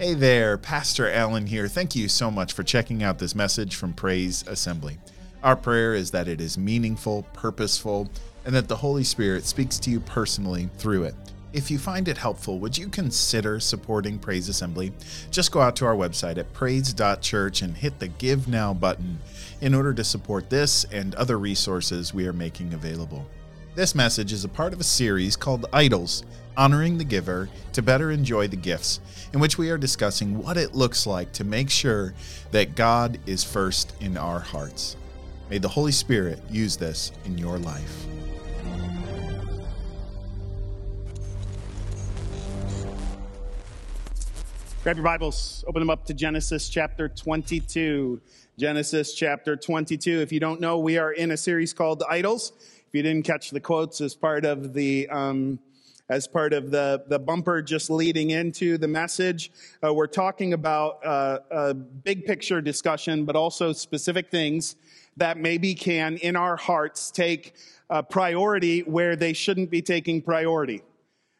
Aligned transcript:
Hey 0.00 0.14
there, 0.14 0.56
Pastor 0.56 1.10
Alan 1.10 1.46
here. 1.46 1.68
Thank 1.68 1.94
you 1.94 2.08
so 2.08 2.30
much 2.30 2.54
for 2.54 2.62
checking 2.62 3.02
out 3.02 3.18
this 3.18 3.34
message 3.34 3.76
from 3.76 3.92
Praise 3.92 4.42
Assembly. 4.46 4.96
Our 5.42 5.56
prayer 5.56 5.92
is 5.92 6.10
that 6.12 6.26
it 6.26 6.40
is 6.40 6.56
meaningful, 6.56 7.24
purposeful, 7.34 8.10
and 8.46 8.54
that 8.54 8.66
the 8.66 8.76
Holy 8.76 9.04
Spirit 9.04 9.44
speaks 9.44 9.78
to 9.80 9.90
you 9.90 10.00
personally 10.00 10.70
through 10.78 11.02
it. 11.02 11.14
If 11.52 11.70
you 11.70 11.78
find 11.78 12.08
it 12.08 12.16
helpful, 12.16 12.58
would 12.60 12.78
you 12.78 12.88
consider 12.88 13.60
supporting 13.60 14.18
Praise 14.18 14.48
Assembly? 14.48 14.94
Just 15.30 15.52
go 15.52 15.60
out 15.60 15.76
to 15.76 15.84
our 15.84 15.96
website 15.96 16.38
at 16.38 16.50
praise.church 16.54 17.60
and 17.60 17.76
hit 17.76 17.98
the 17.98 18.08
Give 18.08 18.48
Now 18.48 18.72
button 18.72 19.18
in 19.60 19.74
order 19.74 19.92
to 19.92 20.02
support 20.02 20.48
this 20.48 20.84
and 20.84 21.14
other 21.16 21.38
resources 21.38 22.14
we 22.14 22.26
are 22.26 22.32
making 22.32 22.72
available. 22.72 23.26
This 23.80 23.94
message 23.94 24.34
is 24.34 24.44
a 24.44 24.48
part 24.50 24.74
of 24.74 24.80
a 24.80 24.84
series 24.84 25.36
called 25.36 25.64
Idols 25.72 26.22
Honoring 26.54 26.98
the 26.98 27.04
Giver 27.04 27.48
to 27.72 27.80
Better 27.80 28.10
Enjoy 28.10 28.46
the 28.46 28.54
Gifts, 28.54 29.00
in 29.32 29.40
which 29.40 29.56
we 29.56 29.70
are 29.70 29.78
discussing 29.78 30.36
what 30.36 30.58
it 30.58 30.74
looks 30.74 31.06
like 31.06 31.32
to 31.32 31.44
make 31.44 31.70
sure 31.70 32.12
that 32.50 32.76
God 32.76 33.18
is 33.24 33.42
first 33.42 33.94
in 34.02 34.18
our 34.18 34.38
hearts. 34.38 34.98
May 35.48 35.56
the 35.56 35.68
Holy 35.68 35.92
Spirit 35.92 36.42
use 36.50 36.76
this 36.76 37.12
in 37.24 37.38
your 37.38 37.58
life. 37.58 38.04
Grab 44.82 44.96
your 44.96 45.04
Bibles, 45.04 45.64
open 45.66 45.80
them 45.80 45.88
up 45.88 46.04
to 46.04 46.12
Genesis 46.12 46.68
chapter 46.68 47.08
22. 47.08 48.20
Genesis 48.58 49.14
chapter 49.14 49.56
22. 49.56 50.20
If 50.20 50.32
you 50.32 50.40
don't 50.40 50.60
know, 50.60 50.78
we 50.78 50.98
are 50.98 51.12
in 51.12 51.30
a 51.30 51.36
series 51.38 51.72
called 51.72 52.02
Idols. 52.10 52.52
If 52.90 52.96
you 52.96 53.02
didn't 53.04 53.24
catch 53.24 53.52
the 53.52 53.60
quotes 53.60 54.00
as 54.00 54.16
part 54.16 54.44
of 54.44 54.74
the 54.74 55.08
um, 55.10 55.60
as 56.08 56.26
part 56.26 56.52
of 56.52 56.72
the, 56.72 57.04
the 57.06 57.20
bumper 57.20 57.62
just 57.62 57.88
leading 57.88 58.30
into 58.30 58.78
the 58.78 58.88
message. 58.88 59.52
Uh, 59.80 59.94
we're 59.94 60.08
talking 60.08 60.54
about 60.54 60.98
uh, 61.06 61.38
a 61.52 61.72
big 61.72 62.24
picture 62.24 62.60
discussion, 62.60 63.24
but 63.24 63.36
also 63.36 63.72
specific 63.72 64.28
things 64.28 64.74
that 65.18 65.38
maybe 65.38 65.72
can, 65.72 66.16
in 66.16 66.34
our 66.34 66.56
hearts, 66.56 67.12
take 67.12 67.54
priority 68.08 68.80
where 68.80 69.14
they 69.14 69.34
shouldn't 69.34 69.70
be 69.70 69.82
taking 69.82 70.20
priority. 70.20 70.82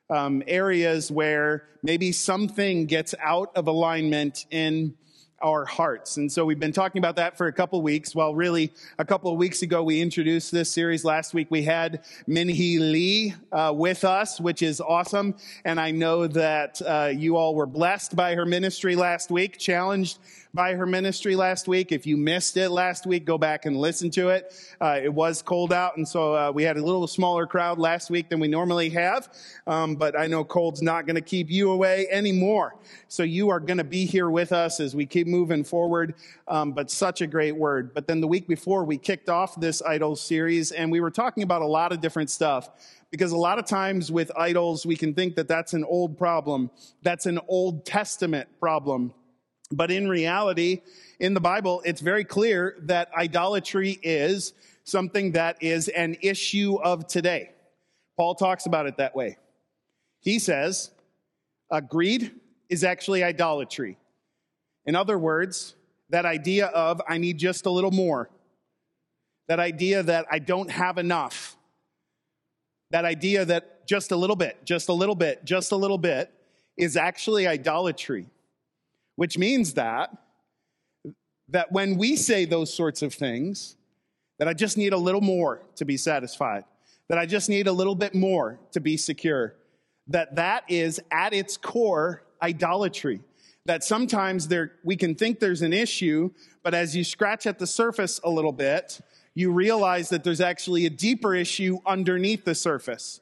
Um, 0.09 0.45
areas 0.47 1.11
where 1.11 1.65
maybe 1.83 2.13
something 2.13 2.87
gets 2.87 3.13
out 3.21 3.51
of 3.57 3.67
alignment 3.67 4.47
in 4.53 4.95
our 5.43 5.65
hearts. 5.65 6.17
And 6.17 6.31
so 6.31 6.45
we've 6.45 6.61
been 6.61 6.73
talking 6.73 6.99
about 6.99 7.17
that 7.17 7.37
for 7.37 7.47
a 7.47 7.53
couple 7.53 7.81
weeks. 7.83 8.15
Well, 8.15 8.35
really, 8.35 8.73
a 8.99 9.05
couple 9.05 9.33
of 9.33 9.39
weeks 9.39 9.63
ago, 9.63 9.83
we 9.83 10.01
introduced 10.01 10.53
this 10.53 10.71
series. 10.71 11.05
Last 11.05 11.33
week, 11.35 11.49
we 11.51 11.63
had 11.63 12.05
Minhee 12.29 12.79
Lee 12.79 13.35
uh, 13.53 13.73
with 13.75 14.05
us, 14.05 14.41
which 14.41 14.63
is 14.63 14.81
awesome. 14.81 15.35
And 15.65 15.81
I 15.81 15.91
know 15.91 16.27
that 16.27 16.83
uh, 16.83 17.11
you 17.15 17.37
all 17.37 17.55
were 17.55 17.67
blessed 17.67 18.15
by 18.15 18.35
her 18.35 18.45
ministry 18.45 18.97
last 18.97 19.31
week, 19.31 19.59
challenged 19.59 20.19
by 20.53 20.75
her 20.75 20.87
ministry 20.87 21.37
last 21.37 21.69
week. 21.69 21.93
If 21.93 22.07
you 22.07 22.17
missed 22.17 22.57
it 22.57 22.71
last 22.71 23.07
week, 23.07 23.25
go 23.25 23.39
back 23.39 23.67
and 23.67 23.77
listen 23.77 24.11
to 24.13 24.31
it. 24.31 24.53
Uh, 24.81 25.01
it 25.03 25.13
was 25.13 25.43
cold 25.43 25.73
out, 25.73 25.97
and 25.97 26.07
so 26.07 26.35
uh, 26.35 26.53
we 26.53 26.63
had 26.63 26.77
a 26.77 26.85
little 26.85 27.07
smaller 27.07 27.47
crowd 27.47 27.79
last 27.79 28.11
week 28.11 28.29
than 28.29 28.41
we 28.41 28.49
normally 28.49 28.91
have. 28.91 29.33
Um, 29.67 29.97
but 29.97 30.19
I 30.19 30.27
know 30.27 30.45
cold's 30.45 30.83
not 30.83 31.07
going 31.07 31.17
to 31.17 31.23
keep 31.23 31.51
you 31.51 31.71
away 31.71 32.09
anymore. 32.11 32.77
So 33.09 33.23
you 33.23 33.51
are 33.51 33.61
going 33.61 33.79
to 33.79 33.85
be 33.85 34.07
here 34.07 34.31
with 34.31 34.53
us 34.53 34.81
as 34.81 34.95
we 34.95 35.07
keep 35.07 35.27
moving 35.27 35.65
forward. 35.65 36.15
Um, 36.49 36.73
but 36.73 36.91
such 36.91 37.21
a 37.21 37.27
great 37.27 37.57
word. 37.57 37.95
But 37.95 38.07
then 38.07 38.21
the 38.21 38.29
week 38.29 38.49
before, 38.49 38.85
we 38.85 38.99
kicked 38.99 39.29
off 39.29 39.59
this 39.61 39.83
idols 39.83 40.21
series, 40.21 40.73
and 40.73 40.91
we 40.91 41.01
were 41.01 41.11
talking 41.11 41.43
about 41.43 41.63
a 41.63 41.67
lot 41.67 41.93
of 41.93 42.01
different 42.01 42.31
stuff 42.31 42.71
because 43.11 43.33
a 43.33 43.37
lot 43.37 43.59
of 43.59 43.67
times 43.67 44.11
with 44.11 44.31
idols, 44.37 44.87
we 44.87 44.97
can 44.97 45.15
think 45.15 45.35
that 45.37 45.49
that's 45.49 45.73
an 45.75 45.85
old 45.85 46.17
problem. 46.17 46.71
That's 47.03 47.27
an 47.27 47.41
Old 47.49 47.85
Testament 47.85 48.49
problem. 48.61 49.13
But 49.71 49.91
in 49.91 50.09
reality, 50.09 50.83
in 51.21 51.35
the 51.35 51.41
Bible, 51.41 51.83
it's 51.85 52.01
very 52.01 52.25
clear 52.25 52.77
that 52.83 53.11
idolatry 53.17 53.99
is 54.03 54.53
something 54.85 55.33
that 55.33 55.63
is 55.63 55.89
an 55.89 56.17
issue 56.23 56.77
of 56.83 57.07
today. 57.07 57.53
Paul 58.17 58.35
talks 58.35 58.67
about 58.67 58.87
it 58.87 58.97
that 58.97 59.15
way. 59.15 59.39
He 60.21 60.39
says, 60.39 60.91
uh, 61.71 61.81
greed 61.81 62.33
is 62.69 62.83
actually 62.83 63.23
idolatry. 63.23 63.97
In 64.87 64.97
other 64.97 65.19
words, 65.19 65.75
that 66.11 66.27
idea 66.27 66.67
of, 66.67 67.01
I 67.09 67.19
need 67.19 67.39
just 67.39 67.67
a 67.67 67.71
little 67.71 67.93
more. 67.93 68.29
That 69.47 69.61
idea 69.61 70.03
that 70.03 70.27
I 70.31 70.41
don't 70.41 70.71
have 70.71 70.99
enough. 70.99 71.57
That 72.91 73.05
idea 73.05 73.45
that 73.45 73.87
just 73.87 74.11
a 74.11 74.17
little 74.17 74.37
bit, 74.37 74.65
just 74.65 74.89
a 74.89 74.93
little 74.93 75.15
bit, 75.15 75.45
just 75.45 75.71
a 75.71 75.77
little 75.77 75.99
bit 75.99 76.33
is 76.77 76.97
actually 76.97 77.47
idolatry 77.47 78.27
which 79.21 79.37
means 79.37 79.75
that 79.75 80.17
that 81.47 81.71
when 81.71 81.99
we 81.99 82.17
say 82.17 82.47
those 82.47 82.73
sorts 82.73 83.03
of 83.03 83.13
things 83.13 83.77
that 84.39 84.49
i 84.49 84.55
just 84.55 84.79
need 84.79 84.95
a 84.95 84.97
little 84.97 85.21
more 85.21 85.61
to 85.77 85.85
be 85.85 85.99
satisfied 85.99 86.65
that 87.11 87.19
i 87.19 87.27
just 87.27 87.51
need 87.51 87.67
a 87.67 87.73
little 87.73 87.95
bit 87.95 88.15
more 88.15 88.59
to 88.73 88.81
be 88.81 88.97
secure 88.97 89.55
that 90.07 90.37
that 90.37 90.65
is 90.69 91.01
at 91.13 91.35
its 91.35 91.59
core 91.59 92.23
idolatry. 92.43 93.21
That 93.67 93.85
sometimes 93.85 94.49
there 94.49 94.73
we 94.85 94.97
can 94.97 95.15
think 95.15 95.39
there's 95.39 95.61
an 95.61 95.75
issue 95.75 96.31
but 96.63 96.73
as 96.73 96.97
you 96.97 97.05
scratch 97.05 97.47
at 97.47 97.59
the 97.59 97.67
surface 97.67 98.21
a 98.25 98.31
little 98.31 98.53
bit 98.53 99.01
you 99.35 99.53
realize 99.53 100.09
that 100.09 100.25
there's 100.25 100.41
actually 100.41 100.87
a 100.87 100.91
deeper 100.91 101.35
issue 101.35 101.79
underneath 101.87 102.47
the 102.47 102.55
surface. 102.55 103.21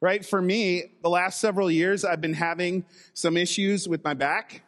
Right? 0.00 0.24
For 0.24 0.40
me 0.40 0.84
the 1.02 1.10
last 1.10 1.40
several 1.40 1.68
years 1.68 2.04
i've 2.04 2.20
been 2.20 2.34
having 2.34 2.84
some 3.12 3.36
issues 3.36 3.88
with 3.88 4.04
my 4.04 4.14
back 4.14 4.62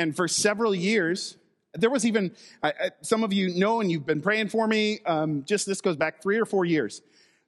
and 0.00 0.16
for 0.16 0.26
several 0.28 0.74
years, 0.74 1.36
there 1.74 1.90
was 1.90 2.06
even, 2.06 2.34
I, 2.62 2.72
some 3.02 3.22
of 3.22 3.34
you 3.34 3.54
know 3.54 3.82
and 3.82 3.92
you've 3.92 4.06
been 4.06 4.22
praying 4.22 4.48
for 4.48 4.66
me, 4.66 5.00
um, 5.04 5.44
just 5.44 5.66
this 5.66 5.82
goes 5.82 5.96
back 5.96 6.22
three 6.22 6.40
or 6.40 6.46
four 6.46 6.64
years. 6.64 7.02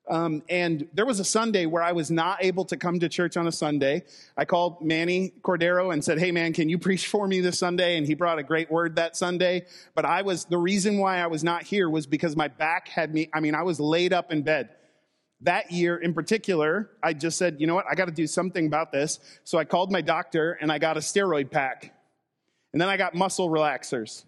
Um, 0.07 0.43
and 0.51 0.87
there 0.93 1.07
was 1.07 1.19
a 1.19 1.25
Sunday 1.25 1.65
where 1.65 1.83
I 1.83 1.93
was 1.93 2.11
not 2.11 2.45
able 2.45 2.67
to 2.67 2.77
come 2.77 3.01
to 3.01 3.09
church 3.09 3.39
on 3.39 3.47
a 3.47 3.53
Sunday. 3.53 4.03
I 4.37 4.45
called 4.45 4.83
Manny 4.83 5.33
Cordero 5.41 5.95
and 5.95 6.05
said, 6.05 6.19
Hey 6.19 6.31
man, 6.31 6.53
can 6.53 6.69
you 6.69 6.77
preach 6.77 7.07
for 7.07 7.27
me 7.27 7.41
this 7.41 7.59
Sunday? 7.59 7.97
And 7.97 8.07
he 8.07 8.13
brought 8.13 8.39
a 8.39 8.43
great 8.43 8.71
word 8.71 8.97
that 8.97 9.17
Sunday. 9.17 9.65
But 9.95 10.05
I 10.05 10.21
was, 10.21 10.45
the 10.45 10.59
reason 10.59 10.99
why 10.99 11.21
I 11.21 11.29
was 11.29 11.43
not 11.43 11.63
here 11.63 11.89
was 11.89 12.07
because 12.07 12.37
my 12.37 12.49
back 12.49 12.89
had 12.89 13.15
me, 13.15 13.31
I 13.33 13.41
mean, 13.41 13.55
I 13.55 13.63
was 13.63 13.81
laid 13.81 14.13
up 14.13 14.31
in 14.31 14.43
bed. 14.43 14.69
That 15.41 15.71
year 15.71 15.97
in 15.97 16.13
particular, 16.13 16.91
I 17.03 17.15
just 17.15 17.39
said, 17.39 17.61
you 17.61 17.67
know 17.67 17.77
what, 17.77 17.87
I 17.91 17.95
got 17.95 18.07
to 18.07 18.13
do 18.13 18.27
something 18.27 18.67
about 18.67 18.93
this. 18.93 19.21
So 19.45 19.57
I 19.57 19.65
called 19.65 19.91
my 19.91 20.03
doctor 20.03 20.53
and 20.61 20.71
I 20.71 20.79
got 20.79 20.99
a 20.99 21.01
steroid 21.01 21.51
pack. 21.51 21.95
And 22.73 22.81
then 22.81 22.89
I 22.89 22.97
got 22.97 23.15
muscle 23.15 23.49
relaxers. 23.49 24.25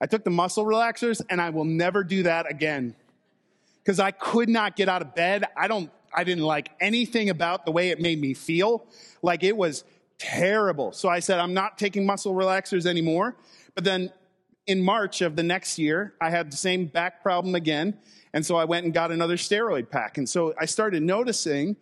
I 0.00 0.06
took 0.06 0.24
the 0.24 0.30
muscle 0.30 0.64
relaxers 0.64 1.22
and 1.30 1.40
I 1.40 1.50
will 1.50 1.64
never 1.64 2.04
do 2.04 2.24
that 2.24 2.50
again. 2.50 2.94
Because 3.82 4.00
I 4.00 4.10
could 4.10 4.48
not 4.48 4.76
get 4.76 4.88
out 4.88 5.00
of 5.00 5.14
bed. 5.14 5.44
I 5.56 5.68
don't, 5.68 5.90
I 6.12 6.24
didn't 6.24 6.44
like 6.44 6.70
anything 6.80 7.30
about 7.30 7.64
the 7.64 7.72
way 7.72 7.90
it 7.90 8.00
made 8.00 8.20
me 8.20 8.34
feel. 8.34 8.86
Like 9.22 9.42
it 9.42 9.56
was 9.56 9.84
terrible. 10.18 10.92
So 10.92 11.08
I 11.08 11.20
said, 11.20 11.38
I'm 11.38 11.54
not 11.54 11.78
taking 11.78 12.04
muscle 12.04 12.34
relaxers 12.34 12.84
anymore. 12.86 13.36
But 13.74 13.84
then 13.84 14.12
in 14.66 14.82
March 14.82 15.20
of 15.20 15.36
the 15.36 15.42
next 15.42 15.78
year, 15.78 16.14
I 16.20 16.30
had 16.30 16.50
the 16.50 16.56
same 16.56 16.86
back 16.86 17.22
problem 17.22 17.54
again. 17.54 17.96
And 18.32 18.44
so 18.44 18.56
I 18.56 18.64
went 18.64 18.84
and 18.84 18.92
got 18.92 19.12
another 19.12 19.36
steroid 19.36 19.88
pack. 19.90 20.18
And 20.18 20.28
so 20.28 20.52
I 20.60 20.66
started 20.66 21.02
noticing 21.02 21.76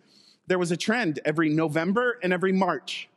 there 0.47 0.59
was 0.59 0.71
a 0.71 0.77
trend 0.77 1.19
every 1.25 1.49
November 1.49 2.19
and 2.21 2.31
every 2.31 2.51
March. 2.51 3.09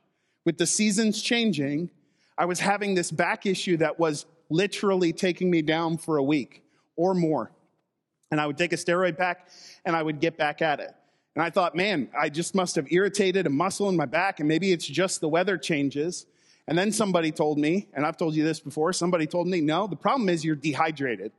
With 0.45 0.57
the 0.57 0.67
seasons 0.67 1.21
changing, 1.21 1.91
I 2.39 2.45
was 2.45 2.61
having 2.61 2.95
this 2.95 3.11
back 3.11 3.45
issue 3.45 3.77
that 3.79 3.99
was 3.99 4.25
literally 4.49 5.13
taking 5.13 5.51
me 5.51 5.61
down 5.61 5.99
for 5.99 6.17
a 6.17 6.23
week 6.23 6.63
or 6.97 7.13
more. 7.15 7.51
And 8.31 8.41
I 8.41 8.47
would 8.47 8.57
take 8.57 8.73
a 8.73 8.77
steroid 8.77 9.19
pack 9.19 9.49
and 9.85 9.97
I 9.97 10.03
would 10.03 10.21
get 10.21 10.37
back 10.39 10.63
at 10.63 10.81
it. 10.81 10.95
And 11.35 11.43
I 11.43 11.51
thought, 11.51 11.75
man, 11.75 12.09
I 12.19 12.29
just 12.29 12.55
must 12.55 12.77
have 12.77 12.87
irritated 12.91 13.47
a 13.47 13.51
muscle 13.51 13.89
in 13.89 13.97
my 13.97 14.07
back 14.07 14.39
and 14.39 14.49
maybe 14.49 14.73
it's 14.73 14.87
just 14.87 15.21
the 15.21 15.29
weather 15.29 15.59
changes. 15.59 16.27
And 16.69 16.77
then 16.77 16.93
somebody 16.93 17.33
told 17.33 17.59
me, 17.59 17.89
and 17.95 18.07
I've 18.07 18.17
told 18.17 18.35
you 18.35 18.45
this 18.45 18.61
before, 18.61 18.93
somebody 18.93 19.27
told 19.27 19.49
me, 19.49 19.61
no, 19.61 19.87
the 19.87 19.97
problem 19.97 20.29
is 20.29 20.45
you're 20.45 20.57
dehydrated. 20.57 21.33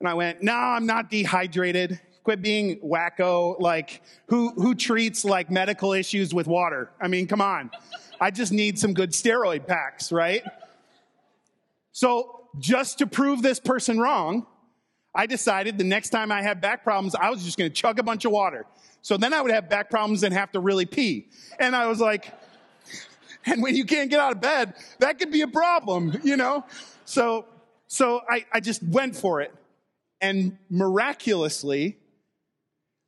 And 0.00 0.08
I 0.08 0.14
went, 0.14 0.42
no, 0.42 0.54
I'm 0.54 0.86
not 0.86 1.10
dehydrated. 1.10 2.00
Quit 2.22 2.42
being 2.42 2.78
wacko. 2.80 3.58
Like, 3.58 4.02
who, 4.28 4.50
who 4.50 4.74
treats 4.74 5.24
like 5.24 5.50
medical 5.50 5.92
issues 5.92 6.34
with 6.34 6.46
water? 6.46 6.90
I 7.00 7.08
mean, 7.08 7.26
come 7.26 7.40
on. 7.40 7.70
I 8.20 8.30
just 8.30 8.52
need 8.52 8.78
some 8.78 8.94
good 8.94 9.10
steroid 9.10 9.66
packs, 9.66 10.10
right? 10.10 10.42
So 11.92 12.48
just 12.58 12.98
to 12.98 13.06
prove 13.06 13.42
this 13.42 13.60
person 13.60 13.98
wrong, 13.98 14.46
I 15.14 15.26
decided 15.26 15.78
the 15.78 15.84
next 15.84 16.10
time 16.10 16.30
I 16.30 16.42
had 16.42 16.60
back 16.60 16.84
problems, 16.84 17.14
I 17.14 17.30
was 17.30 17.42
just 17.44 17.56
going 17.56 17.70
to 17.70 17.74
chug 17.74 17.98
a 17.98 18.02
bunch 18.02 18.24
of 18.24 18.32
water. 18.32 18.66
So 19.02 19.16
then 19.16 19.32
I 19.32 19.40
would 19.40 19.52
have 19.52 19.68
back 19.68 19.88
problems 19.88 20.22
and 20.22 20.34
have 20.34 20.52
to 20.52 20.60
really 20.60 20.84
pee. 20.84 21.28
And 21.58 21.74
I 21.74 21.86
was 21.86 22.00
like, 22.00 22.32
and 23.46 23.62
when 23.62 23.76
you 23.76 23.84
can't 23.84 24.10
get 24.10 24.20
out 24.20 24.32
of 24.32 24.40
bed, 24.40 24.74
that 24.98 25.18
could 25.18 25.30
be 25.30 25.42
a 25.42 25.48
problem, 25.48 26.20
you 26.22 26.36
know? 26.36 26.64
So, 27.04 27.46
so 27.86 28.20
I, 28.28 28.44
I 28.52 28.60
just 28.60 28.82
went 28.82 29.16
for 29.16 29.40
it. 29.40 29.54
And 30.20 30.58
miraculously, 30.68 31.98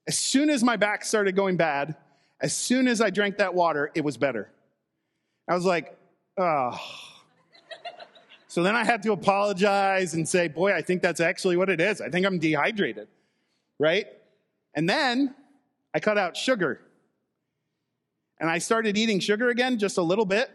as 0.06 0.18
soon 0.18 0.48
as 0.50 0.62
my 0.62 0.76
back 0.76 1.04
started 1.04 1.34
going 1.34 1.56
bad, 1.56 1.96
as 2.40 2.56
soon 2.56 2.86
as 2.86 3.00
I 3.00 3.10
drank 3.10 3.38
that 3.38 3.54
water, 3.54 3.90
it 3.94 4.04
was 4.04 4.16
better. 4.16 4.50
I 5.48 5.54
was 5.54 5.64
like, 5.64 5.96
oh. 6.36 6.78
So 8.48 8.62
then 8.62 8.74
I 8.74 8.84
had 8.84 9.02
to 9.04 9.12
apologize 9.12 10.14
and 10.14 10.28
say, 10.28 10.48
boy, 10.48 10.74
I 10.74 10.82
think 10.82 11.02
that's 11.02 11.20
actually 11.20 11.56
what 11.56 11.68
it 11.68 11.80
is. 11.80 12.00
I 12.00 12.08
think 12.08 12.26
I'm 12.26 12.38
dehydrated, 12.38 13.08
right? 13.78 14.06
And 14.74 14.88
then 14.88 15.34
I 15.94 16.00
cut 16.00 16.18
out 16.18 16.36
sugar. 16.36 16.80
And 18.40 18.48
I 18.48 18.58
started 18.58 18.96
eating 18.96 19.20
sugar 19.20 19.48
again, 19.48 19.78
just 19.78 19.98
a 19.98 20.02
little 20.02 20.24
bit. 20.24 20.50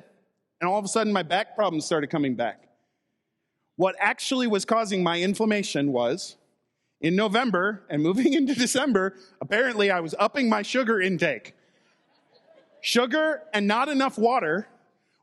And 0.62 0.70
all 0.70 0.80
of 0.80 0.86
a 0.86 0.88
sudden, 0.88 1.12
my 1.12 1.24
back 1.24 1.56
problems 1.56 1.86
started 1.86 2.10
coming 2.10 2.36
back. 2.36 2.64
What 3.76 3.96
actually 4.00 4.48
was 4.48 4.66
causing 4.66 5.04
my 5.04 5.20
inflammation 5.20 5.92
was 5.92 6.38
in 7.02 7.16
November 7.16 7.84
and 7.90 8.02
moving 8.02 8.34
into 8.34 8.56
December, 8.56 9.16
apparently 9.42 9.92
I 9.92 10.00
was 10.00 10.16
upping 10.18 10.50
my 10.50 10.62
sugar 10.62 11.02
intake. 11.02 11.54
Sugar 12.82 13.44
and 13.54 13.68
not 13.68 13.88
enough 13.88 14.18
water 14.18 14.68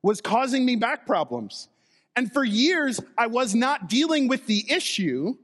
was 0.03 0.21
causing 0.21 0.65
me 0.65 0.77
back 0.77 1.07
problems. 1.07 1.69
And 2.17 2.33
for 2.33 2.45
years, 2.45 3.01
I 3.17 3.29
was 3.29 3.55
not 3.55 3.89
dealing 3.89 4.29
with 4.29 4.47
the 4.47 4.65
issue. 4.71 5.37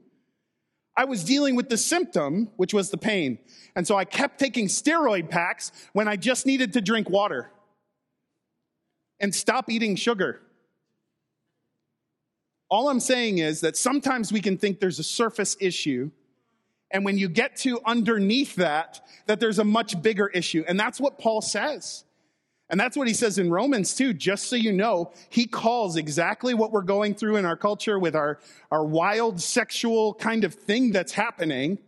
I 0.95 1.05
was 1.05 1.23
dealing 1.23 1.55
with 1.55 1.69
the 1.69 1.77
symptom, 1.77 2.49
which 2.57 2.73
was 2.73 2.89
the 2.89 2.97
pain. 2.97 3.39
And 3.75 3.87
so 3.87 3.95
I 3.95 4.05
kept 4.05 4.39
taking 4.39 4.67
steroid 4.67 5.29
packs 5.29 5.71
when 5.93 6.07
I 6.07 6.15
just 6.15 6.45
needed 6.45 6.73
to 6.73 6.81
drink 6.81 7.09
water 7.09 7.51
and 9.19 9.33
stop 9.33 9.69
eating 9.69 9.95
sugar. 9.95 10.41
All 12.69 12.89
I'm 12.89 12.99
saying 12.99 13.37
is 13.37 13.61
that 13.61 13.77
sometimes 13.77 14.33
we 14.33 14.41
can 14.41 14.57
think 14.57 14.79
there's 14.79 14.99
a 14.99 15.03
surface 15.03 15.55
issue. 15.59 16.11
And 16.91 17.05
when 17.05 17.17
you 17.17 17.29
get 17.29 17.55
to 17.57 17.79
underneath 17.85 18.55
that, 18.55 19.05
that 19.27 19.39
there's 19.39 19.59
a 19.59 19.63
much 19.63 20.01
bigger 20.01 20.27
issue. 20.27 20.65
And 20.67 20.79
that's 20.79 20.99
what 20.99 21.17
Paul 21.17 21.41
says. 21.41 22.03
And 22.69 22.79
that's 22.79 22.97
what 22.97 23.07
he 23.07 23.13
says 23.13 23.37
in 23.37 23.49
Romans 23.49 23.95
too, 23.95 24.13
just 24.13 24.47
so 24.47 24.55
you 24.55 24.73
know, 24.73 25.11
he 25.29 25.47
calls 25.47 25.95
exactly 25.95 26.53
what 26.53 26.71
we're 26.71 26.81
going 26.81 27.15
through 27.15 27.37
in 27.37 27.45
our 27.45 27.55
culture 27.55 27.97
with 27.97 28.15
our, 28.15 28.39
our 28.71 28.85
wild 28.85 29.41
sexual 29.41 30.13
kind 30.13 30.43
of 30.43 30.53
thing 30.53 30.91
that's 30.91 31.13
happening. 31.13 31.79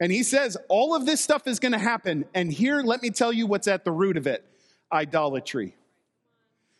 And 0.00 0.10
he 0.10 0.22
says, 0.22 0.56
all 0.68 0.94
of 0.94 1.06
this 1.06 1.20
stuff 1.20 1.46
is 1.46 1.60
going 1.60 1.72
to 1.72 1.78
happen. 1.78 2.24
And 2.34 2.52
here, 2.52 2.82
let 2.82 3.02
me 3.02 3.10
tell 3.10 3.32
you 3.32 3.46
what's 3.46 3.68
at 3.68 3.84
the 3.84 3.92
root 3.92 4.16
of 4.16 4.26
it 4.26 4.44
idolatry. 4.92 5.74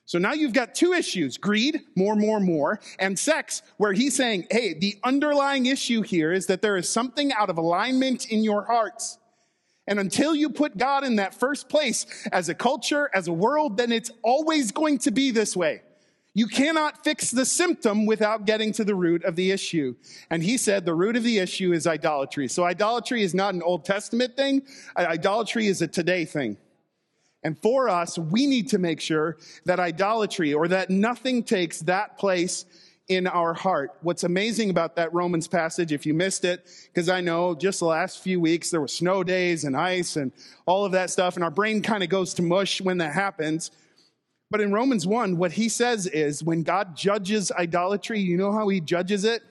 So 0.04 0.18
now 0.18 0.32
you've 0.32 0.54
got 0.54 0.74
two 0.74 0.94
issues 0.94 1.36
greed, 1.36 1.82
more, 1.94 2.16
more, 2.16 2.40
more, 2.40 2.80
and 2.98 3.18
sex, 3.18 3.62
where 3.76 3.92
he's 3.92 4.16
saying, 4.16 4.46
hey, 4.50 4.72
the 4.72 4.96
underlying 5.04 5.66
issue 5.66 6.00
here 6.00 6.32
is 6.32 6.46
that 6.46 6.62
there 6.62 6.78
is 6.78 6.88
something 6.88 7.30
out 7.34 7.50
of 7.50 7.58
alignment 7.58 8.30
in 8.30 8.42
your 8.42 8.64
hearts. 8.64 9.18
And 9.88 9.98
until 9.98 10.34
you 10.34 10.50
put 10.50 10.76
God 10.76 11.02
in 11.02 11.16
that 11.16 11.34
first 11.34 11.70
place 11.70 12.04
as 12.30 12.50
a 12.50 12.54
culture, 12.54 13.10
as 13.14 13.26
a 13.26 13.32
world, 13.32 13.78
then 13.78 13.90
it's 13.90 14.10
always 14.22 14.70
going 14.70 14.98
to 14.98 15.10
be 15.10 15.30
this 15.30 15.56
way. 15.56 15.82
You 16.34 16.46
cannot 16.46 17.02
fix 17.02 17.30
the 17.30 17.46
symptom 17.46 18.04
without 18.04 18.44
getting 18.44 18.70
to 18.74 18.84
the 18.84 18.94
root 18.94 19.24
of 19.24 19.34
the 19.34 19.50
issue. 19.50 19.96
And 20.30 20.42
he 20.42 20.58
said 20.58 20.84
the 20.84 20.94
root 20.94 21.16
of 21.16 21.24
the 21.24 21.38
issue 21.38 21.72
is 21.72 21.86
idolatry. 21.86 22.48
So 22.48 22.64
idolatry 22.64 23.22
is 23.22 23.34
not 23.34 23.54
an 23.54 23.62
Old 23.62 23.86
Testament 23.86 24.36
thing. 24.36 24.62
Idolatry 24.94 25.66
is 25.66 25.80
a 25.80 25.88
today 25.88 26.26
thing. 26.26 26.58
And 27.42 27.58
for 27.58 27.88
us, 27.88 28.18
we 28.18 28.46
need 28.46 28.68
to 28.68 28.78
make 28.78 29.00
sure 29.00 29.38
that 29.64 29.80
idolatry 29.80 30.52
or 30.52 30.68
that 30.68 30.90
nothing 30.90 31.42
takes 31.42 31.80
that 31.80 32.18
place 32.18 32.66
in 33.08 33.26
our 33.26 33.54
heart. 33.54 33.92
What's 34.02 34.24
amazing 34.24 34.68
about 34.70 34.96
that 34.96 35.12
Romans 35.14 35.48
passage, 35.48 35.92
if 35.92 36.04
you 36.04 36.12
missed 36.12 36.44
it, 36.44 36.66
because 36.92 37.08
I 37.08 37.20
know 37.20 37.54
just 37.54 37.78
the 37.80 37.86
last 37.86 38.22
few 38.22 38.38
weeks 38.38 38.70
there 38.70 38.80
were 38.80 38.88
snow 38.88 39.24
days 39.24 39.64
and 39.64 39.76
ice 39.76 40.16
and 40.16 40.30
all 40.66 40.84
of 40.84 40.92
that 40.92 41.10
stuff, 41.10 41.34
and 41.34 41.42
our 41.42 41.50
brain 41.50 41.82
kind 41.82 42.02
of 42.02 42.10
goes 42.10 42.34
to 42.34 42.42
mush 42.42 42.80
when 42.80 42.98
that 42.98 43.14
happens. 43.14 43.70
But 44.50 44.60
in 44.60 44.72
Romans 44.72 45.06
1, 45.06 45.38
what 45.38 45.52
he 45.52 45.68
says 45.68 46.06
is 46.06 46.42
when 46.42 46.62
God 46.62 46.96
judges 46.96 47.50
idolatry, 47.52 48.20
you 48.20 48.36
know 48.36 48.52
how 48.52 48.68
he 48.68 48.80
judges 48.80 49.24
it? 49.24 49.42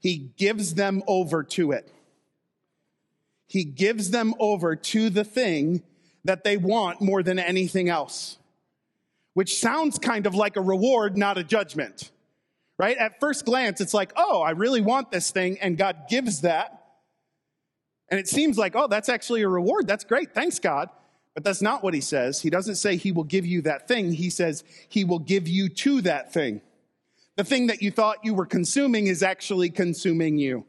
He 0.00 0.30
gives 0.36 0.74
them 0.74 1.02
over 1.06 1.42
to 1.42 1.72
it. 1.72 1.92
He 3.48 3.64
gives 3.64 4.10
them 4.10 4.34
over 4.38 4.76
to 4.76 5.10
the 5.10 5.24
thing 5.24 5.82
that 6.24 6.44
they 6.44 6.56
want 6.56 7.00
more 7.00 7.22
than 7.22 7.38
anything 7.38 7.88
else 7.88 8.37
which 9.38 9.60
sounds 9.60 10.00
kind 10.00 10.26
of 10.26 10.34
like 10.34 10.56
a 10.56 10.60
reward, 10.60 11.16
not 11.16 11.38
a 11.38 11.44
judgment. 11.44 12.10
Right? 12.76 12.96
At 12.96 13.20
first 13.20 13.44
glance, 13.44 13.80
it's 13.80 13.94
like, 13.94 14.12
oh, 14.16 14.42
I 14.42 14.50
really 14.50 14.80
want 14.80 15.12
this 15.12 15.30
thing, 15.30 15.60
and 15.60 15.78
God 15.78 16.06
gives 16.10 16.40
that. 16.40 16.96
And 18.08 18.18
it 18.18 18.26
seems 18.26 18.58
like, 18.58 18.74
oh, 18.74 18.88
that's 18.88 19.08
actually 19.08 19.42
a 19.42 19.48
reward. 19.48 19.86
That's 19.86 20.02
great. 20.02 20.34
Thanks, 20.34 20.58
God. 20.58 20.88
But 21.34 21.44
that's 21.44 21.62
not 21.62 21.84
what 21.84 21.94
he 21.94 22.00
says. 22.00 22.40
He 22.40 22.50
doesn't 22.50 22.74
say 22.74 22.96
he 22.96 23.12
will 23.12 23.22
give 23.22 23.46
you 23.46 23.62
that 23.62 23.86
thing. 23.86 24.12
He 24.12 24.28
says 24.28 24.64
he 24.88 25.04
will 25.04 25.20
give 25.20 25.46
you 25.46 25.68
to 25.68 26.00
that 26.00 26.32
thing. 26.32 26.60
The 27.36 27.44
thing 27.44 27.68
that 27.68 27.80
you 27.80 27.92
thought 27.92 28.24
you 28.24 28.34
were 28.34 28.44
consuming 28.44 29.06
is 29.06 29.22
actually 29.22 29.70
consuming 29.70 30.38
you 30.38 30.64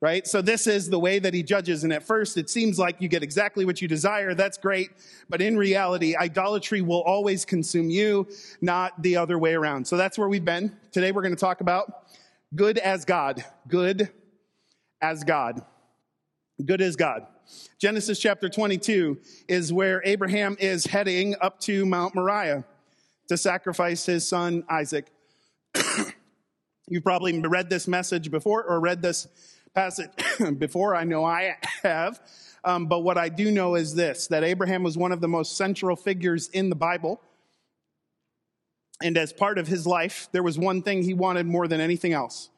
right? 0.00 0.26
So 0.26 0.40
this 0.40 0.66
is 0.66 0.88
the 0.88 0.98
way 0.98 1.18
that 1.18 1.34
he 1.34 1.42
judges. 1.42 1.84
And 1.84 1.92
at 1.92 2.02
first, 2.02 2.36
it 2.36 2.48
seems 2.48 2.78
like 2.78 3.00
you 3.00 3.08
get 3.08 3.22
exactly 3.22 3.64
what 3.64 3.82
you 3.82 3.88
desire. 3.88 4.34
That's 4.34 4.56
great. 4.56 4.90
But 5.28 5.42
in 5.42 5.58
reality, 5.58 6.16
idolatry 6.16 6.80
will 6.80 7.02
always 7.02 7.44
consume 7.44 7.90
you, 7.90 8.26
not 8.60 9.02
the 9.02 9.16
other 9.16 9.38
way 9.38 9.54
around. 9.54 9.86
So 9.86 9.96
that's 9.96 10.16
where 10.16 10.28
we've 10.28 10.44
been. 10.44 10.76
Today, 10.92 11.12
we're 11.12 11.22
going 11.22 11.34
to 11.34 11.40
talk 11.40 11.60
about 11.60 12.06
good 12.54 12.78
as 12.78 13.04
God. 13.04 13.44
Good 13.68 14.10
as 15.02 15.22
God. 15.22 15.62
Good 16.64 16.80
as 16.80 16.96
God. 16.96 17.26
Genesis 17.78 18.18
chapter 18.18 18.48
22 18.48 19.18
is 19.48 19.72
where 19.72 20.00
Abraham 20.04 20.56
is 20.60 20.86
heading 20.86 21.34
up 21.40 21.58
to 21.60 21.84
Mount 21.84 22.14
Moriah 22.14 22.64
to 23.28 23.36
sacrifice 23.36 24.06
his 24.06 24.28
son 24.28 24.64
Isaac. 24.68 25.06
You've 26.88 27.04
probably 27.04 27.38
read 27.40 27.70
this 27.70 27.86
message 27.86 28.30
before 28.30 28.64
or 28.64 28.80
read 28.80 29.02
this 29.02 29.28
passage 29.74 30.10
before. 30.58 30.94
I 30.94 31.04
know 31.04 31.24
I 31.24 31.56
have. 31.82 32.20
Um, 32.64 32.86
but 32.86 33.00
what 33.00 33.16
I 33.16 33.28
do 33.28 33.50
know 33.50 33.74
is 33.74 33.94
this 33.94 34.26
that 34.28 34.44
Abraham 34.44 34.82
was 34.82 34.96
one 34.96 35.12
of 35.12 35.20
the 35.20 35.28
most 35.28 35.56
central 35.56 35.96
figures 35.96 36.48
in 36.48 36.68
the 36.68 36.76
Bible. 36.76 37.20
And 39.02 39.16
as 39.16 39.32
part 39.32 39.58
of 39.58 39.66
his 39.66 39.86
life, 39.86 40.28
there 40.32 40.42
was 40.42 40.58
one 40.58 40.82
thing 40.82 41.02
he 41.02 41.14
wanted 41.14 41.46
more 41.46 41.66
than 41.66 41.80
anything 41.80 42.12
else 42.12 42.50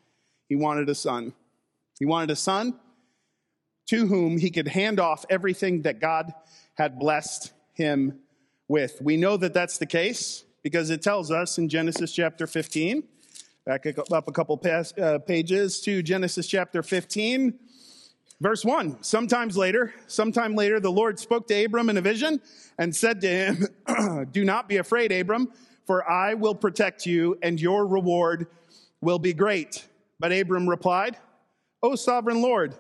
he 0.49 0.57
wanted 0.57 0.89
a 0.89 0.95
son. 0.95 1.33
He 1.99 2.05
wanted 2.05 2.31
a 2.31 2.37
son 2.37 2.79
to 3.87 4.07
whom 4.07 4.39
he 4.39 4.51
could 4.51 4.69
hand 4.69 5.01
off 5.01 5.25
everything 5.31 5.83
that 5.83 6.01
God 6.01 6.33
had 6.75 6.99
blessed 6.99 7.53
him 7.75 8.19
with. 8.69 9.01
We 9.01 9.17
know 9.17 9.37
that 9.37 9.55
that's 9.55 9.79
the 9.79 9.87
case 9.87 10.45
because 10.63 10.91
it 10.91 11.01
tells 11.03 11.31
us 11.31 11.59
in 11.59 11.69
Genesis 11.69 12.13
chapter 12.13 12.47
15 12.47 13.05
Back 13.65 13.87
up 13.87 14.27
a 14.27 14.33
couple 14.33 14.61
uh, 15.01 15.19
pages 15.21 15.81
to 15.83 16.03
Genesis 16.03 16.49
chapter 16.49 16.83
15, 16.83 17.55
verse 18.41 18.65
1. 18.65 19.05
Sometimes 19.05 19.57
later, 19.57 19.95
sometime 20.09 20.57
later, 20.57 20.81
the 20.81 20.91
Lord 20.91 21.21
spoke 21.21 21.47
to 21.47 21.65
Abram 21.65 21.89
in 21.89 21.97
a 21.97 22.01
vision 22.01 22.41
and 22.77 22.95
said 22.95 23.21
to 23.21 23.29
him, 23.29 24.27
Do 24.33 24.45
not 24.45 24.69
be 24.69 24.79
afraid, 24.79 25.13
Abram, 25.13 25.53
for 25.87 26.11
I 26.11 26.35
will 26.35 26.57
protect 26.57 27.07
you, 27.07 27.39
and 27.41 27.61
your 27.61 27.87
reward 27.87 28.49
will 29.01 29.21
be 29.21 29.33
great. 29.33 29.87
But 30.19 30.33
Abram 30.33 30.69
replied, 30.69 31.17
O 31.85 31.95
sovereign 31.95 32.43
Lord, 32.43 32.75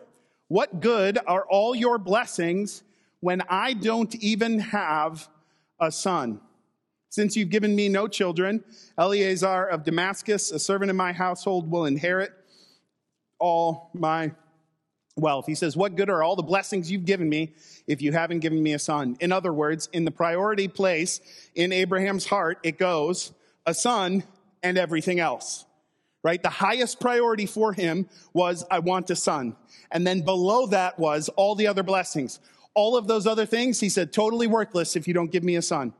what 0.48 0.80
good 0.80 1.16
are 1.28 1.46
all 1.48 1.76
your 1.76 1.96
blessings 1.96 2.82
when 3.20 3.40
I 3.48 3.74
don't 3.74 4.12
even 4.16 4.58
have 4.58 5.28
a 5.78 5.92
son? 5.92 6.40
Since 7.12 7.36
you've 7.36 7.50
given 7.50 7.76
me 7.76 7.90
no 7.90 8.08
children, 8.08 8.64
Eliezer 8.98 9.66
of 9.66 9.84
Damascus, 9.84 10.50
a 10.50 10.58
servant 10.58 10.88
in 10.88 10.96
my 10.96 11.12
household, 11.12 11.70
will 11.70 11.84
inherit 11.84 12.32
all 13.38 13.90
my 13.92 14.32
wealth. 15.14 15.44
He 15.44 15.54
says, 15.54 15.76
What 15.76 15.94
good 15.94 16.08
are 16.08 16.22
all 16.22 16.36
the 16.36 16.42
blessings 16.42 16.90
you've 16.90 17.04
given 17.04 17.28
me 17.28 17.52
if 17.86 18.00
you 18.00 18.12
haven't 18.12 18.38
given 18.38 18.62
me 18.62 18.72
a 18.72 18.78
son? 18.78 19.18
In 19.20 19.30
other 19.30 19.52
words, 19.52 19.90
in 19.92 20.06
the 20.06 20.10
priority 20.10 20.68
place 20.68 21.20
in 21.54 21.70
Abraham's 21.70 22.24
heart, 22.24 22.58
it 22.62 22.78
goes 22.78 23.32
a 23.66 23.74
son 23.74 24.24
and 24.62 24.78
everything 24.78 25.20
else. 25.20 25.66
Right? 26.22 26.42
The 26.42 26.48
highest 26.48 26.98
priority 26.98 27.44
for 27.44 27.74
him 27.74 28.08
was, 28.32 28.64
I 28.70 28.78
want 28.78 29.10
a 29.10 29.16
son. 29.16 29.54
And 29.90 30.06
then 30.06 30.22
below 30.22 30.64
that 30.68 30.98
was 30.98 31.28
all 31.36 31.56
the 31.56 31.66
other 31.66 31.82
blessings. 31.82 32.40
All 32.72 32.96
of 32.96 33.06
those 33.06 33.26
other 33.26 33.44
things, 33.44 33.80
he 33.80 33.90
said, 33.90 34.14
totally 34.14 34.46
worthless 34.46 34.96
if 34.96 35.06
you 35.06 35.12
don't 35.12 35.30
give 35.30 35.44
me 35.44 35.56
a 35.56 35.62
son. 35.62 35.92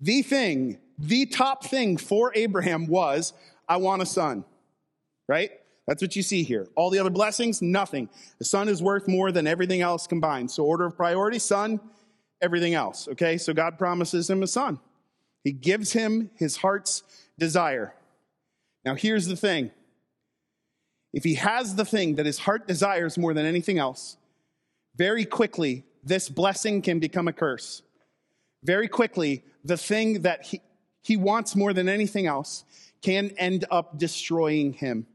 The 0.00 0.22
thing, 0.22 0.78
the 0.98 1.26
top 1.26 1.64
thing 1.64 1.96
for 1.96 2.32
Abraham 2.34 2.86
was, 2.86 3.32
I 3.68 3.78
want 3.78 4.02
a 4.02 4.06
son, 4.06 4.44
right? 5.28 5.50
That's 5.86 6.02
what 6.02 6.16
you 6.16 6.22
see 6.22 6.42
here. 6.42 6.66
All 6.74 6.90
the 6.90 6.98
other 6.98 7.10
blessings, 7.10 7.62
nothing. 7.62 8.08
The 8.38 8.44
son 8.44 8.68
is 8.68 8.82
worth 8.82 9.08
more 9.08 9.32
than 9.32 9.46
everything 9.46 9.80
else 9.80 10.06
combined. 10.06 10.50
So, 10.50 10.64
order 10.64 10.84
of 10.84 10.96
priority, 10.96 11.38
son, 11.38 11.80
everything 12.42 12.74
else. 12.74 13.08
Okay, 13.08 13.38
so 13.38 13.54
God 13.54 13.78
promises 13.78 14.28
him 14.28 14.42
a 14.42 14.46
son. 14.46 14.80
He 15.44 15.52
gives 15.52 15.92
him 15.92 16.30
his 16.36 16.56
heart's 16.56 17.02
desire. 17.38 17.94
Now, 18.84 18.94
here's 18.94 19.26
the 19.26 19.36
thing 19.36 19.70
if 21.12 21.24
he 21.24 21.34
has 21.34 21.76
the 21.76 21.84
thing 21.84 22.16
that 22.16 22.26
his 22.26 22.38
heart 22.38 22.66
desires 22.66 23.16
more 23.16 23.32
than 23.32 23.46
anything 23.46 23.78
else, 23.78 24.16
very 24.96 25.24
quickly, 25.24 25.84
this 26.02 26.28
blessing 26.28 26.82
can 26.82 26.98
become 26.98 27.28
a 27.28 27.32
curse 27.32 27.82
very 28.66 28.88
quickly, 28.88 29.44
the 29.64 29.76
thing 29.76 30.22
that 30.22 30.44
he, 30.44 30.60
he 31.02 31.16
wants 31.16 31.54
more 31.54 31.72
than 31.72 31.88
anything 31.88 32.26
else 32.26 32.64
can 33.00 33.30
end 33.38 33.64
up 33.70 33.98
destroying 33.98 34.72
him. 34.72 35.06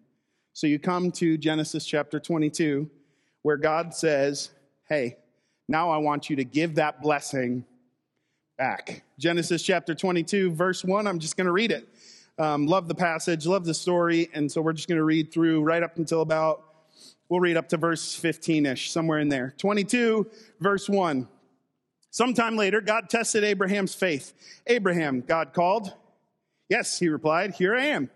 So 0.54 0.66
you 0.68 0.80
come 0.80 1.12
to 1.14 1.38
Genesis 1.38 1.86
chapter 1.86 2.20
22, 2.20 2.90
where 3.42 3.58
God 3.58 3.94
says, 3.94 4.52
Hey, 4.88 5.18
now 5.68 5.90
I 5.90 5.98
want 5.98 6.30
you 6.30 6.38
to 6.38 6.44
give 6.44 6.76
that 6.76 7.02
blessing 7.02 7.66
back. 8.58 9.04
Genesis 9.20 9.64
chapter 9.64 9.94
22, 9.94 10.52
verse 10.52 10.84
1, 10.84 11.08
I'm 11.08 11.20
just 11.20 11.36
going 11.36 11.46
to 11.46 11.52
read 11.52 11.72
it. 11.72 11.88
Um, 12.38 12.68
love 12.68 12.88
the 12.88 12.96
passage, 12.96 13.46
love 13.46 13.66
the 13.66 13.74
story, 13.74 14.30
and 14.34 14.52
so 14.52 14.62
we're 14.62 14.74
just 14.74 14.88
going 14.88 14.98
to 14.98 15.04
read 15.04 15.32
through 15.32 15.62
right 15.62 15.84
up 15.84 15.98
until 15.98 16.22
about, 16.22 16.64
we'll 17.30 17.40
read 17.40 17.58
up 17.58 17.70
to 17.70 17.78
verse 17.78 18.16
15 18.16 18.66
ish, 18.66 18.92
somewhere 18.92 19.20
in 19.20 19.30
there. 19.30 19.54
22, 19.58 20.30
verse 20.60 20.90
1. 20.90 21.28
Sometime 22.12 22.58
later, 22.58 22.82
God 22.82 23.10
tested 23.10 23.44
Abraham's 23.46 23.96
faith. 23.96 24.34
Abraham, 24.68 25.22
God 25.22 25.54
called. 25.54 25.94
Yes, 26.70 27.00
he 27.00 27.08
replied, 27.08 27.54
Here 27.54 27.76
I 27.76 27.86
am. 27.86 28.10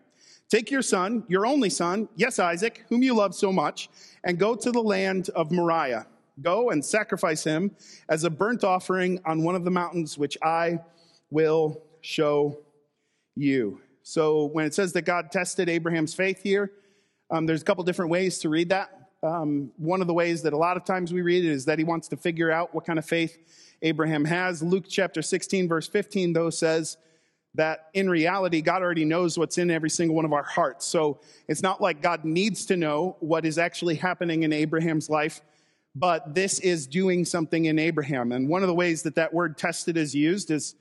Take 0.50 0.70
your 0.70 0.82
son, 0.82 1.24
your 1.28 1.46
only 1.46 1.70
son, 1.70 2.08
yes, 2.16 2.38
Isaac, 2.38 2.86
whom 2.90 3.02
you 3.02 3.16
love 3.16 3.34
so 3.34 3.52
much, 3.52 3.90
and 4.24 4.38
go 4.38 4.54
to 4.56 4.72
the 4.72 4.82
land 4.82 5.30
of 5.30 5.52
Moriah. 5.52 6.06
Go 6.42 6.70
and 6.70 6.84
sacrifice 6.84 7.44
him 7.44 7.75
as 8.10 8.25
a 8.25 8.30
burnt 8.30 8.64
offering 8.64 9.20
on 9.25 9.44
one 9.44 9.56
of 9.56 9.64
the 9.64 9.72
mountains 9.72 10.18
which 10.18 10.38
I 10.44 10.80
will 11.32 11.82
show 12.02 12.60
you. 13.36 13.82
So 14.04 14.46
when 14.46 14.66
it 14.66 14.74
says 14.74 14.94
that 14.94 15.04
God 15.04 15.32
tested 15.32 15.70
Abraham's 15.70 16.14
faith 16.14 16.44
here, 16.44 16.72
um, 17.32 17.46
there's 17.46 17.62
a 17.62 17.66
couple 17.66 17.84
different 17.84 18.12
ways 18.12 18.40
to 18.40 18.50
read 18.50 18.70
that. 18.70 19.05
Um, 19.25 19.72
one 19.77 20.01
of 20.01 20.08
the 20.08 20.13
ways 20.13 20.44
that 20.44 20.53
a 20.53 20.58
lot 20.58 20.77
of 20.77 20.86
times 20.86 21.12
we 21.12 21.24
read 21.24 21.44
it 21.44 21.51
is 21.51 21.65
that 21.65 21.79
he 21.79 21.84
wants 21.84 22.08
to 22.10 22.17
figure 22.17 22.51
out 22.51 22.75
what 22.75 22.86
kind 22.86 23.00
of 23.00 23.05
faith 23.05 23.38
Abraham 23.82 24.24
has. 24.24 24.62
Luke 24.62 24.86
chapter 24.88 25.24
16, 25.24 25.67
verse 25.67 25.88
15, 25.88 26.34
though, 26.34 26.51
says 26.51 26.98
that 27.55 27.88
in 27.96 28.08
reality, 28.08 28.62
God 28.62 28.84
already 28.84 29.03
knows 29.03 29.36
what's 29.36 29.58
in 29.58 29.72
every 29.72 29.89
single 29.89 30.15
one 30.15 30.25
of 30.25 30.34
our 30.34 30.44
hearts. 30.44 30.86
So 30.86 31.22
it's 31.48 31.63
not 31.63 31.82
like 31.82 32.03
God 32.03 32.24
needs 32.24 32.67
to 32.67 32.77
know 32.77 33.17
what 33.20 33.46
is 33.46 33.58
actually 33.58 33.96
happening 33.96 34.44
in 34.44 34.53
Abraham's 34.53 35.10
life, 35.10 35.41
but 35.96 36.36
this 36.36 36.60
is 36.60 36.86
doing 36.86 37.25
something 37.25 37.65
in 37.65 37.79
Abraham. 37.79 38.32
And 38.32 38.48
one 38.48 38.62
of 38.62 38.67
the 38.67 38.75
ways 38.75 39.01
that 39.03 39.15
that 39.15 39.34
word 39.34 39.58
tested 39.58 39.98
is 39.98 40.13
used 40.13 40.51
is 40.51 40.75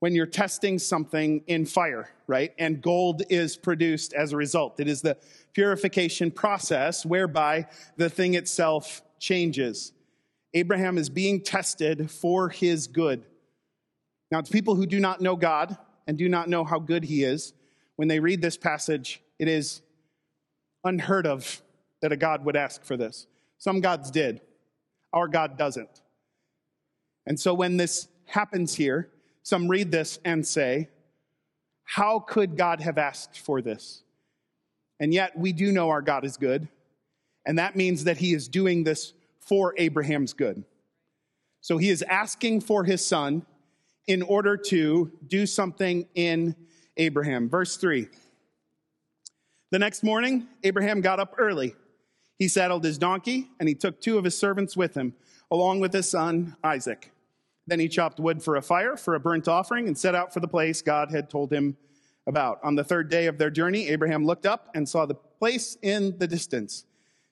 when 0.00 0.14
you're 0.14 0.26
testing 0.26 0.78
something 0.78 1.42
in 1.46 1.66
fire, 1.66 2.08
right? 2.26 2.52
And 2.58 2.80
gold 2.80 3.22
is 3.28 3.56
produced 3.56 4.12
as 4.12 4.32
a 4.32 4.36
result. 4.36 4.80
It 4.80 4.88
is 4.88 5.02
the 5.02 5.16
purification 5.58 6.30
process 6.30 7.04
whereby 7.04 7.66
the 7.96 8.08
thing 8.08 8.34
itself 8.34 9.02
changes. 9.18 9.92
Abraham 10.54 10.96
is 10.96 11.10
being 11.10 11.40
tested 11.40 12.08
for 12.08 12.48
his 12.48 12.86
good. 12.86 13.24
Now, 14.30 14.40
to 14.40 14.52
people 14.52 14.76
who 14.76 14.86
do 14.86 15.00
not 15.00 15.20
know 15.20 15.34
God 15.34 15.76
and 16.06 16.16
do 16.16 16.28
not 16.28 16.48
know 16.48 16.62
how 16.62 16.78
good 16.78 17.02
he 17.02 17.24
is, 17.24 17.54
when 17.96 18.06
they 18.06 18.20
read 18.20 18.40
this 18.40 18.56
passage, 18.56 19.20
it 19.40 19.48
is 19.48 19.82
unheard 20.84 21.26
of 21.26 21.60
that 22.02 22.12
a 22.12 22.16
God 22.16 22.44
would 22.44 22.54
ask 22.54 22.84
for 22.84 22.96
this. 22.96 23.26
Some 23.58 23.80
gods 23.80 24.12
did, 24.12 24.40
our 25.12 25.26
God 25.26 25.58
doesn't. 25.58 26.02
And 27.26 27.40
so 27.40 27.52
when 27.52 27.78
this 27.78 28.06
happens 28.26 28.76
here, 28.76 29.10
some 29.42 29.66
read 29.66 29.90
this 29.90 30.20
and 30.24 30.46
say, 30.46 30.88
How 31.82 32.20
could 32.20 32.56
God 32.56 32.80
have 32.80 32.96
asked 32.96 33.40
for 33.40 33.60
this? 33.60 34.04
And 35.00 35.12
yet 35.14 35.36
we 35.38 35.52
do 35.52 35.72
know 35.72 35.90
our 35.90 36.02
God 36.02 36.24
is 36.24 36.36
good. 36.36 36.68
And 37.46 37.58
that 37.58 37.76
means 37.76 38.04
that 38.04 38.18
he 38.18 38.34
is 38.34 38.48
doing 38.48 38.84
this 38.84 39.14
for 39.40 39.74
Abraham's 39.78 40.32
good. 40.32 40.64
So 41.60 41.78
he 41.78 41.90
is 41.90 42.02
asking 42.02 42.62
for 42.62 42.84
his 42.84 43.04
son 43.04 43.46
in 44.06 44.22
order 44.22 44.56
to 44.56 45.12
do 45.26 45.46
something 45.46 46.06
in 46.14 46.56
Abraham. 46.96 47.48
Verse 47.48 47.76
3. 47.76 48.08
The 49.70 49.78
next 49.78 50.02
morning, 50.02 50.46
Abraham 50.64 51.00
got 51.00 51.20
up 51.20 51.34
early. 51.38 51.74
He 52.38 52.48
saddled 52.48 52.84
his 52.84 52.98
donkey 52.98 53.48
and 53.60 53.68
he 53.68 53.74
took 53.74 54.00
two 54.00 54.16
of 54.16 54.24
his 54.24 54.36
servants 54.36 54.76
with 54.76 54.94
him, 54.94 55.14
along 55.50 55.80
with 55.80 55.92
his 55.92 56.08
son 56.08 56.56
Isaac. 56.64 57.12
Then 57.66 57.80
he 57.80 57.88
chopped 57.88 58.18
wood 58.18 58.42
for 58.42 58.56
a 58.56 58.62
fire, 58.62 58.96
for 58.96 59.14
a 59.14 59.20
burnt 59.20 59.46
offering, 59.46 59.86
and 59.86 59.98
set 59.98 60.14
out 60.14 60.32
for 60.32 60.40
the 60.40 60.48
place 60.48 60.80
God 60.80 61.10
had 61.10 61.28
told 61.28 61.52
him 61.52 61.76
about. 62.28 62.60
On 62.62 62.76
the 62.76 62.84
third 62.84 63.08
day 63.08 63.26
of 63.26 63.38
their 63.38 63.50
journey, 63.50 63.88
Abraham 63.88 64.24
looked 64.24 64.46
up 64.46 64.68
and 64.74 64.88
saw 64.88 65.06
the 65.06 65.14
place 65.14 65.76
in 65.82 66.16
the 66.18 66.28
distance. 66.28 66.84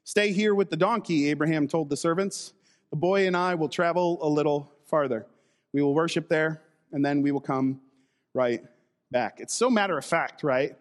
Stay 0.05 0.33
here 0.33 0.55
with 0.55 0.71
the 0.71 0.77
donkey, 0.77 1.29
Abraham 1.31 1.69
told 1.69 1.91
the 1.91 1.97
servants. 1.97 2.55
The 2.91 2.97
boy 2.97 3.27
and 3.27 3.37
I 3.37 3.55
will 3.55 3.69
travel 3.69 4.19
a 4.23 4.29
little 4.29 4.73
farther. 4.87 5.27
We 5.73 5.83
will 5.83 5.95
worship 5.95 6.29
there, 6.29 6.63
and 6.93 7.05
then 7.05 7.23
we 7.23 7.31
will 7.31 7.41
come 7.41 7.81
right 8.35 8.65
back. 9.11 9.39
It's 9.39 9.55
so 9.55 9.69
matter 9.69 9.99
of 9.99 10.05
fact, 10.05 10.43
right? 10.43 10.77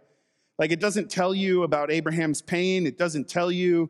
Like 0.57 0.71
it 0.71 0.79
doesn't 0.79 1.11
tell 1.11 1.35
you 1.35 1.63
about 1.63 1.91
Abraham's 1.91 2.41
pain, 2.41 2.87
it 2.87 2.97
doesn't 2.97 3.27
tell 3.27 3.51
you 3.51 3.89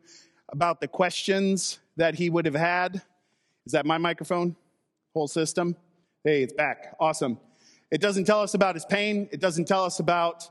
about 0.50 0.80
the 0.80 0.88
questions 0.88 1.78
that 1.96 2.16
he 2.16 2.30
would 2.30 2.46
have 2.46 2.54
had. 2.54 3.02
Is 3.66 3.72
that 3.72 3.86
my 3.86 3.98
microphone? 3.98 4.56
Whole 5.14 5.28
system? 5.28 5.76
Hey, 6.24 6.42
it's 6.42 6.52
back. 6.52 6.96
Awesome. 6.98 7.38
It 7.90 8.00
doesn't 8.00 8.24
tell 8.24 8.40
us 8.40 8.54
about 8.54 8.74
his 8.74 8.84
pain, 8.84 9.28
it 9.30 9.40
doesn't 9.40 9.66
tell 9.66 9.84
us 9.84 10.00
about 10.00 10.48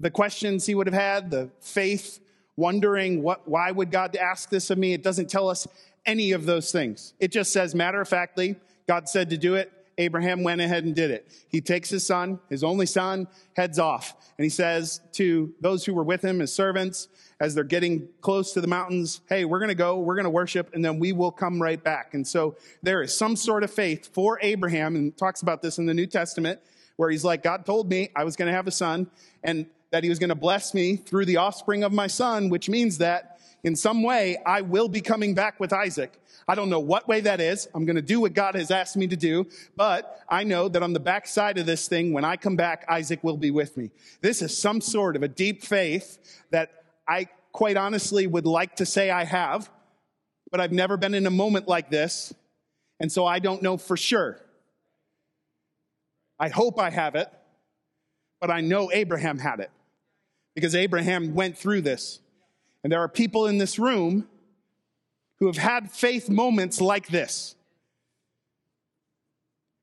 the 0.00 0.10
questions 0.10 0.66
he 0.66 0.74
would 0.74 0.86
have 0.86 0.94
had, 0.94 1.30
the 1.30 1.50
faith 1.60 2.20
wondering 2.56 3.22
what, 3.22 3.48
why 3.48 3.70
would 3.70 3.90
God 3.90 4.14
ask 4.16 4.50
this 4.50 4.70
of 4.70 4.78
me? 4.78 4.92
It 4.92 5.02
doesn't 5.02 5.30
tell 5.30 5.48
us 5.48 5.66
any 6.06 6.32
of 6.32 6.46
those 6.46 6.70
things. 6.70 7.14
It 7.18 7.32
just 7.32 7.52
says, 7.52 7.74
matter 7.74 8.00
of 8.00 8.08
factly, 8.08 8.56
God 8.86 9.08
said 9.08 9.30
to 9.30 9.38
do 9.38 9.54
it. 9.54 9.72
Abraham 9.96 10.42
went 10.42 10.60
ahead 10.60 10.84
and 10.84 10.94
did 10.94 11.12
it. 11.12 11.28
He 11.48 11.60
takes 11.60 11.88
his 11.88 12.04
son, 12.04 12.40
his 12.50 12.64
only 12.64 12.86
son, 12.86 13.28
heads 13.56 13.78
off. 13.78 14.16
And 14.36 14.44
he 14.44 14.50
says 14.50 15.00
to 15.12 15.54
those 15.60 15.84
who 15.84 15.94
were 15.94 16.02
with 16.02 16.22
him, 16.22 16.40
his 16.40 16.52
servants, 16.52 17.08
as 17.40 17.54
they're 17.54 17.64
getting 17.64 18.08
close 18.20 18.52
to 18.54 18.60
the 18.60 18.66
mountains, 18.66 19.20
hey, 19.28 19.44
we're 19.44 19.60
going 19.60 19.68
to 19.68 19.74
go, 19.76 20.00
we're 20.00 20.16
going 20.16 20.24
to 20.24 20.30
worship, 20.30 20.74
and 20.74 20.84
then 20.84 20.98
we 20.98 21.12
will 21.12 21.30
come 21.30 21.62
right 21.62 21.82
back. 21.82 22.14
And 22.14 22.26
so 22.26 22.56
there 22.82 23.02
is 23.02 23.16
some 23.16 23.36
sort 23.36 23.62
of 23.62 23.70
faith 23.70 24.12
for 24.12 24.38
Abraham, 24.42 24.96
and 24.96 25.16
talks 25.16 25.42
about 25.42 25.62
this 25.62 25.78
in 25.78 25.86
the 25.86 25.94
New 25.94 26.06
Testament, 26.06 26.60
where 26.96 27.10
he's 27.10 27.24
like, 27.24 27.42
God 27.42 27.66
told 27.66 27.88
me 27.88 28.10
I 28.14 28.24
was 28.24 28.36
going 28.36 28.46
to 28.46 28.54
have 28.54 28.66
a 28.66 28.72
son. 28.72 29.08
And 29.42 29.66
that 29.94 30.02
he 30.02 30.08
was 30.08 30.18
going 30.18 30.30
to 30.30 30.34
bless 30.34 30.74
me 30.74 30.96
through 30.96 31.24
the 31.24 31.36
offspring 31.36 31.84
of 31.84 31.92
my 31.92 32.08
son, 32.08 32.48
which 32.48 32.68
means 32.68 32.98
that 32.98 33.38
in 33.62 33.76
some 33.76 34.02
way 34.02 34.36
I 34.44 34.60
will 34.60 34.88
be 34.88 35.00
coming 35.00 35.34
back 35.34 35.60
with 35.60 35.72
Isaac. 35.72 36.20
I 36.48 36.56
don't 36.56 36.68
know 36.68 36.80
what 36.80 37.06
way 37.06 37.20
that 37.20 37.40
is. 37.40 37.68
I'm 37.76 37.84
going 37.84 37.94
to 37.94 38.02
do 38.02 38.20
what 38.20 38.34
God 38.34 38.56
has 38.56 38.72
asked 38.72 38.96
me 38.96 39.06
to 39.06 39.14
do, 39.14 39.46
but 39.76 40.20
I 40.28 40.42
know 40.42 40.68
that 40.68 40.82
on 40.82 40.94
the 40.94 40.98
backside 41.00 41.58
of 41.58 41.66
this 41.66 41.86
thing, 41.86 42.12
when 42.12 42.24
I 42.24 42.36
come 42.36 42.56
back, 42.56 42.84
Isaac 42.88 43.22
will 43.22 43.36
be 43.36 43.52
with 43.52 43.76
me. 43.76 43.92
This 44.20 44.42
is 44.42 44.58
some 44.58 44.80
sort 44.80 45.14
of 45.14 45.22
a 45.22 45.28
deep 45.28 45.62
faith 45.62 46.42
that 46.50 46.72
I 47.06 47.28
quite 47.52 47.76
honestly 47.76 48.26
would 48.26 48.46
like 48.46 48.74
to 48.76 48.86
say 48.86 49.12
I 49.12 49.22
have, 49.22 49.70
but 50.50 50.60
I've 50.60 50.72
never 50.72 50.96
been 50.96 51.14
in 51.14 51.24
a 51.26 51.30
moment 51.30 51.68
like 51.68 51.88
this. 51.88 52.34
And 52.98 53.12
so 53.12 53.24
I 53.24 53.38
don't 53.38 53.62
know 53.62 53.76
for 53.76 53.96
sure. 53.96 54.40
I 56.44 56.50
hope 56.50 56.78
I 56.78 56.90
have 56.90 57.14
it, 57.14 57.32
but 58.38 58.50
I 58.50 58.60
know 58.60 58.92
Abraham 58.92 59.38
had 59.38 59.60
it 59.60 59.70
because 60.54 60.74
Abraham 60.74 61.32
went 61.32 61.56
through 61.56 61.80
this. 61.80 62.20
And 62.82 62.92
there 62.92 63.00
are 63.00 63.08
people 63.08 63.46
in 63.46 63.56
this 63.56 63.78
room 63.78 64.28
who 65.38 65.46
have 65.46 65.56
had 65.56 65.90
faith 65.90 66.28
moments 66.28 66.82
like 66.82 67.08
this. 67.08 67.54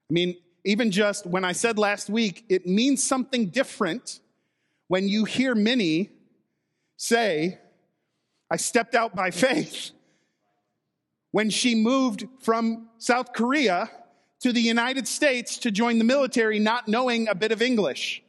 I 0.07 0.13
mean, 0.13 0.35
even 0.63 0.91
just 0.91 1.25
when 1.25 1.43
I 1.43 1.53
said 1.53 1.79
last 1.79 2.11
week, 2.11 2.45
it 2.47 2.67
means 2.67 3.03
something 3.03 3.47
different 3.47 4.19
when 4.87 5.09
you 5.09 5.25
hear 5.25 5.55
Minnie 5.55 6.11
say, 6.95 7.57
I 8.51 8.57
stepped 8.57 8.93
out 8.93 9.15
by 9.15 9.31
faith. 9.31 9.89
When 11.31 11.49
she 11.49 11.73
moved 11.73 12.27
from 12.39 12.89
South 12.99 13.33
Korea 13.33 13.89
to 14.41 14.51
the 14.51 14.61
United 14.61 15.07
States 15.07 15.57
to 15.59 15.71
join 15.71 15.97
the 15.97 16.03
military, 16.03 16.59
not 16.59 16.87
knowing 16.87 17.27
a 17.27 17.35
bit 17.35 17.51
of 17.51 17.61
English 17.61 18.23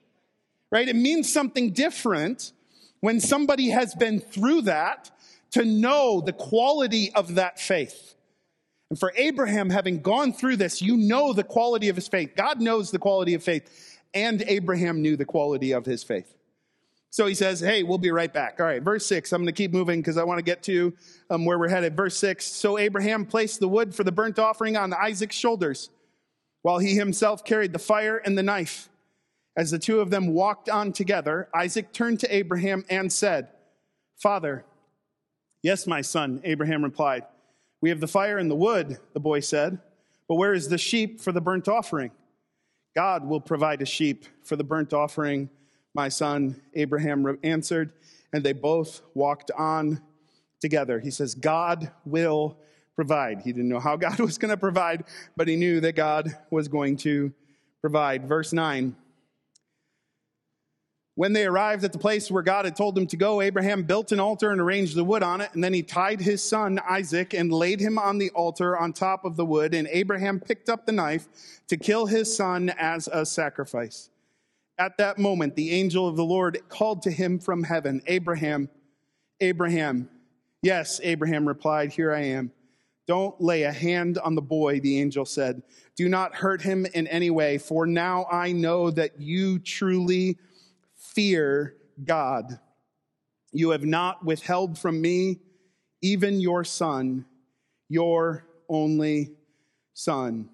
right? 0.72 0.88
It 0.88 0.96
means 0.96 1.32
something 1.32 1.70
different 1.70 2.52
when 3.00 3.20
somebody 3.20 3.68
has 3.68 3.94
been 3.94 4.18
through 4.18 4.62
that 4.62 5.10
to 5.52 5.64
know 5.64 6.20
the 6.20 6.32
quality 6.32 7.12
of 7.12 7.36
that 7.36 7.60
faith. 7.60 8.14
And 8.88 8.98
for 8.98 9.12
Abraham, 9.16 9.70
having 9.70 10.00
gone 10.00 10.32
through 10.32 10.56
this, 10.56 10.82
you 10.82 10.96
know 10.96 11.32
the 11.32 11.44
quality 11.44 11.88
of 11.90 11.96
his 11.96 12.08
faith. 12.08 12.32
God 12.34 12.60
knows 12.60 12.90
the 12.90 12.98
quality 12.98 13.34
of 13.34 13.44
faith, 13.44 14.00
and 14.14 14.42
Abraham 14.46 15.02
knew 15.02 15.16
the 15.16 15.24
quality 15.24 15.72
of 15.72 15.84
his 15.84 16.02
faith. 16.02 16.34
So 17.10 17.26
he 17.26 17.34
says, 17.34 17.60
Hey, 17.60 17.82
we'll 17.82 17.98
be 17.98 18.10
right 18.10 18.32
back. 18.32 18.58
All 18.58 18.64
right, 18.64 18.82
verse 18.82 19.04
six. 19.04 19.32
I'm 19.32 19.42
going 19.42 19.46
to 19.46 19.52
keep 19.52 19.72
moving 19.72 20.00
because 20.00 20.16
I 20.16 20.24
want 20.24 20.38
to 20.38 20.42
get 20.42 20.62
to 20.64 20.94
um, 21.28 21.44
where 21.44 21.58
we're 21.58 21.68
headed. 21.68 21.94
Verse 21.94 22.16
six. 22.16 22.46
So 22.46 22.78
Abraham 22.78 23.26
placed 23.26 23.60
the 23.60 23.68
wood 23.68 23.94
for 23.94 24.04
the 24.04 24.12
burnt 24.12 24.38
offering 24.38 24.78
on 24.78 24.94
Isaac's 24.94 25.36
shoulders, 25.36 25.90
while 26.62 26.78
he 26.78 26.94
himself 26.94 27.44
carried 27.44 27.72
the 27.72 27.78
fire 27.78 28.16
and 28.16 28.38
the 28.38 28.42
knife. 28.42 28.88
As 29.56 29.70
the 29.70 29.78
two 29.78 30.00
of 30.00 30.10
them 30.10 30.28
walked 30.28 30.70
on 30.70 30.92
together, 30.92 31.48
Isaac 31.54 31.92
turned 31.92 32.20
to 32.20 32.34
Abraham 32.34 32.84
and 32.88 33.12
said, 33.12 33.48
Father, 34.16 34.64
yes, 35.62 35.86
my 35.86 36.00
son, 36.00 36.40
Abraham 36.44 36.82
replied. 36.82 37.24
We 37.80 37.90
have 37.90 38.00
the 38.00 38.08
fire 38.08 38.38
and 38.38 38.50
the 38.50 38.56
wood, 38.56 38.98
the 39.12 39.20
boy 39.20 39.40
said, 39.40 39.78
but 40.28 40.36
where 40.36 40.54
is 40.54 40.68
the 40.68 40.78
sheep 40.78 41.20
for 41.20 41.32
the 41.32 41.40
burnt 41.40 41.68
offering? 41.68 42.12
God 42.94 43.26
will 43.26 43.40
provide 43.40 43.82
a 43.82 43.86
sheep 43.86 44.24
for 44.44 44.56
the 44.56 44.64
burnt 44.64 44.92
offering, 44.92 45.50
my 45.94 46.08
son. 46.08 46.62
Abraham 46.74 47.38
answered, 47.42 47.92
and 48.32 48.44
they 48.44 48.52
both 48.52 49.02
walked 49.14 49.50
on 49.50 50.00
together. 50.60 51.00
He 51.00 51.10
says, 51.10 51.34
God 51.34 51.90
will 52.06 52.56
provide. 52.94 53.42
He 53.42 53.52
didn't 53.52 53.68
know 53.68 53.80
how 53.80 53.96
God 54.06 54.18
was 54.20 54.38
going 54.38 54.50
to 54.50 54.56
provide, 54.56 55.04
but 55.36 55.48
he 55.48 55.56
knew 55.56 55.80
that 55.80 55.96
God 55.96 56.36
was 56.50 56.68
going 56.68 56.96
to 56.98 57.32
provide. 57.80 58.26
Verse 58.26 58.52
9 58.52 58.96
when 61.14 61.34
they 61.34 61.44
arrived 61.44 61.84
at 61.84 61.92
the 61.92 61.98
place 61.98 62.30
where 62.30 62.42
God 62.42 62.64
had 62.64 62.74
told 62.74 62.94
them 62.94 63.06
to 63.08 63.18
go, 63.18 63.42
Abraham 63.42 63.82
built 63.82 64.12
an 64.12 64.20
altar 64.20 64.50
and 64.50 64.60
arranged 64.60 64.96
the 64.96 65.04
wood 65.04 65.22
on 65.22 65.42
it, 65.42 65.50
and 65.52 65.62
then 65.62 65.74
he 65.74 65.82
tied 65.82 66.20
his 66.20 66.42
son 66.42 66.80
Isaac 66.88 67.34
and 67.34 67.52
laid 67.52 67.80
him 67.80 67.98
on 67.98 68.16
the 68.16 68.30
altar 68.30 68.78
on 68.78 68.94
top 68.94 69.26
of 69.26 69.36
the 69.36 69.44
wood, 69.44 69.74
and 69.74 69.86
Abraham 69.88 70.40
picked 70.40 70.70
up 70.70 70.86
the 70.86 70.92
knife 70.92 71.28
to 71.68 71.76
kill 71.76 72.06
his 72.06 72.34
son 72.34 72.70
as 72.78 73.08
a 73.12 73.26
sacrifice. 73.26 74.08
At 74.78 74.96
that 74.96 75.18
moment, 75.18 75.54
the 75.54 75.72
angel 75.72 76.08
of 76.08 76.16
the 76.16 76.24
Lord 76.24 76.58
called 76.70 77.02
to 77.02 77.10
him 77.10 77.38
from 77.38 77.62
heaven, 77.62 78.00
Abraham, 78.06 78.70
Abraham. 79.38 80.08
Yes, 80.62 80.98
Abraham 81.02 81.46
replied, 81.46 81.92
Here 81.92 82.14
I 82.14 82.22
am. 82.22 82.52
Don't 83.06 83.40
lay 83.40 83.64
a 83.64 83.72
hand 83.72 84.18
on 84.18 84.34
the 84.34 84.42
boy, 84.42 84.80
the 84.80 85.00
angel 85.00 85.24
said. 85.24 85.62
Do 85.96 86.08
not 86.08 86.34
hurt 86.34 86.62
him 86.62 86.86
in 86.94 87.06
any 87.08 87.30
way, 87.30 87.58
for 87.58 87.86
now 87.86 88.26
I 88.30 88.52
know 88.52 88.90
that 88.92 89.20
you 89.20 89.58
truly 89.58 90.38
fear 90.96 91.74
God. 92.04 92.58
You 93.52 93.70
have 93.70 93.84
not 93.84 94.24
withheld 94.24 94.78
from 94.78 95.00
me 95.00 95.40
even 96.00 96.40
your 96.40 96.64
son, 96.64 97.24
your 97.88 98.44
only 98.68 99.32
son. 99.94 100.48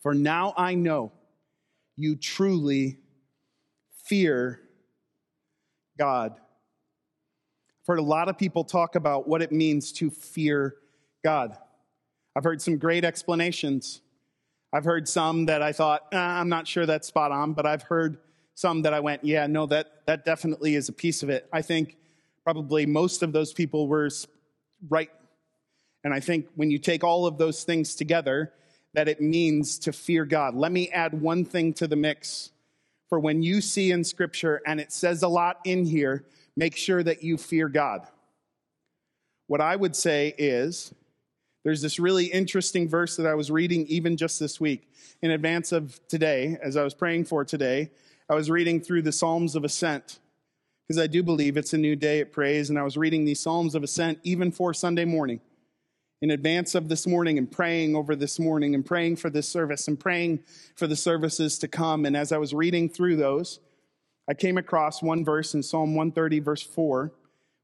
For 0.00 0.14
now 0.14 0.54
I 0.56 0.74
know 0.74 1.12
you 1.96 2.16
truly 2.16 2.98
fear 4.04 4.60
God. 5.98 6.32
I've 6.34 7.86
heard 7.86 7.98
a 7.98 8.02
lot 8.02 8.28
of 8.28 8.38
people 8.38 8.64
talk 8.64 8.94
about 8.94 9.28
what 9.28 9.42
it 9.42 9.52
means 9.52 9.92
to 9.92 10.10
fear 10.10 10.76
God. 11.22 11.56
I've 12.34 12.44
heard 12.44 12.60
some 12.60 12.78
great 12.78 13.04
explanations. 13.04 14.00
I've 14.72 14.84
heard 14.84 15.08
some 15.08 15.46
that 15.46 15.62
I 15.62 15.72
thought, 15.72 16.06
ah, 16.12 16.40
I'm 16.40 16.48
not 16.48 16.66
sure 16.66 16.86
that's 16.86 17.06
spot 17.06 17.30
on, 17.30 17.52
but 17.52 17.66
I've 17.66 17.82
heard 17.82 18.18
some 18.54 18.82
that 18.82 18.94
I 18.94 19.00
went, 19.00 19.24
yeah, 19.24 19.46
no, 19.46 19.66
that, 19.66 20.06
that 20.06 20.24
definitely 20.24 20.74
is 20.74 20.88
a 20.88 20.92
piece 20.92 21.22
of 21.22 21.30
it. 21.30 21.48
I 21.52 21.62
think 21.62 21.96
probably 22.44 22.86
most 22.86 23.22
of 23.22 23.32
those 23.32 23.52
people 23.52 23.86
were 23.86 24.10
right. 24.88 25.10
And 26.04 26.12
I 26.12 26.20
think 26.20 26.48
when 26.54 26.70
you 26.70 26.78
take 26.78 27.04
all 27.04 27.26
of 27.26 27.38
those 27.38 27.64
things 27.64 27.94
together, 27.94 28.52
that 28.94 29.08
it 29.08 29.20
means 29.20 29.78
to 29.80 29.92
fear 29.92 30.24
God. 30.24 30.54
Let 30.54 30.72
me 30.72 30.88
add 30.90 31.20
one 31.20 31.44
thing 31.44 31.72
to 31.74 31.86
the 31.86 31.96
mix. 31.96 32.50
For 33.08 33.20
when 33.20 33.42
you 33.42 33.60
see 33.60 33.90
in 33.90 34.04
Scripture, 34.04 34.60
and 34.66 34.80
it 34.80 34.90
says 34.90 35.22
a 35.22 35.28
lot 35.28 35.60
in 35.64 35.84
here, 35.84 36.24
make 36.56 36.76
sure 36.76 37.02
that 37.02 37.22
you 37.22 37.36
fear 37.36 37.68
God. 37.68 38.06
What 39.46 39.60
I 39.60 39.76
would 39.76 39.94
say 39.94 40.34
is 40.38 40.94
there's 41.64 41.82
this 41.82 41.98
really 41.98 42.26
interesting 42.26 42.88
verse 42.88 43.16
that 43.16 43.26
I 43.26 43.34
was 43.34 43.50
reading 43.50 43.86
even 43.86 44.16
just 44.16 44.40
this 44.40 44.60
week 44.60 44.88
in 45.22 45.30
advance 45.30 45.72
of 45.72 46.00
today, 46.08 46.58
as 46.62 46.76
I 46.76 46.82
was 46.82 46.94
praying 46.94 47.26
for 47.26 47.44
today. 47.44 47.90
I 48.28 48.34
was 48.34 48.50
reading 48.50 48.80
through 48.80 49.02
the 49.02 49.12
Psalms 49.12 49.54
of 49.54 49.64
Ascent 49.64 50.18
because 50.86 51.00
I 51.00 51.06
do 51.06 51.22
believe 51.22 51.56
it's 51.56 51.72
a 51.72 51.78
new 51.78 51.94
day 51.94 52.20
at 52.20 52.32
praise, 52.32 52.68
and 52.68 52.78
I 52.78 52.82
was 52.82 52.96
reading 52.96 53.24
these 53.24 53.40
Psalms 53.40 53.74
of 53.74 53.84
Ascent 53.84 54.18
even 54.24 54.50
for 54.50 54.74
Sunday 54.74 55.04
morning 55.04 55.40
in 56.20 56.30
advance 56.30 56.74
of 56.74 56.88
this 56.88 57.06
morning 57.06 57.38
and 57.38 57.50
praying 57.50 57.96
over 57.96 58.14
this 58.14 58.38
morning 58.38 58.74
and 58.74 58.86
praying 58.86 59.16
for 59.16 59.28
this 59.30 59.48
service 59.48 59.88
and 59.88 59.98
praying 59.98 60.40
for 60.76 60.86
the 60.86 60.96
services 60.96 61.58
to 61.58 61.68
come. 61.68 62.04
And 62.04 62.16
as 62.16 62.30
I 62.32 62.38
was 62.38 62.54
reading 62.54 62.88
through 62.88 63.16
those, 63.16 63.60
I 64.28 64.34
came 64.34 64.56
across 64.56 65.02
one 65.02 65.24
verse 65.24 65.54
in 65.54 65.62
Psalm 65.62 65.94
130, 65.94 66.38
verse 66.40 66.62
4, 66.62 67.12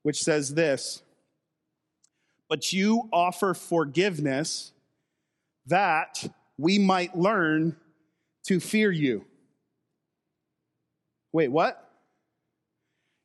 which 0.03 0.23
says 0.23 0.55
this 0.55 1.03
But 2.49 2.73
you 2.73 3.09
offer 3.13 3.55
forgiveness 3.55 4.73
that 5.67 6.25
we 6.57 6.79
might 6.79 7.17
learn 7.17 7.77
to 8.45 8.59
fear 8.59 8.91
you. 8.91 9.25
Wait, 11.33 11.49
what? 11.49 11.85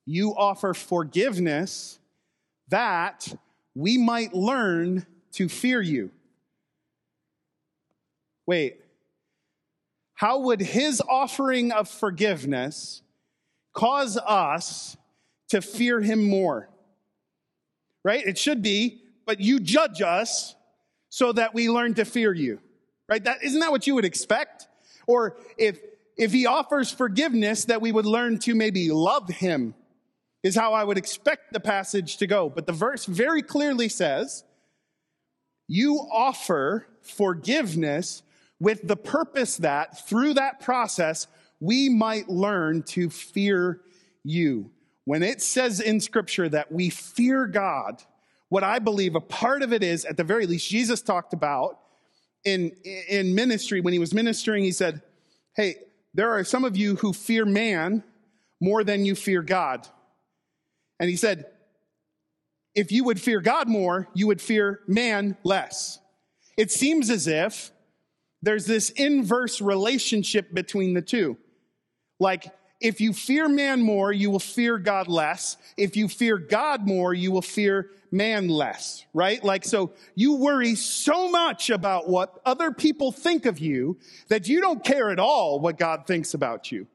You 0.05 0.35
offer 0.35 0.73
forgiveness 0.73 1.99
that 2.67 3.33
we 3.73 3.97
might 3.97 4.33
learn 4.33 5.05
to 5.33 5.47
fear 5.47 5.81
you. 5.81 6.11
Wait, 8.45 8.81
how 10.15 10.39
would 10.39 10.59
his 10.59 11.01
offering 11.07 11.71
of 11.71 11.87
forgiveness 11.87 13.01
cause 13.73 14.17
us 14.17 14.97
to 15.49 15.61
fear 15.61 16.01
him 16.01 16.27
more? 16.27 16.69
Right? 18.03 18.25
It 18.25 18.37
should 18.37 18.61
be, 18.61 19.02
but 19.25 19.39
you 19.39 19.59
judge 19.59 20.01
us 20.01 20.55
so 21.09 21.31
that 21.31 21.53
we 21.53 21.69
learn 21.69 21.93
to 21.95 22.05
fear 22.05 22.33
you. 22.33 22.59
Right? 23.09 23.23
That 23.23 23.43
isn't 23.43 23.59
that 23.59 23.71
what 23.71 23.85
you 23.85 23.95
would 23.95 24.05
expect? 24.05 24.67
Or 25.07 25.37
if 25.57 25.79
if 26.15 26.31
he 26.31 26.45
offers 26.45 26.91
forgiveness, 26.91 27.65
that 27.65 27.81
we 27.81 27.91
would 27.91 28.05
learn 28.05 28.37
to 28.39 28.53
maybe 28.55 28.91
love 28.91 29.29
him, 29.29 29.73
is 30.43 30.55
how 30.55 30.73
I 30.73 30.83
would 30.83 30.97
expect 30.97 31.53
the 31.53 31.59
passage 31.59 32.17
to 32.17 32.27
go. 32.27 32.49
But 32.49 32.67
the 32.67 32.73
verse 32.73 33.05
very 33.05 33.41
clearly 33.41 33.89
says, 33.89 34.43
You 35.67 35.95
offer 36.11 36.87
forgiveness 37.01 38.21
with 38.59 38.87
the 38.87 38.95
purpose 38.95 39.57
that 39.57 40.07
through 40.07 40.35
that 40.35 40.59
process, 40.59 41.27
we 41.59 41.89
might 41.89 42.29
learn 42.29 42.83
to 42.83 43.09
fear 43.09 43.81
you. 44.23 44.71
When 45.05 45.23
it 45.23 45.41
says 45.41 45.79
in 45.79 45.99
scripture 45.99 46.47
that 46.49 46.71
we 46.71 46.89
fear 46.89 47.45
God, 47.47 48.03
what 48.53 48.63
I 48.63 48.77
believe 48.77 49.15
a 49.15 49.19
part 49.19 49.63
of 49.63 49.73
it 49.73 49.81
is, 49.81 50.05
at 50.05 50.15
the 50.15 50.23
very 50.23 50.45
least, 50.45 50.69
Jesus 50.69 51.01
talked 51.01 51.33
about 51.33 51.79
in, 52.45 52.71
in 53.09 53.33
ministry, 53.33 53.81
when 53.81 53.93
he 53.93 53.99
was 53.99 54.13
ministering, 54.13 54.63
he 54.63 54.71
said, 54.71 55.01
Hey, 55.55 55.77
there 56.13 56.29
are 56.29 56.43
some 56.43 56.63
of 56.63 56.77
you 56.77 56.95
who 56.97 57.13
fear 57.13 57.45
man 57.45 58.03
more 58.61 58.83
than 58.83 59.05
you 59.05 59.15
fear 59.15 59.41
God. 59.41 59.87
And 60.99 61.09
he 61.09 61.15
said, 61.15 61.47
if 62.75 62.91
you 62.91 63.03
would 63.05 63.19
fear 63.19 63.41
God 63.41 63.67
more, 63.67 64.07
you 64.13 64.27
would 64.27 64.39
fear 64.39 64.81
man 64.85 65.35
less. 65.43 65.97
It 66.55 66.69
seems 66.69 67.09
as 67.09 67.25
if 67.25 67.71
there's 68.43 68.67
this 68.67 68.91
inverse 68.91 69.61
relationship 69.61 70.53
between 70.53 70.93
the 70.93 71.01
two. 71.01 71.37
Like, 72.19 72.45
if 72.83 72.99
you 72.99 73.13
fear 73.13 73.47
man 73.47 73.81
more, 73.81 74.11
you 74.11 74.29
will 74.29 74.39
fear 74.39 74.77
God 74.77 75.07
less. 75.07 75.55
If 75.77 75.95
you 75.95 76.09
fear 76.09 76.37
God 76.37 76.85
more, 76.85 77.13
you 77.13 77.31
will 77.31 77.41
fear 77.41 77.91
man 78.11 78.49
less, 78.49 79.05
right? 79.13 79.41
Like, 79.41 79.63
so 79.63 79.93
you 80.15 80.35
worry 80.35 80.75
so 80.75 81.29
much 81.29 81.69
about 81.69 82.09
what 82.09 82.41
other 82.45 82.71
people 82.71 83.13
think 83.13 83.45
of 83.45 83.57
you 83.57 83.97
that 84.27 84.49
you 84.49 84.59
don't 84.59 84.83
care 84.83 85.09
at 85.09 85.17
all 85.17 85.61
what 85.61 85.77
God 85.77 86.05
thinks 86.05 86.33
about 86.33 86.73
you. 86.73 86.85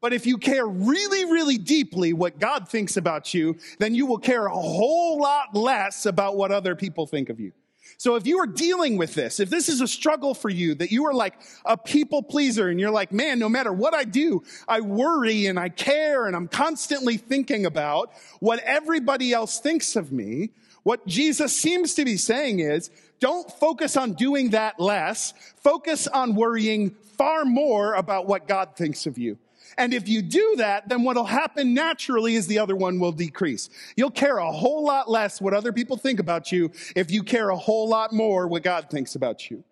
But 0.00 0.12
if 0.12 0.26
you 0.26 0.38
care 0.38 0.66
really, 0.66 1.24
really 1.24 1.56
deeply 1.56 2.12
what 2.12 2.40
God 2.40 2.68
thinks 2.68 2.96
about 2.96 3.32
you, 3.32 3.56
then 3.78 3.94
you 3.94 4.06
will 4.06 4.18
care 4.18 4.44
a 4.44 4.54
whole 4.54 5.20
lot 5.20 5.54
less 5.54 6.04
about 6.04 6.36
what 6.36 6.50
other 6.50 6.74
people 6.74 7.06
think 7.06 7.30
of 7.30 7.38
you. 7.38 7.52
So 7.96 8.16
if 8.16 8.26
you 8.26 8.38
are 8.40 8.46
dealing 8.46 8.96
with 8.96 9.14
this, 9.14 9.40
if 9.40 9.50
this 9.50 9.68
is 9.68 9.80
a 9.80 9.88
struggle 9.88 10.34
for 10.34 10.48
you, 10.48 10.74
that 10.74 10.90
you 10.90 11.06
are 11.06 11.14
like 11.14 11.34
a 11.64 11.76
people 11.76 12.22
pleaser 12.22 12.68
and 12.68 12.78
you're 12.78 12.90
like, 12.90 13.12
man, 13.12 13.38
no 13.38 13.48
matter 13.48 13.72
what 13.72 13.94
I 13.94 14.04
do, 14.04 14.42
I 14.68 14.80
worry 14.80 15.46
and 15.46 15.58
I 15.58 15.68
care 15.68 16.26
and 16.26 16.36
I'm 16.36 16.48
constantly 16.48 17.16
thinking 17.16 17.66
about 17.66 18.12
what 18.40 18.58
everybody 18.60 19.32
else 19.32 19.60
thinks 19.60 19.96
of 19.96 20.12
me. 20.12 20.50
What 20.82 21.06
Jesus 21.06 21.56
seems 21.56 21.94
to 21.94 22.04
be 22.04 22.16
saying 22.16 22.60
is, 22.60 22.90
don't 23.20 23.50
focus 23.50 23.96
on 23.96 24.12
doing 24.12 24.50
that 24.50 24.78
less. 24.78 25.32
Focus 25.56 26.06
on 26.06 26.34
worrying 26.34 26.94
far 27.16 27.44
more 27.46 27.94
about 27.94 28.26
what 28.26 28.46
God 28.46 28.76
thinks 28.76 29.06
of 29.06 29.16
you. 29.16 29.38
And 29.76 29.92
if 29.92 30.08
you 30.08 30.22
do 30.22 30.54
that, 30.56 30.88
then 30.88 31.02
what'll 31.02 31.24
happen 31.24 31.74
naturally 31.74 32.34
is 32.34 32.46
the 32.46 32.58
other 32.58 32.76
one 32.76 32.98
will 32.98 33.12
decrease. 33.12 33.70
You'll 33.96 34.10
care 34.10 34.38
a 34.38 34.52
whole 34.52 34.84
lot 34.84 35.10
less 35.10 35.40
what 35.40 35.54
other 35.54 35.72
people 35.72 35.96
think 35.96 36.20
about 36.20 36.52
you 36.52 36.70
if 36.94 37.10
you 37.10 37.22
care 37.22 37.50
a 37.50 37.56
whole 37.56 37.88
lot 37.88 38.12
more 38.12 38.46
what 38.46 38.62
God 38.62 38.90
thinks 38.90 39.14
about 39.14 39.50
you. 39.50 39.64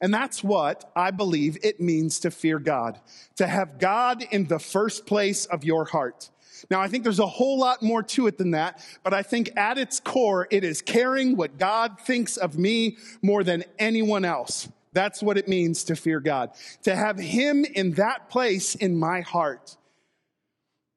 And 0.00 0.14
that's 0.14 0.42
what 0.42 0.90
I 0.96 1.10
believe 1.10 1.58
it 1.62 1.80
means 1.80 2.20
to 2.20 2.30
fear 2.30 2.58
God, 2.58 2.98
to 3.36 3.46
have 3.46 3.78
God 3.78 4.24
in 4.30 4.46
the 4.46 4.58
first 4.58 5.06
place 5.06 5.44
of 5.46 5.62
your 5.62 5.84
heart. 5.84 6.30
Now, 6.70 6.80
I 6.80 6.88
think 6.88 7.04
there's 7.04 7.18
a 7.18 7.26
whole 7.26 7.58
lot 7.58 7.82
more 7.82 8.02
to 8.02 8.26
it 8.26 8.38
than 8.38 8.52
that, 8.52 8.84
but 9.02 9.14
I 9.14 9.22
think 9.22 9.56
at 9.56 9.78
its 9.78 10.00
core, 10.00 10.46
it 10.50 10.64
is 10.64 10.82
caring 10.82 11.36
what 11.36 11.58
God 11.58 12.00
thinks 12.00 12.36
of 12.36 12.58
me 12.58 12.96
more 13.22 13.44
than 13.44 13.64
anyone 13.78 14.24
else. 14.24 14.68
That's 14.92 15.22
what 15.22 15.38
it 15.38 15.48
means 15.48 15.84
to 15.84 15.96
fear 15.96 16.20
God, 16.20 16.50
to 16.82 16.94
have 16.94 17.18
Him 17.18 17.64
in 17.64 17.92
that 17.92 18.28
place 18.28 18.74
in 18.74 18.98
my 18.98 19.20
heart. 19.20 19.76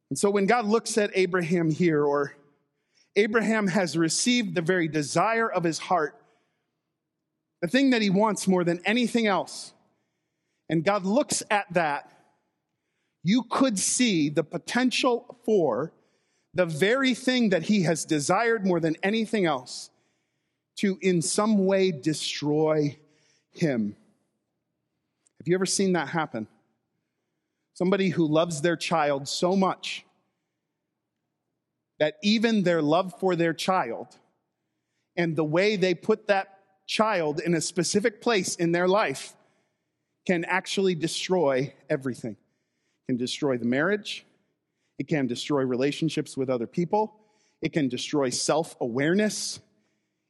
And 0.10 0.18
so 0.18 0.30
when 0.30 0.46
God 0.46 0.66
looks 0.66 0.98
at 0.98 1.12
Abraham 1.16 1.70
here, 1.70 2.04
or 2.04 2.34
Abraham 3.16 3.68
has 3.68 3.98
received 3.98 4.56
the 4.56 4.62
very 4.62 4.88
desire 4.88 5.52
of 5.52 5.64
his 5.64 5.80
heart, 5.80 6.20
the 7.62 7.68
thing 7.68 7.92
that 7.92 8.02
he 8.02 8.10
wants 8.10 8.48
more 8.48 8.64
than 8.64 8.82
anything 8.86 9.28
else 9.28 9.74
and 10.70 10.84
God 10.84 11.06
looks 11.06 11.44
at 11.52 11.72
that, 11.74 12.12
you 13.24 13.44
could 13.44 13.78
see 13.78 14.30
the 14.30 14.44
potential 14.44 15.38
for 15.46 15.94
the 16.54 16.66
very 16.66 17.14
thing 17.14 17.50
that 17.50 17.64
he 17.64 17.84
has 17.84 18.06
desired 18.06 18.66
more 18.66 18.80
than 18.80 18.96
anything 19.04 19.46
else 19.46 19.90
to 20.78 20.98
in 21.02 21.22
some 21.22 21.66
way 21.66 21.92
destroy 21.92 22.98
him. 23.54 23.96
Have 25.40 25.48
you 25.48 25.56
ever 25.56 25.66
seen 25.66 25.94
that 25.94 26.10
happen? 26.10 26.48
Somebody 27.74 28.10
who 28.10 28.28
loves 28.28 28.62
their 28.62 28.76
child 28.76 29.28
so 29.28 29.56
much 29.56 30.06
that 32.00 32.16
even 32.22 32.64
their 32.64 32.82
love 32.82 33.18
for 33.20 33.36
their 33.36 33.54
child 33.54 34.08
and 35.16 35.36
the 35.36 35.44
way 35.44 35.76
they 35.76 35.94
put 35.94 36.28
that 36.28 36.60
child 36.86 37.40
in 37.40 37.54
a 37.54 37.62
specific 37.62 38.22
place 38.22 38.56
in 38.56 38.72
their 38.72 38.88
life 38.88 39.34
can 40.26 40.46
actually 40.46 40.96
destroy 40.96 41.74
everything. 41.90 42.32
It 42.32 43.12
can 43.12 43.18
destroy 43.18 43.58
the 43.58 43.66
marriage, 43.66 44.26
it 45.00 45.08
can 45.08 45.28
destroy 45.28 45.64
relationships 45.64 46.38
with 46.38 46.50
other 46.50 46.68
people, 46.68 47.16
it 47.62 47.74
can 47.74 47.90
destroy 47.90 48.30
self 48.30 48.76
awareness. 48.80 49.60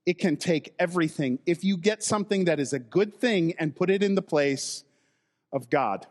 It 0.06 0.20
can 0.20 0.36
take 0.38 0.74
everything 0.80 1.40
if 1.46 1.64
you 1.64 1.78
get 1.78 2.04
something 2.04 2.46
that 2.46 2.60
is 2.60 2.74
a 2.74 2.80
good 2.80 3.16
thing 3.16 3.54
and 3.58 3.76
put 3.76 3.90
it 3.90 4.04
in 4.04 4.16
the 4.16 4.22
place 4.22 4.84
of 5.52 5.70
God. 5.70 6.06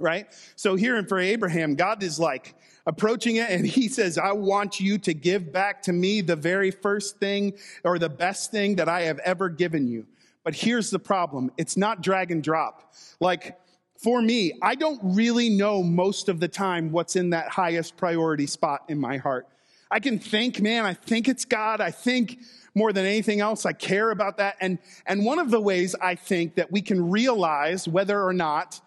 Right? 0.00 0.26
So 0.54 0.76
here 0.76 0.96
and 0.96 1.08
for 1.08 1.18
Abraham, 1.18 1.74
God 1.74 2.02
is 2.02 2.20
like 2.20 2.54
approaching 2.86 3.36
it 3.36 3.50
and 3.50 3.66
he 3.66 3.88
says, 3.88 4.16
I 4.16 4.32
want 4.32 4.80
you 4.80 4.96
to 4.98 5.12
give 5.12 5.52
back 5.52 5.82
to 5.82 5.92
me 5.92 6.20
the 6.20 6.36
very 6.36 6.70
first 6.70 7.18
thing 7.18 7.54
or 7.84 7.98
the 7.98 8.08
best 8.08 8.50
thing 8.50 8.76
that 8.76 8.88
I 8.88 9.02
have 9.02 9.18
ever 9.18 9.48
given 9.48 9.88
you. 9.88 10.06
But 10.44 10.54
here's 10.54 10.90
the 10.90 10.98
problem. 10.98 11.50
It's 11.58 11.76
not 11.76 12.00
drag 12.00 12.30
and 12.30 12.42
drop. 12.42 12.94
Like, 13.20 13.58
for 14.02 14.22
me, 14.22 14.52
I 14.62 14.76
don't 14.76 15.00
really 15.02 15.50
know 15.50 15.82
most 15.82 16.28
of 16.28 16.38
the 16.38 16.48
time 16.48 16.92
what's 16.92 17.16
in 17.16 17.30
that 17.30 17.48
highest 17.48 17.96
priority 17.96 18.46
spot 18.46 18.84
in 18.88 18.98
my 18.98 19.16
heart. 19.16 19.48
I 19.90 20.00
can 20.00 20.18
think, 20.18 20.60
man, 20.60 20.84
I 20.84 20.94
think 20.94 21.28
it's 21.28 21.44
God. 21.44 21.80
I 21.80 21.90
think 21.90 22.38
more 22.74 22.92
than 22.92 23.06
anything 23.06 23.40
else, 23.40 23.66
I 23.66 23.72
care 23.72 24.10
about 24.10 24.36
that. 24.36 24.56
And, 24.60 24.78
and 25.06 25.24
one 25.24 25.38
of 25.38 25.50
the 25.50 25.60
ways 25.60 25.94
I 26.00 26.14
think 26.14 26.56
that 26.56 26.70
we 26.70 26.82
can 26.82 27.10
realize 27.10 27.88
whether 27.88 28.22
or 28.22 28.32
not 28.32 28.80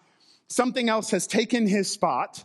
something 0.48 0.88
else 0.88 1.10
has 1.10 1.26
taken 1.26 1.66
his 1.66 1.90
spot 1.90 2.44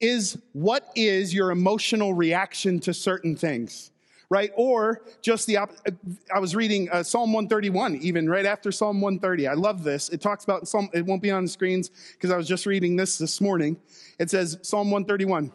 is 0.00 0.36
what 0.52 0.90
is 0.96 1.32
your 1.32 1.50
emotional 1.50 2.12
reaction 2.12 2.80
to 2.80 2.92
certain 2.92 3.36
things? 3.36 3.92
right? 4.32 4.50
Or 4.56 5.02
just 5.20 5.46
the, 5.46 5.58
I 5.58 6.38
was 6.38 6.56
reading 6.56 6.88
uh, 6.90 7.02
Psalm 7.02 7.34
131, 7.34 7.96
even 7.96 8.30
right 8.30 8.46
after 8.46 8.72
Psalm 8.72 9.02
130. 9.02 9.46
I 9.46 9.52
love 9.52 9.84
this. 9.84 10.08
It 10.08 10.22
talks 10.22 10.42
about 10.42 10.66
Psalm, 10.66 10.88
it 10.94 11.04
won't 11.04 11.20
be 11.20 11.30
on 11.30 11.42
the 11.42 11.50
screens 11.50 11.90
because 12.12 12.30
I 12.30 12.38
was 12.38 12.48
just 12.48 12.64
reading 12.64 12.96
this 12.96 13.18
this 13.18 13.42
morning. 13.42 13.76
It 14.18 14.30
says, 14.30 14.58
Psalm 14.62 14.90
131, 14.90 15.52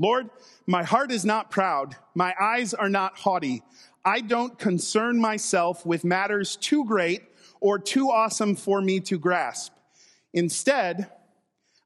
Lord, 0.00 0.30
my 0.66 0.82
heart 0.82 1.12
is 1.12 1.26
not 1.26 1.50
proud. 1.50 1.94
My 2.14 2.34
eyes 2.40 2.72
are 2.72 2.88
not 2.88 3.18
haughty. 3.18 3.62
I 4.02 4.22
don't 4.22 4.58
concern 4.58 5.20
myself 5.20 5.84
with 5.84 6.04
matters 6.04 6.56
too 6.56 6.86
great 6.86 7.20
or 7.60 7.78
too 7.78 8.08
awesome 8.08 8.56
for 8.56 8.80
me 8.80 9.00
to 9.00 9.18
grasp. 9.18 9.74
Instead, 10.32 11.10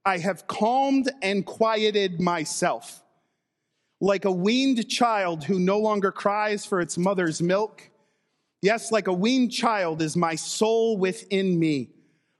I 0.06 0.18
have 0.18 0.46
calmed 0.46 1.10
and 1.22 1.44
quieted 1.44 2.20
myself 2.20 3.02
like 4.00 4.24
a 4.24 4.30
weaned 4.30 4.88
child 4.88 5.42
who 5.42 5.58
no 5.58 5.80
longer 5.80 6.12
cries 6.12 6.64
for 6.64 6.80
its 6.80 6.96
mother's 6.96 7.42
milk. 7.42 7.90
Yes, 8.62 8.92
like 8.92 9.08
a 9.08 9.12
weaned 9.12 9.50
child 9.50 10.00
is 10.00 10.16
my 10.16 10.36
soul 10.36 10.98
within 10.98 11.58
me. 11.58 11.90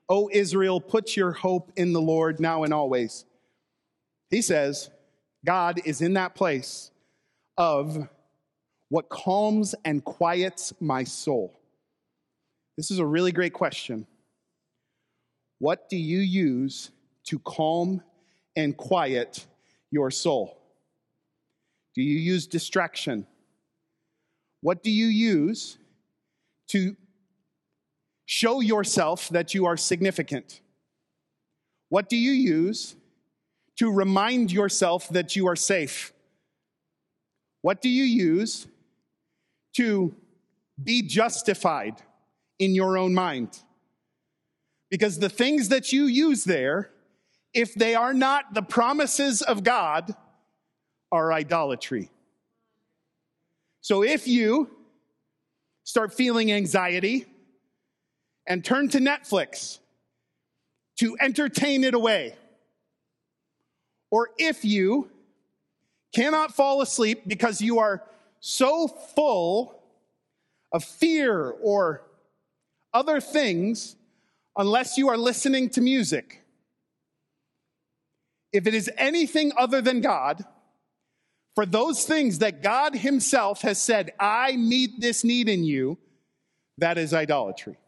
O 0.09 0.31
Israel, 0.33 0.81
put 0.81 1.17
your 1.17 1.33
hope 1.33 1.73
in 1.75 1.93
the 1.93 2.01
Lord 2.01 2.39
now 2.39 2.63
and 2.63 2.73
always. 2.73 3.25
He 4.31 4.41
says, 4.41 4.91
God 5.45 5.81
is 5.85 6.01
in 6.01 6.15
that 6.15 6.35
place 6.35 6.91
of 7.57 8.09
what 8.89 9.09
calms 9.09 9.75
and 9.85 10.05
quiets 10.05 10.73
my 10.81 11.05
soul. 11.05 11.61
This 12.77 12.91
is 12.91 12.99
a 12.99 13.07
really 13.07 13.33
great 13.33 13.53
question. 13.53 14.07
What 15.59 15.89
do 15.89 15.97
you 15.97 16.19
use 16.19 16.91
to 17.27 17.39
calm 17.39 18.03
and 18.57 18.77
quiet 18.77 19.47
your 19.91 20.11
soul? 20.11 20.59
Do 21.95 22.03
you 22.03 22.19
use 22.19 22.47
distraction? 22.47 23.27
What 24.61 24.83
do 24.83 24.91
you 24.91 25.07
use 25.07 25.79
to 26.69 26.97
show 28.27 28.61
yourself 28.61 29.29
that 29.29 29.55
you 29.55 29.67
are 29.67 29.77
significant? 29.77 30.61
What 31.89 32.09
do 32.09 32.17
you 32.17 32.33
use 32.33 32.97
to 33.79 33.93
remind 33.93 34.53
yourself 34.53 35.09
that 35.09 35.37
you 35.37 35.49
are 35.49 35.57
safe? 35.57 36.13
What 37.63 37.81
do 37.81 37.89
you 37.89 38.05
use 38.05 38.67
to 39.77 40.15
be 40.83 41.03
justified 41.03 41.95
in 42.59 42.75
your 42.75 42.99
own 42.99 43.15
mind? 43.15 43.61
Because 44.91 45.19
the 45.19 45.29
things 45.29 45.71
that 45.71 45.93
you 45.93 46.05
use 46.05 46.45
there, 46.45 46.91
if 47.53 47.75
they 47.75 47.95
are 47.95 48.15
not 48.15 48.55
the 48.55 48.63
promises 48.63 49.43
of 49.43 49.65
God, 49.65 50.15
are 51.11 51.33
idolatry. 51.33 52.11
So 53.81 54.03
if 54.03 54.27
you 54.27 54.71
start 55.85 56.13
feeling 56.15 56.51
anxiety 56.51 57.27
and 58.47 58.65
turn 58.65 58.89
to 58.91 58.99
Netflix 58.99 59.79
to 60.99 61.17
entertain 61.21 61.85
it 61.85 61.95
away, 61.95 62.35
or 64.15 64.31
if 64.39 64.65
you 64.65 65.11
cannot 66.15 66.55
fall 66.55 66.81
asleep 66.81 67.23
because 67.27 67.61
you 67.61 67.81
are 67.81 68.05
so 68.39 68.87
full 68.87 69.83
of 70.71 70.85
fear 70.85 71.51
or 71.51 72.01
other 72.93 73.21
things 73.21 73.97
unless 74.57 74.97
you 74.97 75.09
are 75.09 75.17
listening 75.17 75.69
to 75.69 75.81
music. 75.81 76.45
If 78.53 78.69
it 78.69 78.75
is 78.75 78.89
anything 78.97 79.51
other 79.59 79.81
than 79.81 80.01
God, 80.01 80.45
for 81.57 81.67
those 81.67 82.05
things 82.05 82.39
that 82.39 82.63
God 82.63 82.95
Himself 82.95 83.63
has 83.63 83.83
said, 83.83 84.13
I 84.21 84.57
meet 84.57 85.01
this 85.01 85.25
need 85.25 85.49
in 85.49 85.65
you, 85.65 85.99
that 86.79 86.99
is 86.99 87.13
idolatry. 87.13 87.79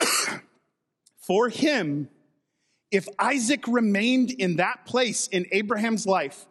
For 1.20 1.48
him, 1.48 2.08
if 2.90 3.08
Isaac 3.18 3.66
remained 3.68 4.30
in 4.32 4.56
that 4.56 4.84
place 4.84 5.28
in 5.28 5.46
Abraham's 5.52 6.06
life, 6.06 6.46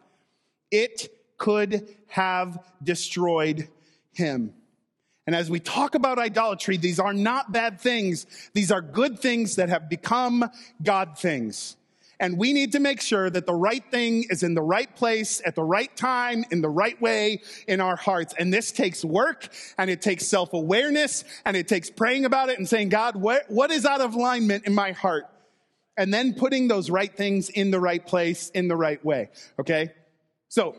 it 0.70 1.08
could 1.36 1.88
have 2.08 2.64
destroyed 2.82 3.68
him. 4.12 4.54
And 5.26 5.36
as 5.36 5.50
we 5.50 5.60
talk 5.60 5.94
about 5.94 6.18
idolatry, 6.18 6.76
these 6.76 6.98
are 6.98 7.12
not 7.12 7.52
bad 7.52 7.80
things. 7.80 8.26
These 8.52 8.72
are 8.72 8.80
good 8.80 9.18
things 9.18 9.56
that 9.56 9.68
have 9.68 9.88
become 9.88 10.44
God 10.82 11.18
things. 11.18 11.76
And 12.18 12.36
we 12.36 12.52
need 12.52 12.72
to 12.72 12.80
make 12.80 13.00
sure 13.00 13.30
that 13.30 13.46
the 13.46 13.54
right 13.54 13.82
thing 13.90 14.26
is 14.28 14.42
in 14.42 14.54
the 14.54 14.62
right 14.62 14.94
place 14.94 15.40
at 15.46 15.54
the 15.54 15.62
right 15.62 15.94
time 15.96 16.44
in 16.50 16.60
the 16.60 16.68
right 16.68 17.00
way 17.00 17.42
in 17.66 17.80
our 17.80 17.96
hearts. 17.96 18.34
And 18.38 18.52
this 18.52 18.72
takes 18.72 19.02
work 19.02 19.48
and 19.78 19.88
it 19.88 20.02
takes 20.02 20.26
self 20.26 20.52
awareness 20.52 21.24
and 21.46 21.56
it 21.56 21.66
takes 21.66 21.88
praying 21.88 22.26
about 22.26 22.50
it 22.50 22.58
and 22.58 22.68
saying, 22.68 22.90
God, 22.90 23.16
what, 23.16 23.44
what 23.48 23.70
is 23.70 23.86
out 23.86 24.02
of 24.02 24.14
alignment 24.14 24.66
in 24.66 24.74
my 24.74 24.92
heart? 24.92 25.24
And 25.96 26.12
then 26.12 26.34
putting 26.34 26.68
those 26.68 26.88
right 26.90 27.14
things 27.14 27.50
in 27.50 27.70
the 27.70 27.80
right 27.80 28.04
place 28.04 28.50
in 28.50 28.68
the 28.68 28.76
right 28.76 29.04
way. 29.04 29.30
Okay. 29.58 29.92
So 30.48 30.76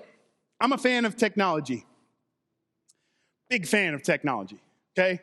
I'm 0.59 0.71
a 0.71 0.77
fan 0.77 1.05
of 1.05 1.15
technology. 1.15 1.85
Big 3.49 3.67
fan 3.67 3.93
of 3.93 4.03
technology. 4.03 4.61
Okay. 4.97 5.19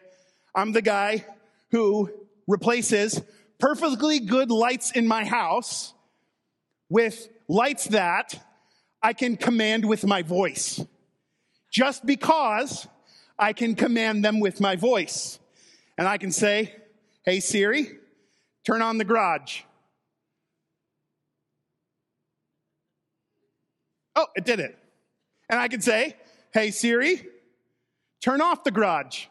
I'm 0.54 0.72
the 0.72 0.82
guy 0.82 1.24
who 1.70 2.10
replaces 2.46 3.20
perfectly 3.58 4.20
good 4.20 4.50
lights 4.50 4.90
in 4.92 5.06
my 5.06 5.24
house 5.24 5.94
with 6.88 7.28
lights 7.48 7.86
that 7.86 8.34
I 9.02 9.12
can 9.12 9.36
command 9.36 9.84
with 9.84 10.04
my 10.06 10.22
voice. 10.22 10.84
Just 11.70 12.04
because 12.06 12.86
I 13.38 13.52
can 13.52 13.74
command 13.74 14.24
them 14.24 14.40
with 14.40 14.60
my 14.60 14.76
voice. 14.76 15.38
And 15.96 16.08
I 16.08 16.18
can 16.18 16.32
say, 16.32 16.74
Hey 17.24 17.40
Siri, 17.40 17.90
turn 18.64 18.82
on 18.82 18.98
the 18.98 19.04
garage. 19.04 19.62
Oh, 24.18 24.26
it 24.34 24.44
did 24.44 24.58
it. 24.58 24.76
And 25.48 25.60
I 25.60 25.68
can 25.68 25.80
say, 25.80 26.16
Hey 26.52 26.72
Siri, 26.72 27.24
turn 28.20 28.40
off 28.40 28.64
the 28.64 28.72
garage. 28.72 29.26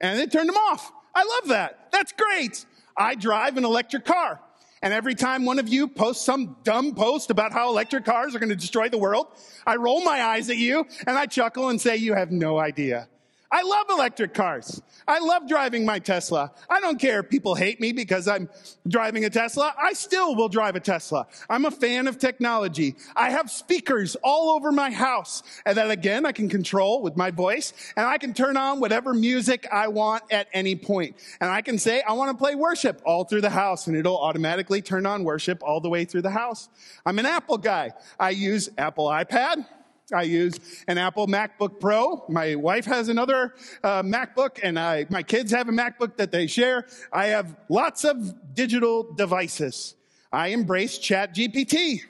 And 0.00 0.18
it 0.18 0.32
turned 0.32 0.48
them 0.48 0.56
off. 0.56 0.90
I 1.14 1.24
love 1.24 1.48
that. 1.48 1.90
That's 1.92 2.12
great. 2.12 2.64
I 2.96 3.16
drive 3.16 3.58
an 3.58 3.64
electric 3.64 4.06
car. 4.06 4.40
And 4.80 4.94
every 4.94 5.14
time 5.14 5.44
one 5.44 5.58
of 5.58 5.68
you 5.68 5.88
posts 5.88 6.24
some 6.24 6.56
dumb 6.62 6.94
post 6.94 7.30
about 7.30 7.52
how 7.52 7.68
electric 7.68 8.04
cars 8.04 8.34
are 8.34 8.38
going 8.38 8.48
to 8.48 8.56
destroy 8.56 8.88
the 8.88 8.98
world, 8.98 9.26
I 9.66 9.76
roll 9.76 10.02
my 10.02 10.22
eyes 10.22 10.48
at 10.48 10.56
you 10.56 10.86
and 11.06 11.18
I 11.18 11.26
chuckle 11.26 11.68
and 11.68 11.78
say, 11.78 11.96
you 11.96 12.14
have 12.14 12.30
no 12.30 12.58
idea. 12.58 13.08
I 13.50 13.62
love 13.62 13.86
electric 13.88 14.34
cars. 14.34 14.82
I 15.06 15.20
love 15.20 15.48
driving 15.48 15.86
my 15.86 16.00
Tesla. 16.00 16.52
I 16.68 16.80
don't 16.80 17.00
care 17.00 17.20
if 17.20 17.30
people 17.30 17.54
hate 17.54 17.80
me 17.80 17.92
because 17.92 18.28
I'm 18.28 18.50
driving 18.86 19.24
a 19.24 19.30
Tesla. 19.30 19.74
I 19.82 19.94
still 19.94 20.36
will 20.36 20.50
drive 20.50 20.76
a 20.76 20.80
Tesla. 20.80 21.26
I'm 21.48 21.64
a 21.64 21.70
fan 21.70 22.08
of 22.08 22.18
technology. 22.18 22.94
I 23.16 23.30
have 23.30 23.50
speakers 23.50 24.16
all 24.22 24.50
over 24.50 24.70
my 24.70 24.90
house 24.90 25.42
and 25.64 25.78
that 25.78 25.90
again 25.90 26.26
I 26.26 26.32
can 26.32 26.50
control 26.50 27.00
with 27.00 27.16
my 27.16 27.30
voice 27.30 27.72
and 27.96 28.06
I 28.06 28.18
can 28.18 28.34
turn 28.34 28.58
on 28.58 28.80
whatever 28.80 29.14
music 29.14 29.66
I 29.72 29.88
want 29.88 30.24
at 30.30 30.48
any 30.52 30.76
point. 30.76 31.16
And 31.40 31.50
I 31.50 31.62
can 31.62 31.78
say 31.78 32.02
I 32.02 32.12
want 32.12 32.36
to 32.36 32.36
play 32.36 32.54
worship 32.54 33.00
all 33.06 33.24
through 33.24 33.40
the 33.40 33.50
house 33.50 33.86
and 33.86 33.96
it'll 33.96 34.18
automatically 34.18 34.82
turn 34.82 35.06
on 35.06 35.24
worship 35.24 35.62
all 35.62 35.80
the 35.80 35.88
way 35.88 36.04
through 36.04 36.22
the 36.22 36.30
house. 36.30 36.68
I'm 37.06 37.18
an 37.18 37.24
Apple 37.24 37.56
guy. 37.56 37.92
I 38.20 38.30
use 38.30 38.68
Apple 38.76 39.06
iPad. 39.06 39.64
I 40.12 40.22
use 40.22 40.58
an 40.86 40.96
Apple 40.96 41.26
MacBook 41.26 41.80
Pro. 41.80 42.24
My 42.28 42.54
wife 42.54 42.86
has 42.86 43.08
another 43.08 43.54
uh, 43.84 44.02
MacBook, 44.02 44.58
and 44.62 44.78
I, 44.78 45.06
my 45.10 45.22
kids 45.22 45.52
have 45.52 45.68
a 45.68 45.72
MacBook 45.72 46.16
that 46.16 46.32
they 46.32 46.46
share. 46.46 46.86
I 47.12 47.26
have 47.26 47.56
lots 47.68 48.04
of 48.04 48.54
digital 48.54 49.12
devices. 49.12 49.94
I 50.32 50.48
embrace 50.48 50.98
ChatGPT. 50.98 52.00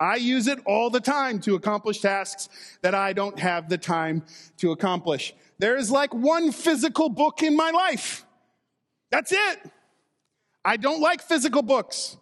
I 0.00 0.16
use 0.16 0.46
it 0.46 0.58
all 0.66 0.90
the 0.90 1.00
time 1.00 1.40
to 1.40 1.54
accomplish 1.54 2.00
tasks 2.00 2.48
that 2.82 2.94
I 2.94 3.12
don't 3.12 3.38
have 3.38 3.68
the 3.68 3.78
time 3.78 4.24
to 4.58 4.70
accomplish. 4.72 5.34
There 5.58 5.76
is 5.76 5.90
like 5.90 6.14
one 6.14 6.52
physical 6.52 7.08
book 7.08 7.42
in 7.42 7.56
my 7.56 7.70
life. 7.70 8.24
That's 9.10 9.32
it. 9.32 9.70
I 10.64 10.76
don't 10.76 11.00
like 11.00 11.22
physical 11.22 11.62
books. 11.62 12.16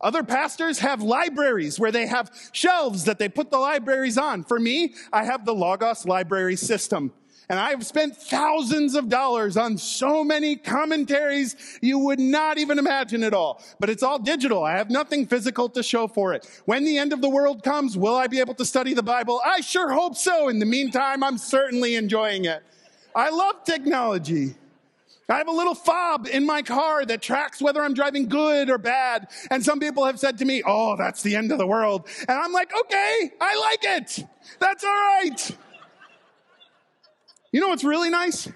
Other 0.00 0.22
pastors 0.22 0.78
have 0.80 1.02
libraries 1.02 1.80
where 1.80 1.92
they 1.92 2.06
have 2.06 2.30
shelves 2.52 3.04
that 3.04 3.18
they 3.18 3.28
put 3.28 3.50
the 3.50 3.58
libraries 3.58 4.18
on. 4.18 4.44
For 4.44 4.58
me, 4.58 4.94
I 5.12 5.24
have 5.24 5.44
the 5.44 5.54
Logos 5.54 6.04
library 6.04 6.56
system. 6.56 7.12
And 7.48 7.60
I've 7.60 7.86
spent 7.86 8.16
thousands 8.16 8.96
of 8.96 9.08
dollars 9.08 9.56
on 9.56 9.78
so 9.78 10.24
many 10.24 10.56
commentaries, 10.56 11.78
you 11.80 11.98
would 12.00 12.18
not 12.18 12.58
even 12.58 12.78
imagine 12.78 13.22
it 13.22 13.32
all. 13.32 13.62
But 13.78 13.88
it's 13.88 14.02
all 14.02 14.18
digital. 14.18 14.64
I 14.64 14.72
have 14.76 14.90
nothing 14.90 15.26
physical 15.26 15.68
to 15.70 15.82
show 15.82 16.08
for 16.08 16.34
it. 16.34 16.46
When 16.64 16.84
the 16.84 16.98
end 16.98 17.12
of 17.12 17.20
the 17.20 17.28
world 17.28 17.62
comes, 17.62 17.96
will 17.96 18.16
I 18.16 18.26
be 18.26 18.40
able 18.40 18.54
to 18.54 18.64
study 18.64 18.94
the 18.94 19.02
Bible? 19.02 19.40
I 19.44 19.60
sure 19.60 19.92
hope 19.92 20.16
so. 20.16 20.48
In 20.48 20.58
the 20.58 20.66
meantime, 20.66 21.22
I'm 21.22 21.38
certainly 21.38 21.94
enjoying 21.94 22.46
it. 22.46 22.64
I 23.14 23.30
love 23.30 23.62
technology. 23.64 24.56
I 25.28 25.38
have 25.38 25.48
a 25.48 25.52
little 25.52 25.74
fob 25.74 26.28
in 26.28 26.46
my 26.46 26.62
car 26.62 27.04
that 27.04 27.20
tracks 27.20 27.60
whether 27.60 27.82
I'm 27.82 27.94
driving 27.94 28.28
good 28.28 28.70
or 28.70 28.78
bad. 28.78 29.28
And 29.50 29.64
some 29.64 29.80
people 29.80 30.04
have 30.04 30.20
said 30.20 30.38
to 30.38 30.44
me, 30.44 30.62
Oh, 30.64 30.96
that's 30.96 31.22
the 31.22 31.34
end 31.34 31.50
of 31.50 31.58
the 31.58 31.66
world. 31.66 32.08
And 32.28 32.38
I'm 32.38 32.52
like, 32.52 32.70
okay, 32.78 33.32
I 33.40 33.58
like 33.58 33.84
it. 34.02 34.26
That's 34.60 34.84
all 34.84 34.90
right. 34.90 35.56
You 37.50 37.60
know 37.60 37.68
what's 37.68 37.84
really 37.84 38.10
nice? 38.10 38.48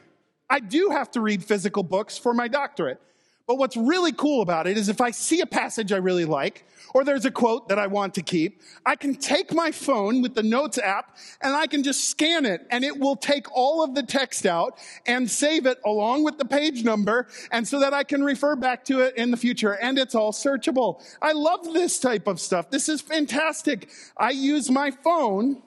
I 0.48 0.60
do 0.60 0.90
have 0.90 1.10
to 1.12 1.20
read 1.20 1.44
physical 1.44 1.82
books 1.82 2.18
for 2.18 2.34
my 2.34 2.46
doctorate. 2.46 3.00
But 3.50 3.58
what's 3.58 3.76
really 3.76 4.12
cool 4.12 4.42
about 4.42 4.68
it 4.68 4.78
is 4.78 4.88
if 4.88 5.00
I 5.00 5.10
see 5.10 5.40
a 5.40 5.46
passage 5.46 5.90
I 5.90 5.96
really 5.96 6.24
like, 6.24 6.64
or 6.94 7.02
there's 7.02 7.24
a 7.24 7.32
quote 7.32 7.68
that 7.68 7.80
I 7.80 7.88
want 7.88 8.14
to 8.14 8.22
keep, 8.22 8.62
I 8.86 8.94
can 8.94 9.16
take 9.16 9.52
my 9.52 9.72
phone 9.72 10.22
with 10.22 10.36
the 10.36 10.42
notes 10.44 10.78
app 10.78 11.16
and 11.40 11.56
I 11.56 11.66
can 11.66 11.82
just 11.82 12.08
scan 12.08 12.46
it 12.46 12.64
and 12.70 12.84
it 12.84 12.96
will 12.96 13.16
take 13.16 13.50
all 13.50 13.82
of 13.82 13.96
the 13.96 14.04
text 14.04 14.46
out 14.46 14.78
and 15.04 15.28
save 15.28 15.66
it 15.66 15.80
along 15.84 16.22
with 16.22 16.38
the 16.38 16.44
page 16.44 16.84
number 16.84 17.26
and 17.50 17.66
so 17.66 17.80
that 17.80 17.92
I 17.92 18.04
can 18.04 18.22
refer 18.22 18.54
back 18.54 18.84
to 18.84 19.00
it 19.00 19.16
in 19.16 19.32
the 19.32 19.36
future 19.36 19.72
and 19.72 19.98
it's 19.98 20.14
all 20.14 20.30
searchable. 20.30 21.02
I 21.20 21.32
love 21.32 21.64
this 21.64 21.98
type 21.98 22.28
of 22.28 22.38
stuff. 22.38 22.70
This 22.70 22.88
is 22.88 23.00
fantastic. 23.00 23.90
I 24.16 24.30
use 24.30 24.70
my 24.70 24.92
phone 24.92 25.60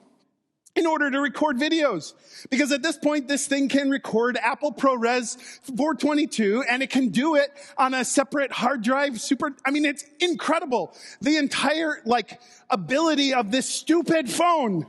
in 0.76 0.86
order 0.86 1.10
to 1.10 1.20
record 1.20 1.56
videos. 1.56 2.14
Because 2.50 2.72
at 2.72 2.82
this 2.82 2.96
point, 2.96 3.28
this 3.28 3.46
thing 3.46 3.68
can 3.68 3.90
record 3.90 4.36
Apple 4.36 4.72
ProRes 4.72 5.36
422 5.76 6.64
and 6.68 6.82
it 6.82 6.90
can 6.90 7.08
do 7.10 7.36
it 7.36 7.50
on 7.78 7.94
a 7.94 8.04
separate 8.04 8.52
hard 8.52 8.82
drive. 8.82 9.20
Super, 9.20 9.54
I 9.64 9.70
mean, 9.70 9.84
it's 9.84 10.04
incredible. 10.20 10.96
The 11.20 11.36
entire, 11.36 12.02
like, 12.04 12.40
ability 12.70 13.34
of 13.34 13.50
this 13.50 13.68
stupid 13.68 14.28
phone 14.30 14.86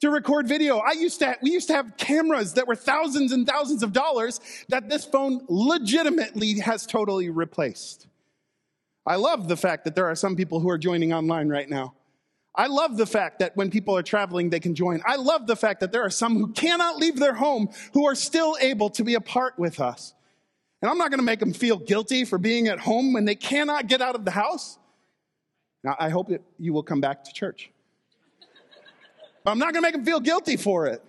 to 0.00 0.10
record 0.10 0.46
video. 0.46 0.78
I 0.78 0.92
used 0.92 1.20
to, 1.20 1.36
we 1.42 1.50
used 1.50 1.68
to 1.68 1.74
have 1.74 1.96
cameras 1.96 2.54
that 2.54 2.68
were 2.68 2.76
thousands 2.76 3.32
and 3.32 3.46
thousands 3.46 3.82
of 3.82 3.92
dollars 3.92 4.40
that 4.68 4.88
this 4.88 5.04
phone 5.04 5.44
legitimately 5.48 6.60
has 6.60 6.86
totally 6.86 7.30
replaced. 7.30 8.06
I 9.06 9.16
love 9.16 9.48
the 9.48 9.56
fact 9.56 9.84
that 9.84 9.94
there 9.94 10.06
are 10.06 10.14
some 10.14 10.36
people 10.36 10.60
who 10.60 10.68
are 10.68 10.78
joining 10.78 11.12
online 11.12 11.48
right 11.48 11.68
now 11.68 11.94
I 12.56 12.68
love 12.68 12.96
the 12.96 13.06
fact 13.06 13.40
that 13.40 13.54
when 13.56 13.70
people 13.70 13.96
are 13.96 14.02
traveling, 14.02 14.48
they 14.48 14.60
can 14.60 14.74
join. 14.74 15.02
I 15.04 15.16
love 15.16 15.46
the 15.46 15.56
fact 15.56 15.80
that 15.80 15.92
there 15.92 16.02
are 16.02 16.10
some 16.10 16.36
who 16.36 16.52
cannot 16.52 16.96
leave 16.96 17.16
their 17.16 17.34
home 17.34 17.68
who 17.92 18.06
are 18.06 18.14
still 18.14 18.56
able 18.60 18.88
to 18.90 19.04
be 19.04 19.14
a 19.14 19.20
part 19.20 19.58
with 19.58 19.78
us. 19.78 20.14
And 20.80 20.90
I'm 20.90 20.98
not 20.98 21.10
going 21.10 21.18
to 21.18 21.24
make 21.24 21.40
them 21.40 21.52
feel 21.52 21.78
guilty 21.78 22.24
for 22.24 22.38
being 22.38 22.68
at 22.68 22.78
home 22.78 23.12
when 23.12 23.24
they 23.24 23.34
cannot 23.34 23.88
get 23.88 24.00
out 24.00 24.14
of 24.14 24.24
the 24.24 24.30
house. 24.30 24.78
Now, 25.84 25.96
I 25.98 26.08
hope 26.08 26.28
that 26.28 26.42
you 26.58 26.72
will 26.72 26.82
come 26.82 27.00
back 27.00 27.24
to 27.24 27.32
church. 27.32 27.70
But 29.44 29.50
I'm 29.50 29.58
not 29.58 29.72
going 29.72 29.82
to 29.82 29.86
make 29.86 29.94
them 29.94 30.04
feel 30.04 30.20
guilty 30.20 30.56
for 30.56 30.86
it. 30.86 31.02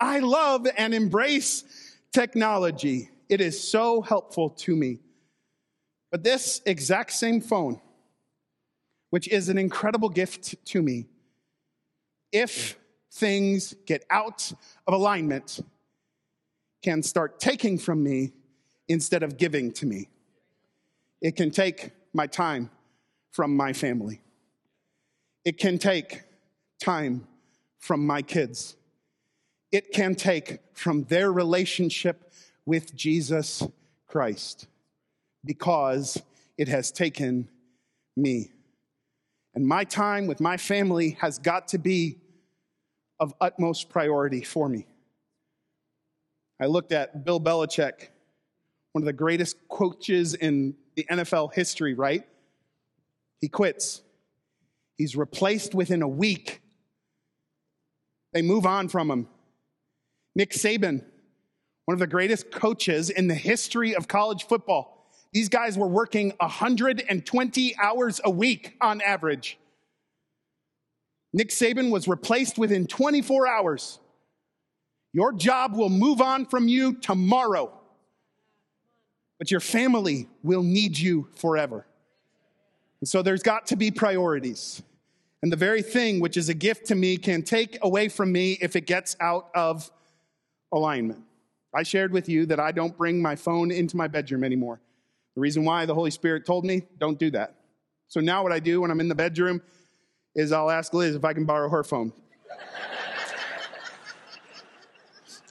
I 0.00 0.20
love 0.20 0.66
and 0.76 0.94
embrace 0.94 1.64
technology. 2.12 3.10
It 3.28 3.40
is 3.40 3.62
so 3.62 4.00
helpful 4.00 4.50
to 4.50 4.74
me. 4.74 4.98
But 6.10 6.22
this 6.22 6.60
exact 6.66 7.12
same 7.12 7.40
phone, 7.40 7.80
which 9.12 9.28
is 9.28 9.50
an 9.50 9.58
incredible 9.58 10.08
gift 10.08 10.54
to 10.64 10.80
me. 10.80 11.04
If 12.32 12.78
things 13.10 13.74
get 13.84 14.06
out 14.08 14.50
of 14.86 14.94
alignment, 14.94 15.60
can 16.82 17.02
start 17.02 17.38
taking 17.38 17.76
from 17.76 18.02
me 18.02 18.32
instead 18.88 19.22
of 19.22 19.36
giving 19.36 19.70
to 19.72 19.84
me. 19.84 20.08
It 21.20 21.36
can 21.36 21.50
take 21.50 21.90
my 22.14 22.26
time 22.26 22.70
from 23.32 23.54
my 23.54 23.74
family. 23.74 24.22
It 25.44 25.58
can 25.58 25.76
take 25.76 26.22
time 26.80 27.26
from 27.78 28.06
my 28.06 28.22
kids. 28.22 28.76
It 29.70 29.92
can 29.92 30.14
take 30.14 30.60
from 30.72 31.04
their 31.04 31.30
relationship 31.30 32.32
with 32.64 32.96
Jesus 32.96 33.62
Christ 34.06 34.68
because 35.44 36.16
it 36.56 36.68
has 36.68 36.90
taken 36.90 37.50
me. 38.16 38.51
And 39.54 39.66
my 39.66 39.84
time 39.84 40.26
with 40.26 40.40
my 40.40 40.56
family 40.56 41.18
has 41.20 41.38
got 41.38 41.68
to 41.68 41.78
be 41.78 42.18
of 43.20 43.34
utmost 43.40 43.88
priority 43.88 44.42
for 44.42 44.68
me. 44.68 44.86
I 46.60 46.66
looked 46.66 46.92
at 46.92 47.24
Bill 47.24 47.40
Belichick, 47.40 48.08
one 48.92 49.02
of 49.02 49.06
the 49.06 49.12
greatest 49.12 49.56
coaches 49.68 50.34
in 50.34 50.74
the 50.96 51.04
NFL 51.10 51.52
history, 51.52 51.94
right? 51.94 52.24
He 53.40 53.48
quits. 53.48 54.02
He's 54.96 55.16
replaced 55.16 55.74
within 55.74 56.02
a 56.02 56.08
week. 56.08 56.62
They 58.32 58.42
move 58.42 58.66
on 58.66 58.88
from 58.88 59.10
him. 59.10 59.28
Nick 60.34 60.52
Saban, 60.52 61.04
one 61.84 61.94
of 61.94 61.98
the 61.98 62.06
greatest 62.06 62.50
coaches 62.50 63.10
in 63.10 63.26
the 63.26 63.34
history 63.34 63.94
of 63.94 64.08
college 64.08 64.44
football, 64.44 65.01
these 65.32 65.48
guys 65.48 65.78
were 65.78 65.88
working 65.88 66.32
120 66.40 67.76
hours 67.78 68.20
a 68.24 68.30
week 68.30 68.76
on 68.80 69.00
average. 69.00 69.58
Nick 71.32 71.48
Saban 71.48 71.90
was 71.90 72.06
replaced 72.06 72.58
within 72.58 72.86
24 72.86 73.48
hours. 73.48 73.98
Your 75.14 75.32
job 75.32 75.74
will 75.74 75.88
move 75.88 76.20
on 76.20 76.46
from 76.46 76.68
you 76.68 76.94
tomorrow, 76.94 77.72
but 79.38 79.50
your 79.50 79.60
family 79.60 80.28
will 80.42 80.62
need 80.62 80.98
you 80.98 81.28
forever. 81.36 81.86
And 83.00 83.08
so 83.08 83.22
there's 83.22 83.42
got 83.42 83.66
to 83.68 83.76
be 83.76 83.90
priorities. 83.90 84.82
And 85.42 85.50
the 85.50 85.56
very 85.56 85.82
thing 85.82 86.20
which 86.20 86.36
is 86.36 86.48
a 86.48 86.54
gift 86.54 86.86
to 86.86 86.94
me 86.94 87.16
can 87.16 87.42
take 87.42 87.78
away 87.82 88.08
from 88.08 88.30
me 88.30 88.58
if 88.60 88.76
it 88.76 88.86
gets 88.86 89.16
out 89.18 89.48
of 89.54 89.90
alignment. 90.70 91.20
I 91.74 91.82
shared 91.82 92.12
with 92.12 92.28
you 92.28 92.46
that 92.46 92.60
I 92.60 92.70
don't 92.70 92.96
bring 92.96 93.20
my 93.20 93.34
phone 93.34 93.70
into 93.70 93.96
my 93.96 94.06
bedroom 94.06 94.44
anymore. 94.44 94.80
The 95.34 95.40
reason 95.40 95.64
why 95.64 95.86
the 95.86 95.94
Holy 95.94 96.10
Spirit 96.10 96.44
told 96.44 96.64
me, 96.64 96.82
don't 96.98 97.18
do 97.18 97.30
that. 97.30 97.54
So 98.08 98.20
now 98.20 98.42
what 98.42 98.52
I 98.52 98.60
do 98.60 98.82
when 98.82 98.90
I'm 98.90 99.00
in 99.00 99.08
the 99.08 99.14
bedroom 99.14 99.62
is 100.34 100.52
I'll 100.52 100.70
ask 100.70 100.92
Liz 100.92 101.14
if 101.14 101.24
I 101.24 101.32
can 101.32 101.46
borrow 101.46 101.70
her 101.70 101.82
phone. 101.82 102.12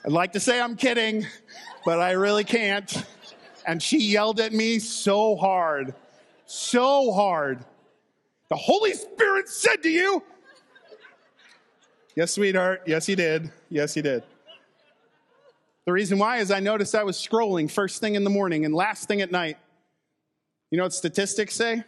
I'd 0.05 0.11
like 0.11 0.33
to 0.33 0.39
say 0.39 0.61
I'm 0.61 0.75
kidding, 0.75 1.25
but 1.85 1.99
I 1.99 2.11
really 2.11 2.43
can't. 2.43 3.03
And 3.65 3.81
she 3.81 3.97
yelled 3.97 4.39
at 4.39 4.53
me 4.53 4.79
so 4.79 5.35
hard, 5.35 5.93
so 6.45 7.11
hard. 7.11 7.65
The 8.49 8.55
Holy 8.55 8.93
Spirit 8.93 9.49
said 9.49 9.83
to 9.83 9.89
you, 9.89 10.23
Yes, 12.15 12.33
sweetheart. 12.33 12.83
Yes, 12.85 13.05
he 13.05 13.15
did. 13.15 13.51
Yes, 13.69 13.93
he 13.93 14.01
did. 14.01 14.23
The 15.85 15.93
reason 15.93 16.19
why 16.19 16.37
is 16.37 16.51
I 16.51 16.59
noticed 16.59 16.93
I 16.93 17.03
was 17.03 17.17
scrolling 17.17 17.71
first 17.71 18.01
thing 18.01 18.15
in 18.15 18.23
the 18.23 18.29
morning 18.29 18.65
and 18.65 18.75
last 18.75 19.07
thing 19.07 19.21
at 19.21 19.31
night. 19.31 19.57
You 20.71 20.77
know 20.77 20.83
what 20.83 20.93
statistics 20.93 21.53
say? 21.53 21.83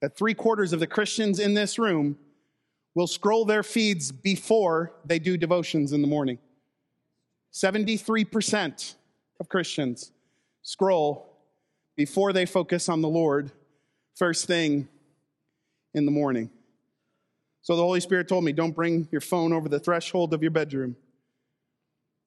That 0.00 0.16
three 0.16 0.34
quarters 0.34 0.72
of 0.72 0.80
the 0.80 0.86
Christians 0.86 1.38
in 1.38 1.54
this 1.54 1.78
room 1.78 2.18
will 2.94 3.06
scroll 3.06 3.44
their 3.44 3.62
feeds 3.62 4.10
before 4.10 4.92
they 5.04 5.18
do 5.18 5.36
devotions 5.36 5.92
in 5.92 6.00
the 6.00 6.08
morning. 6.08 6.38
73% 7.52 8.94
of 9.38 9.48
Christians 9.48 10.10
scroll 10.62 11.26
before 11.96 12.32
they 12.32 12.46
focus 12.46 12.88
on 12.88 13.02
the 13.02 13.08
Lord 13.08 13.52
first 14.16 14.46
thing 14.46 14.88
in 15.94 16.06
the 16.06 16.10
morning. 16.10 16.50
So 17.62 17.76
the 17.76 17.82
Holy 17.82 18.00
Spirit 18.00 18.26
told 18.26 18.44
me, 18.44 18.52
don't 18.52 18.74
bring 18.74 19.06
your 19.10 19.20
phone 19.20 19.52
over 19.52 19.68
the 19.68 19.80
threshold 19.80 20.32
of 20.32 20.42
your 20.42 20.50
bedroom. 20.50 20.96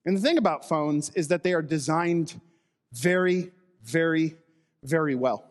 And 0.05 0.15
the 0.15 0.21
thing 0.21 0.37
about 0.37 0.67
phones 0.67 1.09
is 1.11 1.29
that 1.29 1.43
they 1.43 1.53
are 1.53 1.61
designed 1.61 2.39
very, 2.91 3.51
very, 3.83 4.35
very 4.83 5.15
well. 5.15 5.45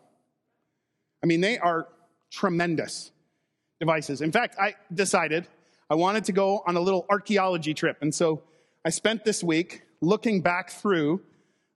I 1.23 1.25
mean, 1.25 1.41
they 1.41 1.57
are 1.57 1.87
tremendous 2.31 3.11
devices. 3.79 4.21
In 4.21 4.31
fact, 4.31 4.55
I 4.59 4.75
decided 4.93 5.47
I 5.89 5.95
wanted 5.95 6.25
to 6.25 6.31
go 6.31 6.63
on 6.65 6.75
a 6.75 6.79
little 6.79 7.05
archaeology 7.09 7.73
trip. 7.73 7.97
And 8.01 8.13
so 8.13 8.43
I 8.85 8.89
spent 8.89 9.23
this 9.23 9.43
week 9.43 9.83
looking 10.01 10.41
back 10.41 10.69
through 10.69 11.21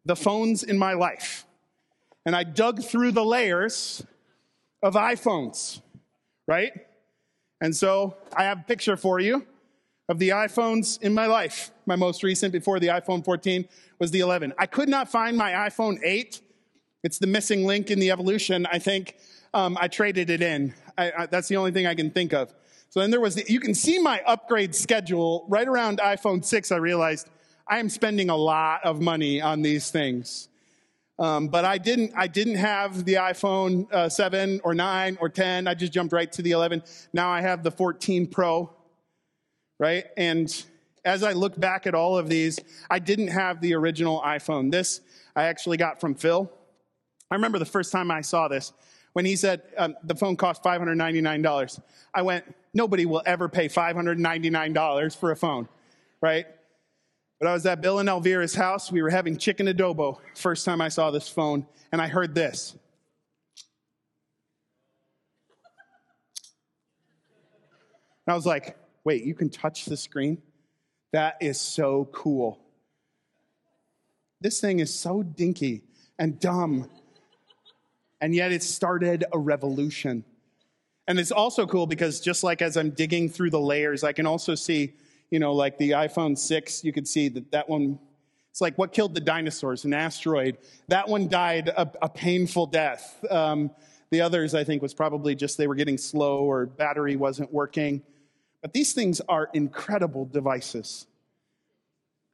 the 0.06 0.15
phones 0.15 0.63
in 0.63 0.78
my 0.78 0.93
life. 0.93 1.46
And 2.26 2.36
I 2.36 2.43
dug 2.43 2.84
through 2.84 3.12
the 3.12 3.24
layers 3.24 4.06
of 4.84 4.96
iPhones, 4.96 5.82
right? 6.48 6.72
And 7.62 7.76
so 7.76 8.17
I 8.36 8.43
have 8.43 8.60
a 8.60 8.63
picture 8.63 8.98
for 8.98 9.20
you 9.20 9.46
of 10.10 10.20
the 10.20 10.30
iPhones 10.30 11.02
in 11.02 11.13
my 11.13 11.26
life. 11.26 11.72
My 11.86 11.96
most 11.96 12.24
recent 12.24 12.52
before 12.52 12.80
the 12.80 12.88
iPhone 12.88 13.24
14 13.24 13.67
was 14.00 14.12
the 14.12 14.20
11. 14.20 14.54
I 14.58 14.65
could 14.65 14.89
not 14.89 15.10
find 15.10 15.38
my 15.38 15.52
iPhone 15.52 16.00
8. 16.04 16.41
It's 17.04 17.20
the 17.20 17.28
missing 17.28 17.66
link 17.66 17.92
in 17.92 18.00
the 18.00 18.12
evolution. 18.12 18.66
I 18.66 18.80
think 18.80 19.16
um, 19.54 19.78
I 19.80 19.88
traded 19.88 20.30
it 20.30 20.42
in. 20.42 20.74
I, 20.98 21.12
I, 21.12 21.26
that's 21.28 21.48
the 21.48 21.58
only 21.58 21.72
thing 21.72 21.86
I 21.86 21.96
can 21.96 22.12
think 22.12 22.34
of. 22.34 22.54
So 22.90 23.02
then 23.02 23.12
there 23.12 23.20
was, 23.20 23.36
the, 23.36 23.46
you 23.48 23.60
can 23.60 23.76
see 23.76 24.00
my 24.00 24.22
upgrade 24.26 24.74
schedule 24.74 25.46
right 25.50 25.68
around 25.68 26.00
iPhone 26.00 26.44
6. 26.44 26.72
I 26.72 26.78
realized 26.78 27.30
I 27.68 27.80
am 27.80 27.90
spending 27.90 28.30
a 28.30 28.36
lot 28.36 28.84
of 28.84 29.02
money 29.02 29.42
on 29.42 29.62
these 29.62 29.92
things. 29.92 30.48
Um, 31.20 31.48
but 31.48 31.66
I 31.66 31.78
didn't, 31.78 32.14
I 32.16 32.28
didn't 32.28 32.56
have 32.56 33.04
the 33.04 33.16
iPhone 33.16 33.92
uh, 33.92 34.08
7 34.08 34.62
or 34.64 34.74
9 34.74 35.18
or 35.20 35.30
10. 35.30 35.68
I 35.68 35.74
just 35.74 35.92
jumped 35.92 36.14
right 36.14 36.32
to 36.32 36.42
the 36.42 36.52
11. 36.52 36.84
Now 37.12 37.30
I 37.30 37.42
have 37.42 37.64
the 37.64 37.72
14 37.72 38.28
Pro, 38.28 38.72
right? 39.80 40.06
And 40.16 40.66
as 41.04 41.24
I 41.24 41.34
look 41.34 41.60
back 41.60 41.88
at 41.88 41.96
all 41.96 42.18
of 42.18 42.30
these, 42.30 42.60
I 42.90 43.00
didn't 43.00 43.30
have 43.30 43.62
the 43.62 43.74
original 43.74 44.22
iPhone. 44.22 44.72
This 44.72 45.02
I 45.36 45.44
actually 45.44 45.78
got 45.78 46.00
from 46.00 46.16
Phil. 46.16 46.52
I 47.30 47.36
remember 47.36 47.60
the 47.60 47.66
first 47.66 47.92
time 47.92 48.10
I 48.10 48.22
saw 48.22 48.48
this 48.48 48.74
when 49.13 49.26
he 49.26 49.36
said 49.36 49.63
um, 49.78 49.96
the 50.04 50.16
phone 50.16 50.36
cost 50.36 50.63
$599. 50.63 51.82
I 52.13 52.22
went, 52.22 52.56
nobody 52.74 53.06
will 53.06 53.24
ever 53.26 53.50
pay 53.50 53.68
$599 53.68 55.16
for 55.18 55.32
a 55.32 55.36
phone, 55.36 55.68
right? 56.22 56.46
But 57.40 57.50
I 57.50 57.54
was 57.54 57.66
at 57.66 57.82
Bill 57.82 58.00
and 58.00 58.10
Elvira's 58.10 58.56
house. 58.56 58.92
We 58.92 59.02
were 59.02 59.10
having 59.10 59.38
chicken 59.38 59.68
adobo. 59.68 60.20
First 60.36 60.66
time 60.66 60.82
I 60.82 60.90
saw 60.90 61.12
this 61.12 61.28
phone, 61.28 61.68
and 61.92 62.02
I 62.02 62.08
heard 62.08 62.34
this. 62.34 62.76
And 68.26 68.34
I 68.34 68.36
was 68.36 68.46
like, 68.46 68.76
wait, 69.04 69.24
you 69.24 69.34
can 69.34 69.50
touch 69.50 69.86
the 69.86 69.96
screen? 69.96 70.42
That 71.13 71.38
is 71.40 71.60
so 71.60 72.10
cool. 72.12 72.60
This 74.42 74.60
thing 74.60 74.80
is 74.80 74.94
so 74.94 75.24
dinky 75.24 75.84
and 76.20 76.40
dumb. 76.40 76.90
And 78.20 78.34
yet 78.34 78.52
it 78.52 78.64
started 78.64 79.26
a 79.32 79.38
revolution. 79.38 80.24
And 81.08 81.20
it's 81.20 81.32
also 81.32 81.66
cool 81.66 81.88
because 81.88 82.20
just 82.20 82.44
like 82.44 82.62
as 82.62 82.76
I'm 82.78 82.90
digging 82.90 83.30
through 83.30 83.52
the 83.52 83.60
layers, 83.60 84.04
I 84.04 84.12
can 84.12 84.26
also 84.26 84.56
see 84.56 84.94
you 85.30 85.40
know, 85.40 85.54
like 85.54 85.78
the 85.78 85.92
iPhone 85.92 86.38
6, 86.38 86.84
you 86.84 86.94
could 86.94 87.08
see 87.08 87.28
that 87.30 87.52
that 87.52 87.70
one, 87.70 88.00
it's 88.52 88.62
like 88.62 88.78
what 88.78 88.94
killed 88.94 89.14
the 89.14 89.22
dinosaurs, 89.22 89.86
an 89.86 89.94
asteroid. 89.94 90.58
That 90.88 91.10
one 91.10 91.28
died 91.28 91.70
a, 91.70 91.90
a 92.02 92.10
painful 92.10 92.68
death. 92.68 93.24
Um, 93.30 93.72
the 94.10 94.22
others, 94.22 94.56
I 94.56 94.64
think, 94.64 94.82
was 94.82 94.94
probably 94.94 95.36
just 95.36 95.58
they 95.58 95.68
were 95.68 95.76
getting 95.76 95.98
slow 95.98 96.40
or 96.40 96.66
battery 96.66 97.18
wasn't 97.18 97.52
working. 97.52 98.04
But 98.62 98.74
these 98.74 98.94
things 98.94 99.22
are 99.28 99.50
incredible 99.54 100.26
devices. 100.26 101.06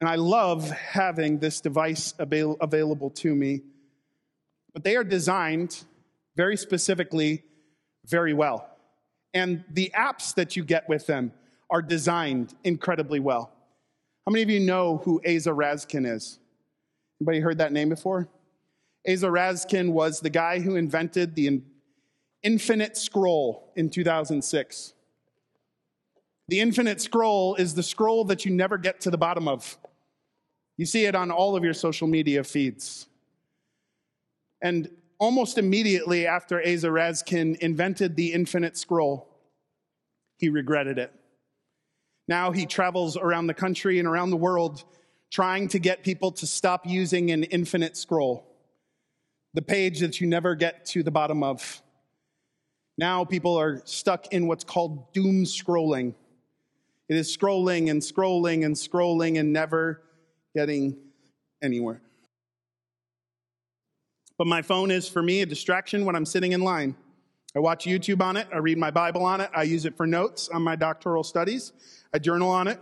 And 0.00 0.08
I 0.08 0.14
love 0.16 0.70
having 0.70 1.38
this 1.38 1.60
device 1.60 2.14
avail- 2.18 2.56
available 2.60 3.10
to 3.10 3.34
me. 3.34 3.62
But 4.74 4.84
they 4.84 4.96
are 4.96 5.04
designed 5.04 5.84
very 6.36 6.56
specifically 6.56 7.44
very 8.06 8.34
well. 8.34 8.68
And 9.32 9.64
the 9.70 9.90
apps 9.96 10.34
that 10.34 10.56
you 10.56 10.64
get 10.64 10.88
with 10.88 11.06
them, 11.06 11.32
are 11.74 11.82
designed 11.82 12.54
incredibly 12.62 13.18
well. 13.18 13.50
How 14.24 14.30
many 14.30 14.42
of 14.42 14.50
you 14.50 14.60
know 14.60 14.98
who 14.98 15.20
Aza 15.26 15.54
Raskin 15.54 16.06
is? 16.06 16.38
Anybody 17.20 17.40
heard 17.40 17.58
that 17.58 17.72
name 17.72 17.88
before? 17.88 18.28
Aza 19.08 19.28
Raskin 19.28 19.90
was 19.90 20.20
the 20.20 20.30
guy 20.30 20.60
who 20.60 20.76
invented 20.76 21.34
the 21.34 21.62
infinite 22.44 22.96
scroll 22.96 23.72
in 23.74 23.90
2006. 23.90 24.94
The 26.46 26.60
infinite 26.60 27.00
scroll 27.00 27.54
is 27.56 27.74
the 27.74 27.82
scroll 27.82 28.24
that 28.26 28.44
you 28.44 28.52
never 28.52 28.78
get 28.78 29.00
to 29.00 29.10
the 29.10 29.18
bottom 29.18 29.48
of. 29.48 29.76
You 30.76 30.86
see 30.86 31.06
it 31.06 31.14
on 31.14 31.30
all 31.30 31.56
of 31.56 31.64
your 31.64 31.74
social 31.74 32.06
media 32.06 32.44
feeds. 32.44 33.08
And 34.64 34.88
almost 35.18 35.58
immediately 35.58 36.26
after 36.26 36.58
Aza 36.58 36.90
Raskin 36.90 37.56
invented 37.58 38.16
the 38.16 38.32
infinite 38.32 38.78
scroll, 38.78 39.28
he 40.38 40.48
regretted 40.48 40.98
it. 40.98 41.12
Now 42.26 42.50
he 42.50 42.64
travels 42.64 43.18
around 43.18 43.46
the 43.46 43.54
country 43.54 43.98
and 43.98 44.08
around 44.08 44.30
the 44.30 44.38
world 44.38 44.82
trying 45.30 45.68
to 45.68 45.78
get 45.78 46.02
people 46.02 46.32
to 46.32 46.46
stop 46.46 46.86
using 46.86 47.30
an 47.30 47.44
infinite 47.44 47.94
scroll, 47.94 48.46
the 49.52 49.60
page 49.60 50.00
that 50.00 50.18
you 50.18 50.26
never 50.26 50.54
get 50.54 50.86
to 50.86 51.02
the 51.02 51.10
bottom 51.10 51.42
of. 51.42 51.82
Now 52.96 53.26
people 53.26 53.58
are 53.60 53.82
stuck 53.84 54.32
in 54.32 54.46
what's 54.46 54.64
called 54.64 55.12
doom 55.12 55.44
scrolling. 55.44 56.14
It 57.10 57.16
is 57.16 57.36
scrolling 57.36 57.90
and 57.90 58.00
scrolling 58.00 58.64
and 58.64 58.74
scrolling 58.74 59.38
and 59.38 59.52
never 59.52 60.02
getting 60.56 60.96
anywhere. 61.62 62.00
But 64.36 64.46
my 64.46 64.62
phone 64.62 64.90
is 64.90 65.08
for 65.08 65.22
me 65.22 65.42
a 65.42 65.46
distraction 65.46 66.04
when 66.04 66.16
I'm 66.16 66.24
sitting 66.24 66.52
in 66.52 66.60
line. 66.60 66.96
I 67.56 67.60
watch 67.60 67.84
YouTube 67.84 68.20
on 68.20 68.36
it. 68.36 68.48
I 68.52 68.58
read 68.58 68.78
my 68.78 68.90
Bible 68.90 69.24
on 69.24 69.40
it. 69.40 69.48
I 69.54 69.62
use 69.62 69.84
it 69.84 69.96
for 69.96 70.06
notes 70.06 70.48
on 70.48 70.62
my 70.62 70.74
doctoral 70.74 71.22
studies. 71.22 71.72
I 72.12 72.18
journal 72.18 72.50
on 72.50 72.66
it. 72.66 72.80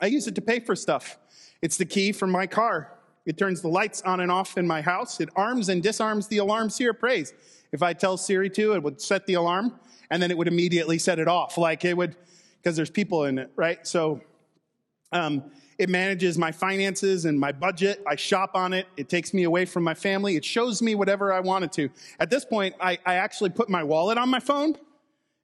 I 0.00 0.06
use 0.06 0.26
it 0.26 0.34
to 0.36 0.40
pay 0.40 0.60
for 0.60 0.74
stuff. 0.74 1.18
It's 1.60 1.76
the 1.76 1.84
key 1.84 2.12
for 2.12 2.26
my 2.26 2.46
car. 2.46 2.92
It 3.26 3.36
turns 3.36 3.60
the 3.60 3.68
lights 3.68 4.00
on 4.02 4.20
and 4.20 4.32
off 4.32 4.56
in 4.56 4.66
my 4.66 4.80
house. 4.80 5.20
It 5.20 5.28
arms 5.36 5.68
and 5.68 5.82
disarms 5.82 6.28
the 6.28 6.38
alarms 6.38 6.78
here 6.78 6.94
praise. 6.94 7.34
If 7.72 7.82
I 7.82 7.92
tell 7.92 8.16
Siri 8.16 8.48
to, 8.50 8.72
it 8.72 8.82
would 8.82 9.02
set 9.02 9.26
the 9.26 9.34
alarm 9.34 9.78
and 10.10 10.22
then 10.22 10.30
it 10.30 10.38
would 10.38 10.48
immediately 10.48 10.98
set 10.98 11.18
it 11.18 11.28
off. 11.28 11.58
Like 11.58 11.84
it 11.84 11.94
would, 11.94 12.16
because 12.62 12.76
there's 12.76 12.88
people 12.88 13.24
in 13.24 13.38
it, 13.38 13.50
right? 13.56 13.86
So, 13.86 14.22
um, 15.12 15.50
it 15.78 15.88
manages 15.88 16.36
my 16.36 16.50
finances 16.50 17.24
and 17.24 17.38
my 17.38 17.52
budget. 17.52 18.02
I 18.06 18.16
shop 18.16 18.50
on 18.54 18.72
it. 18.72 18.86
It 18.96 19.08
takes 19.08 19.32
me 19.32 19.44
away 19.44 19.64
from 19.64 19.84
my 19.84 19.94
family. 19.94 20.36
It 20.36 20.44
shows 20.44 20.82
me 20.82 20.94
whatever 20.94 21.32
I 21.32 21.40
wanted 21.40 21.72
to. 21.72 21.88
At 22.18 22.30
this 22.30 22.44
point, 22.44 22.74
I, 22.80 22.98
I 23.06 23.14
actually 23.14 23.50
put 23.50 23.68
my 23.68 23.84
wallet 23.84 24.18
on 24.18 24.28
my 24.28 24.40
phone. 24.40 24.76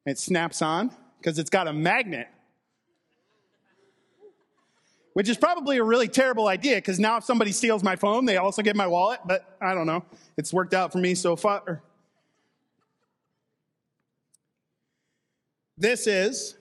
It 0.07 0.19
snaps 0.19 0.61
on 0.61 0.91
because 1.19 1.39
it's 1.39 1.51
got 1.51 1.69
a 1.69 1.73
magnet. 1.73 2.29
Which 5.13 5.29
is 5.29 5.37
probably 5.37 5.79
a 5.79 5.85
really 5.85 6.09
terrible 6.09 6.49
idea 6.49 6.77
because 6.77 6.99
now 6.99 7.17
if 7.19 7.25
somebody 7.25 7.53
steals 7.53 7.85
my 7.85 7.95
phone, 7.95 8.25
they 8.25 8.37
also 8.37 8.63
get 8.63 8.75
my 8.75 8.89
wallet. 8.89 9.21
But 9.25 9.57
I 9.63 9.73
don't 9.73 9.87
know. 9.87 10.05
It's 10.37 10.53
worked 10.53 10.75
out 10.75 10.91
for 10.91 10.99
me 10.99 11.15
so 11.15 11.37
far. 11.37 11.83
This 15.79 16.09
is, 16.09 16.57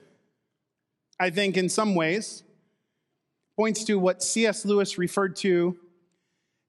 I 1.20 1.32
think, 1.32 1.58
in 1.58 1.70
some 1.70 1.96
ways, 1.96 2.44
points 3.56 3.84
to 3.86 4.00
what 4.00 4.24
C.S. 4.24 4.66
Lewis 4.66 4.98
referred 4.98 5.36
to 5.38 5.78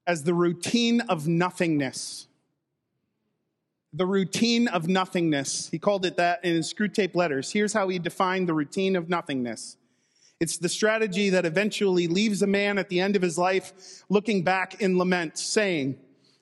as 0.06 0.24
the 0.24 0.34
routine 0.34 1.00
of 1.02 1.26
nothingness. 1.26 2.26
The 3.92 4.06
routine 4.06 4.68
of 4.68 4.88
nothingness. 4.88 5.68
He 5.70 5.78
called 5.78 6.04
it 6.04 6.16
that 6.16 6.44
in 6.44 6.54
his 6.54 6.72
Screwtape 6.72 7.14
letters. 7.14 7.52
Here's 7.52 7.72
how 7.72 7.88
he 7.88 7.98
defined 7.98 8.48
the 8.48 8.54
routine 8.54 8.96
of 8.96 9.08
nothingness. 9.08 9.76
It's 10.40 10.58
the 10.58 10.68
strategy 10.68 11.30
that 11.30 11.46
eventually 11.46 12.08
leaves 12.08 12.42
a 12.42 12.46
man 12.46 12.76
at 12.76 12.88
the 12.88 13.00
end 13.00 13.16
of 13.16 13.22
his 13.22 13.38
life 13.38 14.02
looking 14.08 14.42
back 14.42 14.80
in 14.80 14.98
lament, 14.98 15.38
saying, 15.38 15.96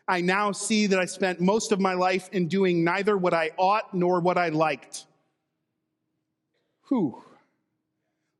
I 0.08 0.22
now 0.22 0.50
see 0.50 0.86
that 0.88 0.98
I 0.98 1.04
spent 1.04 1.40
most 1.40 1.72
of 1.72 1.78
my 1.78 1.94
life 1.94 2.28
in 2.32 2.48
doing 2.48 2.82
neither 2.82 3.16
what 3.16 3.34
I 3.34 3.50
ought 3.56 3.94
nor 3.94 4.20
what 4.20 4.38
I 4.38 4.48
liked. 4.48 5.04
Whew. 6.88 7.22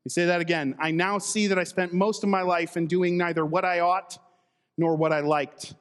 Say 0.07 0.25
that 0.25 0.41
again. 0.41 0.75
I 0.79 0.91
now 0.91 1.17
see 1.17 1.47
that 1.47 1.57
I 1.57 1.63
spent 1.63 1.93
most 1.93 2.23
of 2.23 2.29
my 2.29 2.41
life 2.41 2.75
in 2.75 2.87
doing 2.87 3.17
neither 3.17 3.45
what 3.45 3.63
I 3.63 3.79
ought 3.79 4.17
nor 4.77 4.95
what 4.95 5.13
I 5.13 5.21
liked. 5.21 5.75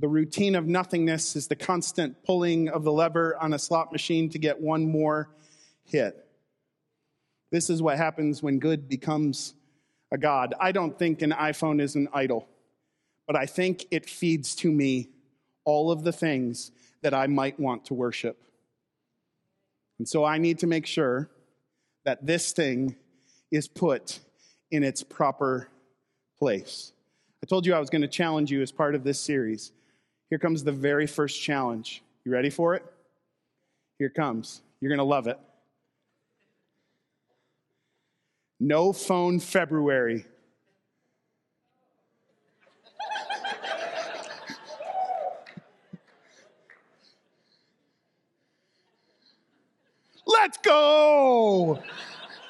The 0.00 0.08
routine 0.08 0.54
of 0.54 0.66
nothingness 0.66 1.36
is 1.36 1.46
the 1.46 1.56
constant 1.56 2.24
pulling 2.24 2.68
of 2.68 2.84
the 2.84 2.92
lever 2.92 3.36
on 3.36 3.52
a 3.52 3.58
slot 3.58 3.92
machine 3.92 4.30
to 4.30 4.38
get 4.38 4.60
one 4.60 4.90
more 4.90 5.28
hit. 5.84 6.24
This 7.50 7.68
is 7.68 7.82
what 7.82 7.98
happens 7.98 8.42
when 8.42 8.60
good 8.60 8.88
becomes 8.88 9.54
a 10.10 10.16
God. 10.16 10.54
I 10.58 10.72
don't 10.72 10.98
think 10.98 11.20
an 11.20 11.32
iPhone 11.32 11.82
is 11.82 11.96
an 11.96 12.08
idol, 12.14 12.48
but 13.26 13.36
I 13.36 13.44
think 13.44 13.86
it 13.90 14.08
feeds 14.08 14.54
to 14.56 14.72
me 14.72 15.10
all 15.64 15.90
of 15.90 16.02
the 16.02 16.12
things 16.12 16.70
that 17.02 17.12
I 17.12 17.26
might 17.26 17.60
want 17.60 17.84
to 17.86 17.94
worship. 17.94 18.42
And 19.98 20.08
so 20.08 20.24
I 20.24 20.38
need 20.38 20.60
to 20.60 20.66
make 20.66 20.86
sure 20.86 21.28
that 22.04 22.24
this 22.24 22.52
thing 22.52 22.96
is 23.50 23.68
put 23.68 24.20
in 24.70 24.84
its 24.84 25.02
proper 25.02 25.68
place. 26.38 26.92
I 27.42 27.46
told 27.46 27.66
you 27.66 27.74
I 27.74 27.78
was 27.78 27.90
going 27.90 28.02
to 28.02 28.08
challenge 28.08 28.50
you 28.50 28.62
as 28.62 28.72
part 28.72 28.94
of 28.94 29.04
this 29.04 29.20
series. 29.20 29.72
Here 30.30 30.38
comes 30.38 30.64
the 30.64 30.72
very 30.72 31.06
first 31.06 31.40
challenge. 31.40 32.02
You 32.24 32.32
ready 32.32 32.50
for 32.50 32.74
it? 32.74 32.84
Here 33.98 34.10
comes. 34.10 34.60
You're 34.80 34.90
going 34.90 34.98
to 34.98 35.04
love 35.04 35.26
it. 35.26 35.38
No 38.60 38.92
phone 38.92 39.40
February. 39.40 40.26
Let's 50.26 50.58
go. 50.58 51.82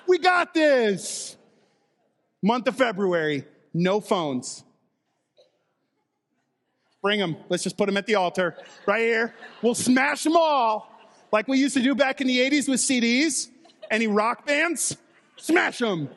We 0.08 0.18
got 0.18 0.54
this. 0.54 1.36
Month 2.42 2.68
of 2.68 2.76
February, 2.76 3.44
no 3.74 4.00
phones. 4.00 4.64
Bring 7.02 7.20
them. 7.20 7.36
Let's 7.48 7.62
just 7.62 7.76
put 7.76 7.86
them 7.86 7.96
at 7.96 8.06
the 8.06 8.14
altar 8.16 8.56
right 8.86 9.02
here. 9.02 9.34
We'll 9.62 9.74
smash 9.74 10.24
them 10.24 10.36
all 10.36 10.90
like 11.30 11.46
we 11.46 11.58
used 11.58 11.74
to 11.74 11.82
do 11.82 11.94
back 11.94 12.20
in 12.20 12.26
the 12.26 12.38
80s 12.38 12.68
with 12.68 12.80
CDs. 12.80 13.48
Any 13.90 14.06
rock 14.06 14.46
bands? 14.46 14.96
Smash 15.36 15.78
them. 15.78 16.08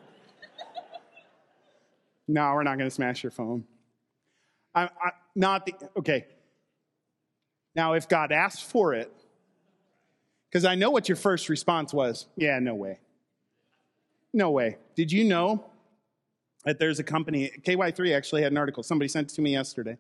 No, 2.28 2.54
we're 2.54 2.64
not 2.64 2.78
going 2.78 2.90
to 2.90 2.96
smash 2.96 3.24
your 3.24 3.32
phone. 3.32 3.66
I, 4.74 4.84
I, 4.84 5.12
not 5.36 5.66
the, 5.66 5.74
okay. 5.98 6.26
Now, 7.76 7.94
if 7.94 8.08
God 8.08 8.32
asked 8.32 8.64
for 8.64 8.94
it, 8.94 9.12
because 10.50 10.66
I 10.66 10.76
know 10.76 10.92
what 10.92 11.10
your 11.10 11.16
first 11.16 11.50
response 11.50 11.94
was 11.94 12.26
yeah, 12.36 12.60
no 12.60 12.76
way. 12.76 13.00
No 14.34 14.52
way. 14.52 14.78
Did 14.96 15.12
you 15.12 15.24
know 15.26 15.66
that 16.66 16.80
there's 16.80 17.00
a 17.00 17.04
company, 17.04 17.52
KY3 17.64 18.16
actually 18.16 18.44
had 18.44 18.52
an 18.52 18.58
article, 18.58 18.84
somebody 18.84 19.08
sent 19.08 19.32
it 19.32 19.36
to 19.36 19.42
me 19.42 19.52
yesterday. 19.52 19.98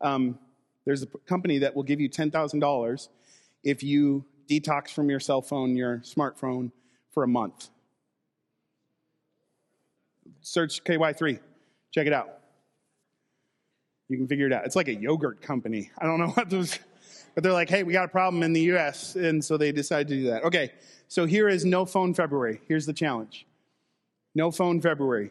Um, 0.00 0.38
there's 0.84 1.02
a 1.02 1.06
company 1.06 1.58
that 1.58 1.74
will 1.74 1.82
give 1.82 2.00
you 2.00 2.08
$10,000 2.08 3.08
if 3.62 3.82
you 3.82 4.24
detox 4.48 4.90
from 4.90 5.10
your 5.10 5.20
cell 5.20 5.42
phone, 5.42 5.76
your 5.76 5.98
smartphone 5.98 6.70
for 7.12 7.22
a 7.22 7.28
month. 7.28 7.68
Search 10.40 10.82
KY3, 10.84 11.38
check 11.92 12.06
it 12.06 12.12
out. 12.12 12.38
You 14.08 14.16
can 14.16 14.26
figure 14.26 14.46
it 14.46 14.52
out. 14.52 14.64
It's 14.64 14.76
like 14.76 14.88
a 14.88 14.94
yogurt 14.94 15.42
company. 15.42 15.90
I 15.98 16.06
don't 16.06 16.18
know 16.18 16.28
what 16.34 16.48
those, 16.48 16.78
but 17.34 17.44
they're 17.44 17.52
like, 17.52 17.68
hey, 17.68 17.82
we 17.82 17.92
got 17.92 18.06
a 18.06 18.08
problem 18.08 18.42
in 18.42 18.52
the 18.52 18.62
US. 18.72 19.16
And 19.16 19.44
so 19.44 19.56
they 19.56 19.70
decided 19.70 20.08
to 20.08 20.14
do 20.14 20.24
that. 20.30 20.44
Okay, 20.44 20.72
so 21.08 21.26
here 21.26 21.48
is 21.48 21.64
no 21.64 21.84
phone 21.84 22.14
February. 22.14 22.60
Here's 22.66 22.86
the 22.86 22.92
challenge 22.92 23.46
no 24.34 24.50
phone 24.50 24.80
February. 24.80 25.30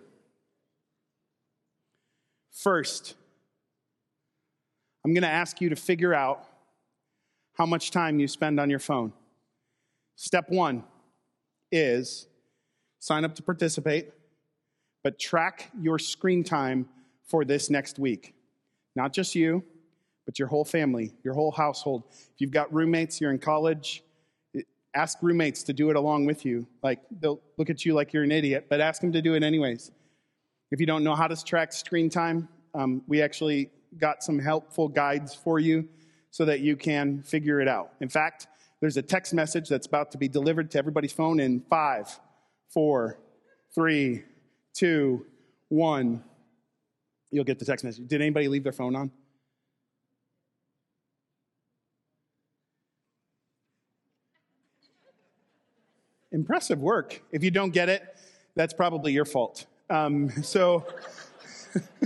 First, 2.51 3.15
I'm 5.05 5.13
going 5.13 5.23
to 5.23 5.29
ask 5.29 5.61
you 5.61 5.69
to 5.69 5.75
figure 5.75 6.13
out 6.13 6.45
how 7.53 7.65
much 7.65 7.91
time 7.91 8.19
you 8.19 8.27
spend 8.27 8.59
on 8.59 8.69
your 8.69 8.79
phone. 8.79 9.13
Step 10.15 10.49
one 10.49 10.83
is 11.71 12.27
sign 12.99 13.23
up 13.23 13.35
to 13.35 13.43
participate, 13.43 14.09
but 15.03 15.17
track 15.17 15.69
your 15.79 15.99
screen 15.99 16.43
time 16.43 16.87
for 17.25 17.45
this 17.45 17.69
next 17.69 17.99
week. 17.99 18.33
Not 18.95 19.13
just 19.13 19.35
you, 19.35 19.63
but 20.25 20.37
your 20.37 20.47
whole 20.47 20.65
family, 20.65 21.13
your 21.23 21.33
whole 21.33 21.51
household. 21.51 22.03
If 22.11 22.39
you've 22.39 22.51
got 22.51 22.73
roommates, 22.73 23.21
you're 23.21 23.31
in 23.31 23.39
college, 23.39 24.03
ask 24.95 25.17
roommates 25.21 25.63
to 25.63 25.73
do 25.73 25.89
it 25.89 25.95
along 25.95 26.25
with 26.25 26.45
you. 26.45 26.67
Like, 26.81 26.99
they'll 27.19 27.41
look 27.57 27.69
at 27.69 27.85
you 27.85 27.93
like 27.93 28.13
you're 28.13 28.23
an 28.23 28.31
idiot, 28.31 28.67
but 28.69 28.81
ask 28.81 29.01
them 29.01 29.11
to 29.11 29.21
do 29.21 29.35
it 29.35 29.43
anyways. 29.43 29.91
If 30.71 30.79
you 30.79 30.85
don't 30.85 31.03
know 31.03 31.15
how 31.15 31.27
to 31.27 31.43
track 31.43 31.73
screen 31.73 32.09
time, 32.09 32.47
um, 32.73 33.01
we 33.07 33.21
actually 33.21 33.71
got 33.97 34.23
some 34.23 34.39
helpful 34.39 34.87
guides 34.87 35.33
for 35.33 35.59
you 35.59 35.87
so 36.31 36.45
that 36.45 36.59
you 36.59 36.75
can 36.75 37.23
figure 37.23 37.59
it 37.59 37.67
out. 37.67 37.93
In 38.01 38.09
fact, 38.09 38.47
there's 38.81 38.97
a 38.97 39.01
text 39.01 39.33
message 39.33 39.67
that's 39.67 39.87
about 39.87 40.11
to 40.11 40.17
be 40.17 40.27
delivered 40.27 40.71
to 40.71 40.77
everybody's 40.77 41.11
phone 41.11 41.39
in 41.39 41.61
five, 41.69 42.19
four, 42.69 43.19
three, 43.73 44.23
two, 44.73 45.25
one. 45.69 46.23
You'll 47.31 47.43
get 47.43 47.59
the 47.59 47.65
text 47.65 47.83
message. 47.83 48.07
Did 48.07 48.21
anybody 48.21 48.47
leave 48.47 48.63
their 48.63 48.71
phone 48.71 48.95
on? 48.95 49.11
Impressive 56.39 56.79
work. 56.79 57.21
If 57.33 57.43
you 57.43 57.51
don't 57.51 57.71
get 57.71 57.89
it, 57.89 58.15
that's 58.55 58.73
probably 58.73 59.11
your 59.11 59.25
fault. 59.25 59.65
Um, 59.89 60.29
so, 60.41 60.85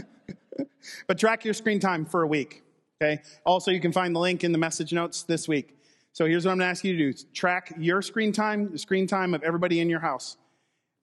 but 1.08 1.20
track 1.20 1.46
your 1.46 1.54
screen 1.54 1.80
time 1.80 2.04
for 2.04 2.24
a 2.24 2.28
week. 2.28 2.64
Okay. 3.00 3.22
Also, 3.46 3.70
you 3.70 3.80
can 3.80 3.92
find 3.92 4.16
the 4.16 4.20
link 4.20 4.44
in 4.44 4.52
the 4.52 4.58
message 4.58 4.92
notes 4.92 5.22
this 5.22 5.48
week. 5.48 5.78
So 6.14 6.26
here's 6.26 6.46
what 6.46 6.54
I'm 6.54 6.58
going 6.58 6.66
to 6.66 6.72
ask 6.72 6.84
you 6.84 6.98
to 6.98 7.12
do: 7.12 7.24
track 7.32 7.76
your 7.78 8.02
screen 8.02 8.32
time, 8.32 8.72
the 8.72 8.80
screen 8.80 9.06
time 9.06 9.36
of 9.36 9.44
everybody 9.44 9.80
in 9.82 9.88
your 9.88 10.00
house. 10.00 10.38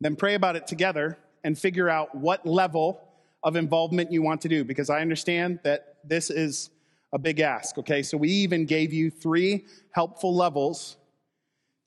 Then 0.01 0.16
pray 0.16 0.35
about 0.35 0.57
it 0.57 0.66
together 0.66 1.16
and 1.45 1.57
figure 1.57 1.89
out 1.89 2.12
what 2.16 2.45
level 2.45 3.01
of 3.45 3.55
involvement 3.55 4.11
you 4.11 4.22
want 4.22 4.41
to 4.41 4.49
do. 4.49 4.64
Because 4.64 4.91
I 4.91 5.03
understand 5.03 5.61
that 5.62 5.99
this 6.03 6.31
is 6.31 6.70
a 7.12 7.18
big 7.18 7.39
ask. 7.39 7.78
Okay. 7.78 8.03
So 8.03 8.16
we 8.16 8.28
even 8.28 8.66
gave 8.66 8.93
you 8.93 9.09
three 9.09 9.66
helpful 9.93 10.35
levels 10.35 10.97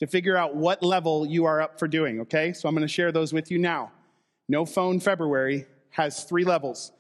to 0.04 0.08
figure 0.08 0.36
out 0.36 0.54
what 0.54 0.84
level 0.84 1.26
you 1.26 1.46
are 1.46 1.62
up 1.62 1.80
for 1.80 1.88
doing. 1.88 2.20
Okay. 2.20 2.52
So 2.52 2.68
I'm 2.68 2.76
going 2.76 2.86
to 2.86 2.94
share 2.94 3.14
those 3.14 3.32
with 3.32 3.50
you 3.50 3.58
now. 3.58 3.94
No 4.50 4.66
Phone 4.66 5.00
February 5.00 5.66
has 5.92 6.26
three 6.26 6.44
levels. 6.44 6.92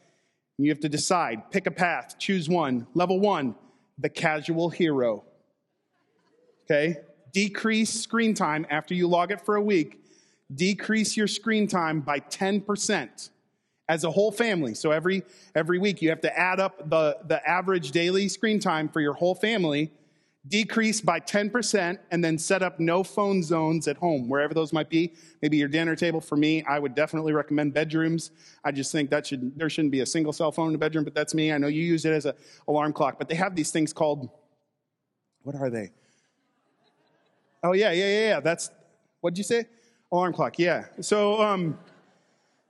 You 0.57 0.69
have 0.69 0.79
to 0.79 0.89
decide, 0.89 1.51
pick 1.51 1.67
a 1.67 1.71
path, 1.71 2.15
choose 2.17 2.47
one. 2.47 2.87
Level 2.93 3.19
one, 3.19 3.55
the 3.97 4.07
casual 4.07 4.69
hero. 4.69 5.25
Okay? 6.63 6.99
Decrease 7.33 7.89
screen 7.89 8.33
time 8.33 8.65
after 8.69 8.93
you 8.93 9.07
log 9.07 9.31
it 9.31 9.41
for 9.41 9.57
a 9.57 9.61
week. 9.61 10.01
Decrease 10.53 11.17
your 11.17 11.27
screen 11.27 11.67
time 11.67 11.99
by 11.99 12.21
10% 12.21 13.29
as 13.89 14.05
a 14.05 14.11
whole 14.11 14.31
family. 14.31 14.75
So 14.75 14.91
every, 14.91 15.23
every 15.55 15.77
week 15.77 16.01
you 16.01 16.07
have 16.07 16.21
to 16.21 16.39
add 16.39 16.61
up 16.61 16.89
the, 16.89 17.17
the 17.27 17.45
average 17.45 17.91
daily 17.91 18.29
screen 18.29 18.61
time 18.61 18.87
for 18.87 19.01
your 19.01 19.13
whole 19.13 19.35
family 19.35 19.91
decrease 20.47 20.99
by 20.99 21.19
10% 21.19 21.97
and 22.11 22.23
then 22.23 22.37
set 22.37 22.61
up 22.61 22.79
no 22.79 23.03
phone 23.03 23.41
zones 23.41 23.87
at 23.87 23.95
home, 23.97 24.27
wherever 24.27 24.53
those 24.53 24.73
might 24.73 24.89
be. 24.89 25.13
Maybe 25.41 25.57
your 25.57 25.69
dinner 25.69 25.95
table. 25.95 26.19
For 26.19 26.35
me, 26.35 26.63
I 26.63 26.79
would 26.79 26.95
definitely 26.95 27.31
recommend 27.31 27.73
bedrooms. 27.73 28.31
I 28.63 28.71
just 28.71 28.91
think 28.91 29.09
that 29.09 29.25
should, 29.25 29.57
there 29.57 29.69
shouldn't 29.69 29.91
be 29.91 30.01
a 30.01 30.05
single 30.05 30.33
cell 30.33 30.51
phone 30.51 30.69
in 30.69 30.75
a 30.75 30.77
bedroom, 30.77 31.05
but 31.05 31.13
that's 31.13 31.33
me. 31.33 31.53
I 31.53 31.57
know 31.57 31.67
you 31.67 31.83
use 31.83 32.03
it 32.05 32.11
as 32.11 32.25
an 32.25 32.33
alarm 32.67 32.91
clock, 32.91 33.17
but 33.17 33.29
they 33.29 33.35
have 33.35 33.55
these 33.55 33.71
things 33.71 33.93
called, 33.93 34.29
what 35.43 35.55
are 35.55 35.69
they? 35.69 35.91
Oh, 37.63 37.71
yeah, 37.71 37.91
yeah, 37.91 38.07
yeah, 38.07 38.27
yeah. 38.27 38.39
That's, 38.41 38.69
what'd 39.21 39.37
you 39.37 39.43
say? 39.45 39.65
Alarm 40.11 40.33
clock, 40.33 40.59
yeah. 40.59 40.85
So, 40.99 41.41
um, 41.41 41.79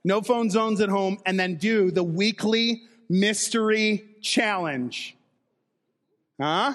no 0.04 0.20
phone 0.20 0.48
zones 0.48 0.80
at 0.80 0.88
home, 0.88 1.18
and 1.26 1.40
then 1.40 1.56
do 1.56 1.90
the 1.90 2.04
weekly 2.04 2.82
mystery 3.08 4.04
challenge. 4.20 5.16
Huh? 6.40 6.74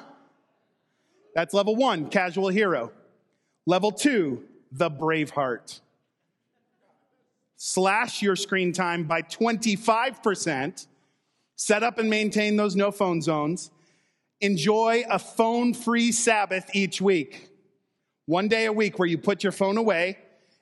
That's 1.39 1.53
level 1.53 1.77
one, 1.77 2.09
casual 2.09 2.49
hero. 2.49 2.91
Level 3.65 3.93
two, 3.93 4.43
the 4.73 4.91
Braveheart. 4.91 5.79
Slash 7.55 8.21
your 8.21 8.35
screen 8.35 8.73
time 8.73 9.05
by 9.05 9.21
25%. 9.21 10.85
Set 11.55 11.81
up 11.81 11.97
and 11.97 12.09
maintain 12.09 12.57
those 12.57 12.75
no 12.75 12.91
phone 12.91 13.21
zones. 13.21 13.71
Enjoy 14.41 15.05
a 15.09 15.17
phone 15.17 15.73
free 15.73 16.11
Sabbath 16.11 16.69
each 16.75 16.99
week. 16.99 17.47
One 18.25 18.49
day 18.49 18.65
a 18.65 18.73
week 18.73 18.99
where 18.99 19.07
you 19.07 19.17
put 19.17 19.41
your 19.41 19.53
phone 19.53 19.77
away 19.77 20.17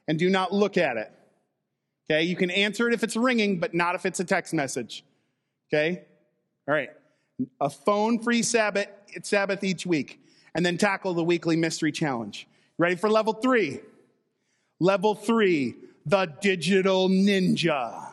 and 0.07 0.19
do 0.19 0.29
not 0.29 0.53
look 0.53 0.77
at 0.77 0.97
it. 0.97 1.11
Okay, 2.07 2.21
you 2.21 2.35
can 2.35 2.51
answer 2.51 2.87
it 2.87 2.93
if 2.93 3.03
it's 3.03 3.15
ringing, 3.15 3.57
but 3.57 3.73
not 3.73 3.95
if 3.95 4.05
it's 4.05 4.19
a 4.19 4.25
text 4.25 4.53
message. 4.53 5.03
Okay? 5.73 6.03
All 6.67 6.75
right. 6.75 6.91
A 7.59 7.71
phone 7.71 8.19
free 8.19 8.43
Sabbath, 8.43 8.89
Sabbath 9.23 9.63
each 9.63 9.83
week 9.83 10.19
and 10.57 10.65
then 10.65 10.75
tackle 10.75 11.13
the 11.13 11.23
weekly 11.23 11.55
mystery 11.55 11.91
challenge. 11.91 12.47
Ready 12.79 12.95
for 12.95 13.09
level 13.09 13.31
three? 13.31 13.79
Level 14.79 15.13
three, 15.13 15.75
the 16.05 16.25
digital 16.41 17.07
ninja. 17.07 18.09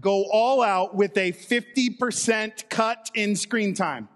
Go 0.00 0.24
all 0.32 0.62
out 0.62 0.94
with 0.94 1.16
a 1.18 1.32
50% 1.32 2.70
cut 2.70 3.10
in 3.14 3.36
screen 3.36 3.74
time. 3.74 4.08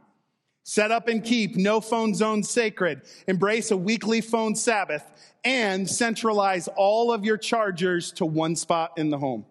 Set 0.65 0.91
up 0.91 1.09
and 1.09 1.23
keep 1.23 1.57
no 1.57 1.81
phone 1.81 2.15
zone 2.15 2.43
sacred. 2.43 3.03
Embrace 3.27 3.71
a 3.71 3.77
weekly 3.77 4.21
phone 4.21 4.55
Sabbath 4.55 5.05
and 5.45 5.89
centralize 5.91 6.69
all 6.69 7.13
of 7.13 7.25
your 7.25 7.37
chargers 7.37 8.13
to 8.13 8.25
one 8.25 8.57
spot 8.57 8.93
in 8.97 9.11
the 9.11 9.19
home. 9.19 9.45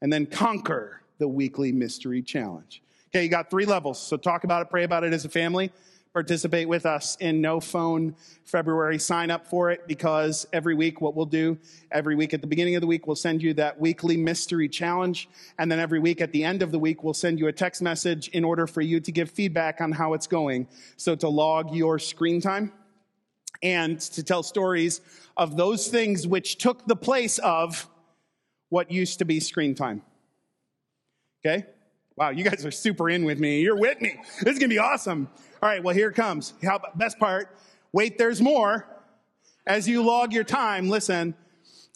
And 0.00 0.10
then 0.10 0.24
conquer 0.24 1.02
the 1.18 1.28
weekly 1.28 1.72
mystery 1.72 2.22
challenge. 2.22 2.82
Okay, 3.08 3.24
you 3.24 3.28
got 3.28 3.50
three 3.50 3.66
levels. 3.66 4.00
So 4.00 4.16
talk 4.16 4.44
about 4.44 4.62
it, 4.62 4.70
pray 4.70 4.84
about 4.84 5.04
it 5.04 5.12
as 5.12 5.24
a 5.24 5.28
family 5.28 5.70
participate 6.12 6.68
with 6.68 6.86
us 6.86 7.16
in 7.20 7.40
No 7.40 7.60
Phone 7.60 8.16
February. 8.44 8.98
Sign 8.98 9.30
up 9.30 9.46
for 9.46 9.70
it 9.70 9.86
because 9.86 10.46
every 10.52 10.74
week, 10.74 11.00
what 11.00 11.14
we'll 11.14 11.26
do, 11.26 11.56
every 11.92 12.16
week 12.16 12.34
at 12.34 12.40
the 12.40 12.46
beginning 12.46 12.74
of 12.74 12.80
the 12.80 12.86
week, 12.86 13.06
we'll 13.06 13.14
send 13.14 13.42
you 13.42 13.54
that 13.54 13.80
weekly 13.80 14.16
mystery 14.16 14.68
challenge. 14.68 15.28
And 15.58 15.70
then 15.70 15.78
every 15.78 16.00
week 16.00 16.20
at 16.20 16.32
the 16.32 16.42
end 16.42 16.62
of 16.62 16.72
the 16.72 16.78
week, 16.78 17.04
we'll 17.04 17.14
send 17.14 17.38
you 17.38 17.46
a 17.46 17.52
text 17.52 17.80
message 17.80 18.28
in 18.28 18.44
order 18.44 18.66
for 18.66 18.80
you 18.80 18.98
to 19.00 19.12
give 19.12 19.30
feedback 19.30 19.80
on 19.80 19.92
how 19.92 20.14
it's 20.14 20.26
going. 20.26 20.66
So 20.96 21.14
to 21.14 21.28
log 21.28 21.74
your 21.74 21.98
screen 21.98 22.40
time 22.40 22.72
and 23.62 24.00
to 24.00 24.22
tell 24.24 24.42
stories 24.42 25.00
of 25.36 25.56
those 25.56 25.88
things 25.88 26.26
which 26.26 26.58
took 26.58 26.86
the 26.86 26.96
place 26.96 27.38
of 27.38 27.88
what 28.68 28.90
used 28.90 29.20
to 29.20 29.24
be 29.24 29.38
screen 29.38 29.74
time. 29.74 30.02
Okay? 31.44 31.66
Wow, 32.16 32.30
you 32.30 32.44
guys 32.44 32.66
are 32.66 32.70
super 32.70 33.08
in 33.08 33.24
with 33.24 33.38
me. 33.38 33.60
You're 33.60 33.78
with 33.78 34.00
me. 34.00 34.20
This 34.42 34.54
is 34.54 34.58
going 34.58 34.68
to 34.70 34.74
be 34.74 34.78
awesome. 34.78 35.28
All 35.62 35.68
right, 35.68 35.82
well, 35.82 35.94
here 35.94 36.10
comes. 36.10 36.54
How, 36.62 36.80
best 36.94 37.18
part, 37.18 37.54
wait, 37.92 38.16
there's 38.16 38.40
more. 38.40 38.86
As 39.66 39.86
you 39.86 40.02
log 40.02 40.32
your 40.32 40.42
time, 40.42 40.88
listen, 40.88 41.34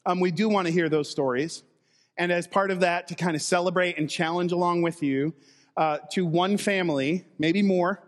um, 0.05 0.21
we 0.21 0.31
do 0.31 0.51
want 0.51 0.67
to 0.67 0.73
hear 0.73 0.91
those 0.91 1.09
stories. 1.09 1.63
And 2.19 2.31
as 2.31 2.47
part 2.47 2.71
of 2.71 2.81
that, 2.81 3.09
to 3.09 3.15
kind 3.15 3.35
of 3.35 3.41
celebrate 3.41 3.97
and 3.97 4.11
challenge 4.11 4.53
along 4.53 4.83
with 4.83 5.03
you, 5.03 5.33
uh, 5.79 5.97
to 6.13 6.27
one 6.27 6.59
family, 6.59 7.25
maybe 7.39 7.63
more 7.63 8.03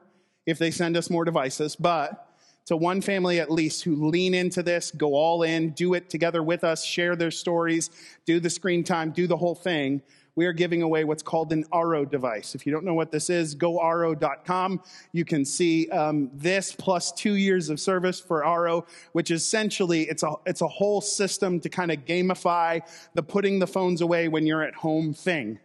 if 0.44 0.58
they 0.58 0.70
send 0.70 0.94
us 0.94 1.08
more 1.08 1.24
devices, 1.24 1.74
but 1.74 2.36
to 2.66 2.76
one 2.76 3.00
family 3.00 3.40
at 3.40 3.50
least 3.50 3.82
who 3.82 4.10
lean 4.10 4.34
into 4.34 4.62
this, 4.62 4.90
go 4.90 5.14
all 5.14 5.42
in, 5.42 5.70
do 5.70 5.94
it 5.94 6.10
together 6.10 6.42
with 6.42 6.64
us, 6.64 6.84
share 6.84 7.16
their 7.16 7.30
stories, 7.30 7.88
do 8.26 8.40
the 8.40 8.50
screen 8.50 8.84
time, 8.84 9.10
do 9.10 9.26
the 9.26 9.38
whole 9.38 9.54
thing 9.54 10.02
we 10.36 10.44
are 10.44 10.52
giving 10.52 10.82
away 10.82 11.04
what's 11.04 11.22
called 11.22 11.50
an 11.52 11.64
Aro 11.72 12.08
device. 12.08 12.54
If 12.54 12.66
you 12.66 12.72
don't 12.72 12.84
know 12.84 12.94
what 12.94 13.10
this 13.10 13.30
is, 13.30 13.54
go 13.54 13.78
aro.com. 13.78 14.82
You 15.12 15.24
can 15.24 15.44
see 15.44 15.88
um, 15.88 16.30
this 16.34 16.72
plus 16.72 17.10
two 17.10 17.34
years 17.34 17.70
of 17.70 17.80
service 17.80 18.20
for 18.20 18.42
Aro, 18.42 18.86
which 19.12 19.30
essentially 19.30 20.02
it's 20.02 20.22
a 20.22 20.34
it's 20.44 20.60
a 20.60 20.68
whole 20.68 21.00
system 21.00 21.58
to 21.60 21.68
kind 21.70 21.90
of 21.90 22.04
gamify 22.04 22.80
the 23.14 23.22
putting 23.22 23.58
the 23.58 23.66
phones 23.66 24.02
away 24.02 24.28
when 24.28 24.46
you're 24.46 24.62
at 24.62 24.74
home 24.74 25.14
thing. 25.14 25.58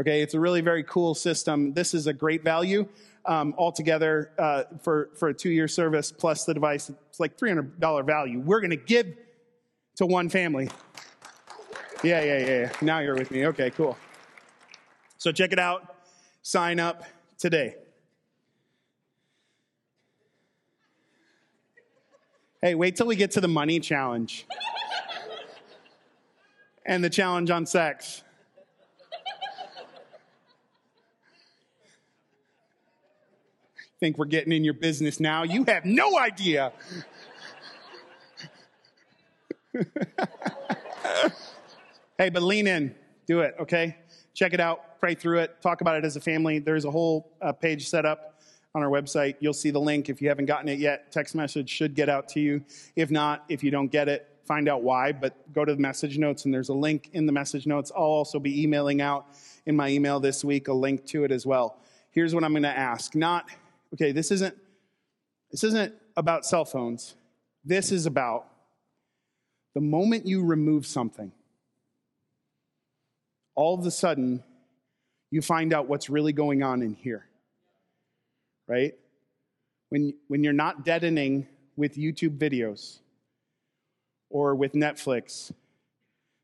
Okay, 0.00 0.22
it's 0.22 0.34
a 0.34 0.40
really 0.40 0.60
very 0.62 0.84
cool 0.84 1.14
system. 1.14 1.74
This 1.74 1.92
is 1.92 2.06
a 2.06 2.12
great 2.12 2.42
value. 2.42 2.88
Um, 3.24 3.54
altogether 3.56 4.32
uh, 4.36 4.64
for 4.82 5.10
for 5.16 5.28
a 5.28 5.34
two 5.34 5.50
year 5.50 5.68
service 5.68 6.10
plus 6.10 6.44
the 6.44 6.54
device. 6.54 6.90
It's 7.08 7.20
like 7.20 7.38
three 7.38 7.50
hundred 7.50 7.78
dollar 7.78 8.02
value. 8.02 8.40
We're 8.40 8.60
going 8.60 8.70
to 8.70 8.76
give 8.76 9.14
to 9.96 10.06
one 10.06 10.28
family. 10.28 10.68
Yeah, 12.02 12.22
yeah, 12.22 12.38
yeah, 12.38 12.46
yeah. 12.46 12.72
Now 12.80 12.98
you're 12.98 13.14
with 13.14 13.30
me. 13.30 13.46
Okay, 13.46 13.70
cool. 13.70 13.96
So 15.22 15.30
check 15.30 15.52
it 15.52 15.58
out. 15.60 15.94
Sign 16.42 16.80
up 16.80 17.04
today. 17.38 17.76
Hey, 22.60 22.74
wait 22.74 22.96
till 22.96 23.06
we 23.06 23.14
get 23.14 23.30
to 23.30 23.40
the 23.40 23.46
money 23.46 23.78
challenge 23.78 24.48
and 26.84 27.04
the 27.04 27.08
challenge 27.08 27.52
on 27.52 27.66
sex. 27.66 28.24
Think 34.00 34.18
we're 34.18 34.24
getting 34.24 34.52
in 34.52 34.64
your 34.64 34.74
business 34.74 35.20
now? 35.20 35.44
You 35.44 35.62
have 35.68 35.84
no 35.84 36.18
idea. 36.18 36.72
hey, 42.18 42.28
but 42.30 42.42
lean 42.42 42.66
in. 42.66 42.96
Do 43.28 43.42
it, 43.42 43.54
okay? 43.60 44.01
Check 44.34 44.54
it 44.54 44.60
out, 44.60 44.98
pray 44.98 45.14
through 45.14 45.40
it, 45.40 45.60
talk 45.60 45.80
about 45.80 45.96
it 45.96 46.04
as 46.04 46.16
a 46.16 46.20
family. 46.20 46.58
There's 46.58 46.84
a 46.84 46.90
whole 46.90 47.32
uh, 47.42 47.52
page 47.52 47.88
set 47.88 48.06
up 48.06 48.40
on 48.74 48.82
our 48.82 48.88
website. 48.88 49.36
You'll 49.40 49.52
see 49.52 49.70
the 49.70 49.80
link 49.80 50.08
if 50.08 50.22
you 50.22 50.28
haven't 50.28 50.46
gotten 50.46 50.68
it 50.68 50.78
yet. 50.78 51.12
Text 51.12 51.34
message 51.34 51.68
should 51.68 51.94
get 51.94 52.08
out 52.08 52.28
to 52.30 52.40
you. 52.40 52.64
If 52.96 53.10
not, 53.10 53.44
if 53.48 53.62
you 53.62 53.70
don't 53.70 53.88
get 53.88 54.08
it, 54.08 54.28
find 54.44 54.68
out 54.68 54.82
why, 54.82 55.12
but 55.12 55.52
go 55.52 55.64
to 55.64 55.74
the 55.74 55.80
message 55.80 56.18
notes 56.18 56.44
and 56.44 56.54
there's 56.54 56.70
a 56.70 56.74
link 56.74 57.10
in 57.12 57.26
the 57.26 57.32
message 57.32 57.66
notes. 57.66 57.92
I'll 57.94 58.02
also 58.02 58.40
be 58.40 58.62
emailing 58.62 59.00
out 59.00 59.26
in 59.66 59.76
my 59.76 59.88
email 59.88 60.18
this 60.18 60.44
week 60.44 60.68
a 60.68 60.72
link 60.72 61.06
to 61.06 61.24
it 61.24 61.30
as 61.30 61.46
well. 61.46 61.78
Here's 62.10 62.34
what 62.34 62.44
I'm 62.44 62.52
going 62.52 62.62
to 62.64 62.68
ask. 62.68 63.14
Not 63.14 63.48
okay, 63.94 64.12
this 64.12 64.30
isn't 64.30 64.56
this 65.50 65.64
isn't 65.64 65.94
about 66.16 66.44
cell 66.44 66.64
phones. 66.64 67.14
This 67.64 67.92
is 67.92 68.06
about 68.06 68.46
the 69.74 69.80
moment 69.80 70.26
you 70.26 70.44
remove 70.44 70.86
something 70.86 71.32
all 73.54 73.78
of 73.78 73.84
a 73.86 73.90
sudden 73.90 74.42
you 75.30 75.42
find 75.42 75.72
out 75.72 75.88
what's 75.88 76.10
really 76.10 76.32
going 76.32 76.62
on 76.62 76.82
in 76.82 76.94
here. 76.94 77.26
Right? 78.68 78.94
When, 79.88 80.14
when 80.28 80.44
you're 80.44 80.52
not 80.52 80.84
deadening 80.84 81.46
with 81.76 81.96
YouTube 81.96 82.38
videos 82.38 82.98
or 84.30 84.54
with 84.54 84.72
Netflix, 84.72 85.52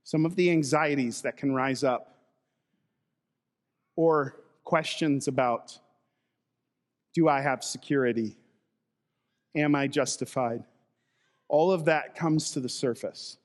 some 0.04 0.24
of 0.24 0.36
the 0.36 0.50
anxieties 0.50 1.22
that 1.22 1.36
can 1.36 1.54
rise 1.54 1.84
up, 1.84 2.14
or 3.94 4.36
questions 4.64 5.28
about 5.28 5.78
do 7.14 7.28
I 7.28 7.40
have 7.40 7.64
security? 7.64 8.36
Am 9.56 9.74
I 9.74 9.88
justified? 9.88 10.62
All 11.48 11.72
of 11.72 11.86
that 11.86 12.14
comes 12.14 12.52
to 12.52 12.60
the 12.60 12.68
surface. 12.68 13.38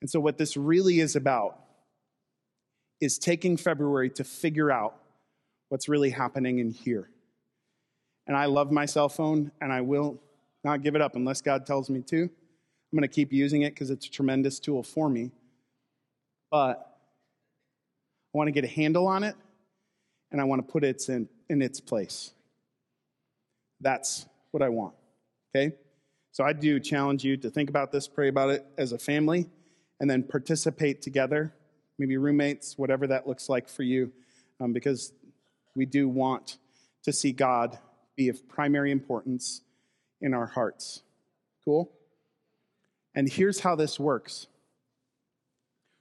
And 0.00 0.10
so, 0.10 0.20
what 0.20 0.36
this 0.36 0.56
really 0.56 1.00
is 1.00 1.16
about 1.16 1.60
is 3.00 3.18
taking 3.18 3.56
February 3.56 4.10
to 4.10 4.24
figure 4.24 4.70
out 4.70 4.96
what's 5.68 5.88
really 5.88 6.10
happening 6.10 6.58
in 6.58 6.70
here. 6.70 7.08
And 8.26 8.36
I 8.36 8.46
love 8.46 8.70
my 8.72 8.86
cell 8.86 9.08
phone, 9.08 9.52
and 9.60 9.72
I 9.72 9.80
will 9.80 10.20
not 10.64 10.82
give 10.82 10.94
it 10.94 11.00
up 11.00 11.16
unless 11.16 11.40
God 11.40 11.64
tells 11.64 11.88
me 11.88 12.02
to. 12.02 12.22
I'm 12.22 12.98
going 12.98 13.02
to 13.02 13.08
keep 13.08 13.32
using 13.32 13.62
it 13.62 13.74
because 13.74 13.90
it's 13.90 14.06
a 14.06 14.10
tremendous 14.10 14.58
tool 14.58 14.82
for 14.82 15.08
me. 15.08 15.30
But 16.50 16.98
I 18.34 18.38
want 18.38 18.48
to 18.48 18.52
get 18.52 18.64
a 18.64 18.68
handle 18.68 19.06
on 19.06 19.24
it, 19.24 19.36
and 20.30 20.40
I 20.40 20.44
want 20.44 20.66
to 20.66 20.72
put 20.72 20.84
it 20.84 21.08
in, 21.08 21.28
in 21.48 21.62
its 21.62 21.80
place. 21.80 22.32
That's 23.80 24.26
what 24.50 24.62
I 24.62 24.68
want. 24.68 24.94
Okay? 25.54 25.74
So 26.32 26.44
I 26.44 26.52
do 26.52 26.80
challenge 26.80 27.24
you 27.24 27.36
to 27.38 27.50
think 27.50 27.70
about 27.70 27.92
this, 27.92 28.08
pray 28.08 28.28
about 28.28 28.50
it 28.50 28.66
as 28.76 28.92
a 28.92 28.98
family, 28.98 29.48
and 30.00 30.08
then 30.08 30.22
participate 30.22 31.02
together 31.02 31.52
maybe 31.98 32.16
roommates, 32.16 32.78
whatever 32.78 33.06
that 33.06 33.26
looks 33.26 33.48
like 33.48 33.68
for 33.68 33.82
you, 33.82 34.12
um, 34.60 34.72
because 34.72 35.12
we 35.74 35.86
do 35.86 36.08
want 36.08 36.58
to 37.04 37.12
see 37.12 37.32
God 37.32 37.78
be 38.16 38.28
of 38.28 38.48
primary 38.48 38.90
importance 38.90 39.62
in 40.20 40.34
our 40.34 40.46
hearts. 40.46 41.02
Cool? 41.64 41.90
And 43.14 43.28
here's 43.28 43.60
how 43.60 43.74
this 43.74 43.98
works 43.98 44.46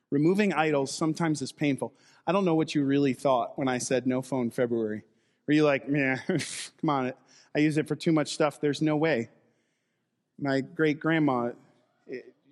removing 0.09 0.53
idols 0.53 0.91
sometimes 0.93 1.41
is 1.41 1.51
painful. 1.51 1.93
I 2.25 2.31
don't 2.31 2.45
know 2.45 2.55
what 2.55 2.73
you 2.73 2.83
really 2.83 3.13
thought 3.13 3.57
when 3.57 3.67
I 3.67 3.77
said 3.77 4.07
no 4.07 4.21
phone 4.21 4.51
February. 4.51 5.03
Were 5.47 5.53
you 5.53 5.63
like, 5.63 5.87
man, 5.87 6.21
come 6.27 6.89
on, 6.89 7.13
I 7.55 7.59
use 7.59 7.77
it 7.77 7.87
for 7.87 7.95
too 7.95 8.11
much 8.11 8.33
stuff. 8.33 8.59
There's 8.59 8.81
no 8.81 8.95
way. 8.95 9.29
My 10.39 10.61
great 10.61 10.99
grandma, 10.99 11.51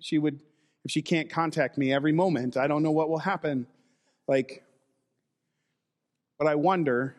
she 0.00 0.18
would 0.18 0.40
if 0.86 0.92
she 0.92 1.02
can't 1.02 1.28
contact 1.28 1.76
me 1.76 1.92
every 1.92 2.12
moment, 2.12 2.56
I 2.56 2.68
don't 2.68 2.84
know 2.84 2.92
what 2.92 3.08
will 3.08 3.18
happen. 3.18 3.66
Like, 4.28 4.62
but 6.38 6.46
I 6.46 6.54
wonder, 6.54 7.16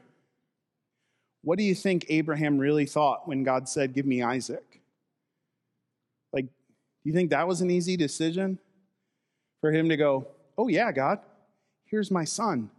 what 1.43 1.57
do 1.57 1.65
you 1.65 1.75
think 1.75 2.05
Abraham 2.07 2.59
really 2.59 2.85
thought 2.85 3.27
when 3.27 3.43
God 3.43 3.67
said, 3.67 3.93
Give 3.93 4.05
me 4.05 4.23
Isaac? 4.23 4.79
Like, 6.31 6.45
do 6.45 6.51
you 7.03 7.11
think 7.11 7.31
that 7.31 7.45
was 7.45 7.59
an 7.59 7.69
easy 7.69 7.97
decision 7.97 8.57
for 9.59 9.69
him 9.69 9.89
to 9.89 9.97
go, 9.97 10.27
Oh, 10.57 10.69
yeah, 10.69 10.93
God, 10.93 11.19
here's 11.83 12.09
my 12.09 12.23
son? 12.23 12.69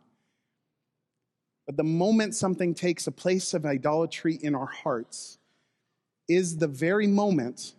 But 1.67 1.77
the 1.77 1.85
moment 1.85 2.35
something 2.35 2.75
takes 2.75 3.07
a 3.07 3.13
place 3.13 3.53
of 3.53 3.67
idolatry 3.67 4.37
in 4.37 4.55
our 4.55 4.65
hearts 4.65 5.37
is 6.29 6.57
the 6.57 6.67
very 6.67 7.07
moment 7.07 7.75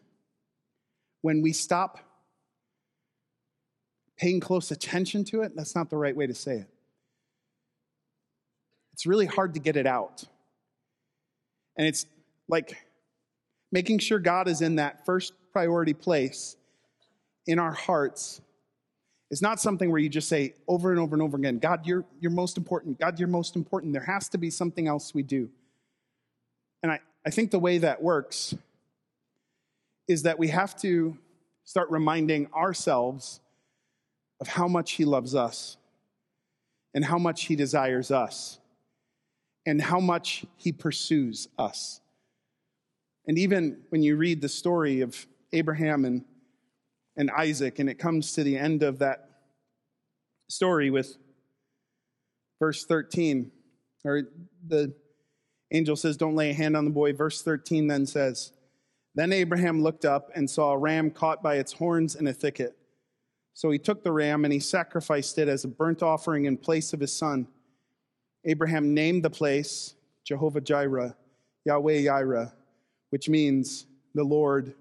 when 1.23 1.41
we 1.41 1.53
stop 1.53 2.05
paying 4.19 4.39
close 4.39 4.71
attention 4.71 5.23
to 5.25 5.41
it, 5.41 5.53
that's 5.55 5.75
not 5.75 5.89
the 5.89 5.97
right 5.97 6.15
way 6.15 6.27
to 6.27 6.33
say 6.33 6.57
it. 6.57 6.69
It's 8.93 9.05
really 9.05 9.25
hard 9.25 9.53
to 9.53 9.59
get 9.59 9.77
it 9.77 9.87
out. 9.87 10.23
And 11.77 11.87
it's 11.87 12.05
like 12.47 12.77
making 13.71 13.99
sure 13.99 14.19
God 14.19 14.47
is 14.47 14.61
in 14.61 14.75
that 14.75 15.05
first 15.05 15.33
priority 15.53 15.93
place 15.93 16.57
in 17.47 17.57
our 17.57 17.71
hearts 17.71 18.41
it's 19.31 19.41
not 19.41 19.59
something 19.59 19.91
where 19.91 19.99
you 19.99 20.09
just 20.09 20.27
say 20.27 20.55
over 20.67 20.91
and 20.91 20.99
over 20.99 21.15
and 21.15 21.21
over 21.21 21.37
again, 21.37 21.59
God, 21.59 21.85
you're, 21.85 22.03
you're 22.19 22.31
most 22.31 22.57
important. 22.57 22.99
God, 22.99 23.19
you're 23.19 23.27
most 23.27 23.55
important. 23.55 23.93
There 23.93 24.03
has 24.03 24.27
to 24.29 24.37
be 24.37 24.49
something 24.49 24.87
else 24.87 25.13
we 25.13 25.21
do. 25.21 25.49
And 26.81 26.91
I, 26.91 26.99
I 27.25 27.29
think 27.29 27.51
the 27.51 27.59
way 27.59 27.77
that 27.79 28.01
works 28.01 28.55
is 30.07 30.23
that 30.23 30.39
we 30.39 30.47
have 30.47 30.75
to 30.81 31.15
start 31.63 31.91
reminding 31.91 32.51
ourselves 32.53 33.39
of 34.41 34.47
how 34.47 34.67
much 34.67 34.93
He 34.93 35.05
loves 35.05 35.35
us 35.35 35.77
and 36.93 37.05
how 37.05 37.17
much 37.17 37.45
He 37.45 37.55
desires 37.55 38.11
us 38.11 38.59
and 39.65 39.81
how 39.81 39.99
much 39.99 40.45
He 40.57 40.71
pursues 40.71 41.47
us. 41.57 42.01
And 43.27 43.37
even 43.37 43.81
when 43.89 44.01
you 44.01 44.15
read 44.15 44.41
the 44.41 44.49
story 44.49 45.01
of 45.01 45.27
Abraham 45.53 46.05
and, 46.05 46.25
and 47.15 47.29
Isaac, 47.29 47.77
and 47.77 47.87
it 47.87 47.99
comes 47.99 48.33
to 48.33 48.43
the 48.43 48.57
end 48.57 48.81
of 48.81 48.99
that 48.99 49.29
story 50.47 50.89
with 50.89 51.15
verse 52.59 52.85
13, 52.85 53.51
or 54.03 54.23
the 54.67 54.95
angel 55.71 55.95
says, 55.95 56.17
Don't 56.17 56.35
lay 56.35 56.49
a 56.49 56.53
hand 56.53 56.75
on 56.75 56.85
the 56.85 56.91
boy. 56.91 57.13
Verse 57.13 57.43
13 57.43 57.85
then 57.85 58.07
says, 58.07 58.51
Then 59.13 59.31
Abraham 59.31 59.83
looked 59.83 60.05
up 60.05 60.31
and 60.33 60.49
saw 60.49 60.71
a 60.71 60.77
ram 60.77 61.11
caught 61.11 61.43
by 61.43 61.57
its 61.57 61.73
horns 61.73 62.15
in 62.15 62.25
a 62.25 62.33
thicket. 62.33 62.78
So 63.53 63.71
he 63.71 63.77
took 63.77 64.03
the 64.03 64.11
ram 64.11 64.45
and 64.45 64.53
he 64.53 64.59
sacrificed 64.59 65.37
it 65.37 65.47
as 65.47 65.65
a 65.65 65.67
burnt 65.67 66.01
offering 66.01 66.45
in 66.45 66.57
place 66.57 66.93
of 66.93 66.99
his 66.99 67.13
son. 67.13 67.47
Abraham 68.45 68.93
named 68.93 69.23
the 69.23 69.29
place 69.29 69.95
Jehovah 70.23 70.61
Jireh, 70.61 71.15
Yahweh 71.65 72.03
Jireh, 72.03 72.53
which 73.09 73.27
means 73.27 73.85
the 74.15 74.23
Lord 74.23 74.73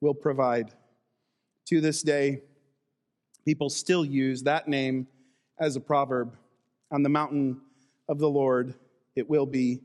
will 0.00 0.14
provide. 0.14 0.72
To 1.66 1.80
this 1.80 2.02
day, 2.02 2.42
people 3.44 3.70
still 3.70 4.04
use 4.04 4.42
that 4.42 4.68
name 4.68 5.06
as 5.60 5.76
a 5.76 5.80
proverb. 5.80 6.36
On 6.90 7.02
the 7.02 7.08
mountain 7.08 7.60
of 8.08 8.18
the 8.18 8.28
Lord, 8.28 8.74
it 9.14 9.28
will 9.28 9.46
be 9.46 9.80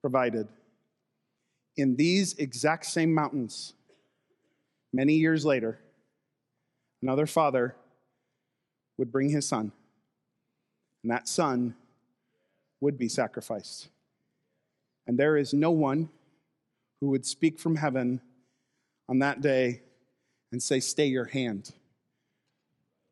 provided. 0.00 0.48
In 1.76 1.96
these 1.96 2.34
exact 2.34 2.86
same 2.86 3.12
mountains, 3.14 3.74
many 4.92 5.14
years 5.14 5.44
later, 5.44 5.78
another 7.02 7.26
father 7.26 7.74
would 8.98 9.12
bring 9.12 9.30
his 9.30 9.46
son, 9.46 9.72
and 11.02 11.10
that 11.10 11.28
son 11.28 11.74
would 12.80 12.98
be 12.98 13.08
sacrificed. 13.08 13.88
And 15.06 15.18
there 15.18 15.36
is 15.36 15.52
no 15.52 15.70
one 15.70 16.08
who 17.00 17.08
would 17.08 17.26
speak 17.26 17.58
from 17.58 17.76
heaven 17.76 18.20
on 19.08 19.18
that 19.20 19.40
day 19.40 19.82
and 20.52 20.62
say, 20.62 20.80
Stay 20.80 21.06
your 21.06 21.24
hand. 21.24 21.72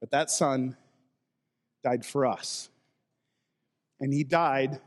But 0.00 0.10
that 0.10 0.30
son 0.30 0.76
died 1.82 2.04
for 2.04 2.26
us. 2.26 2.68
And 4.00 4.12
he 4.12 4.22
died 4.22 4.80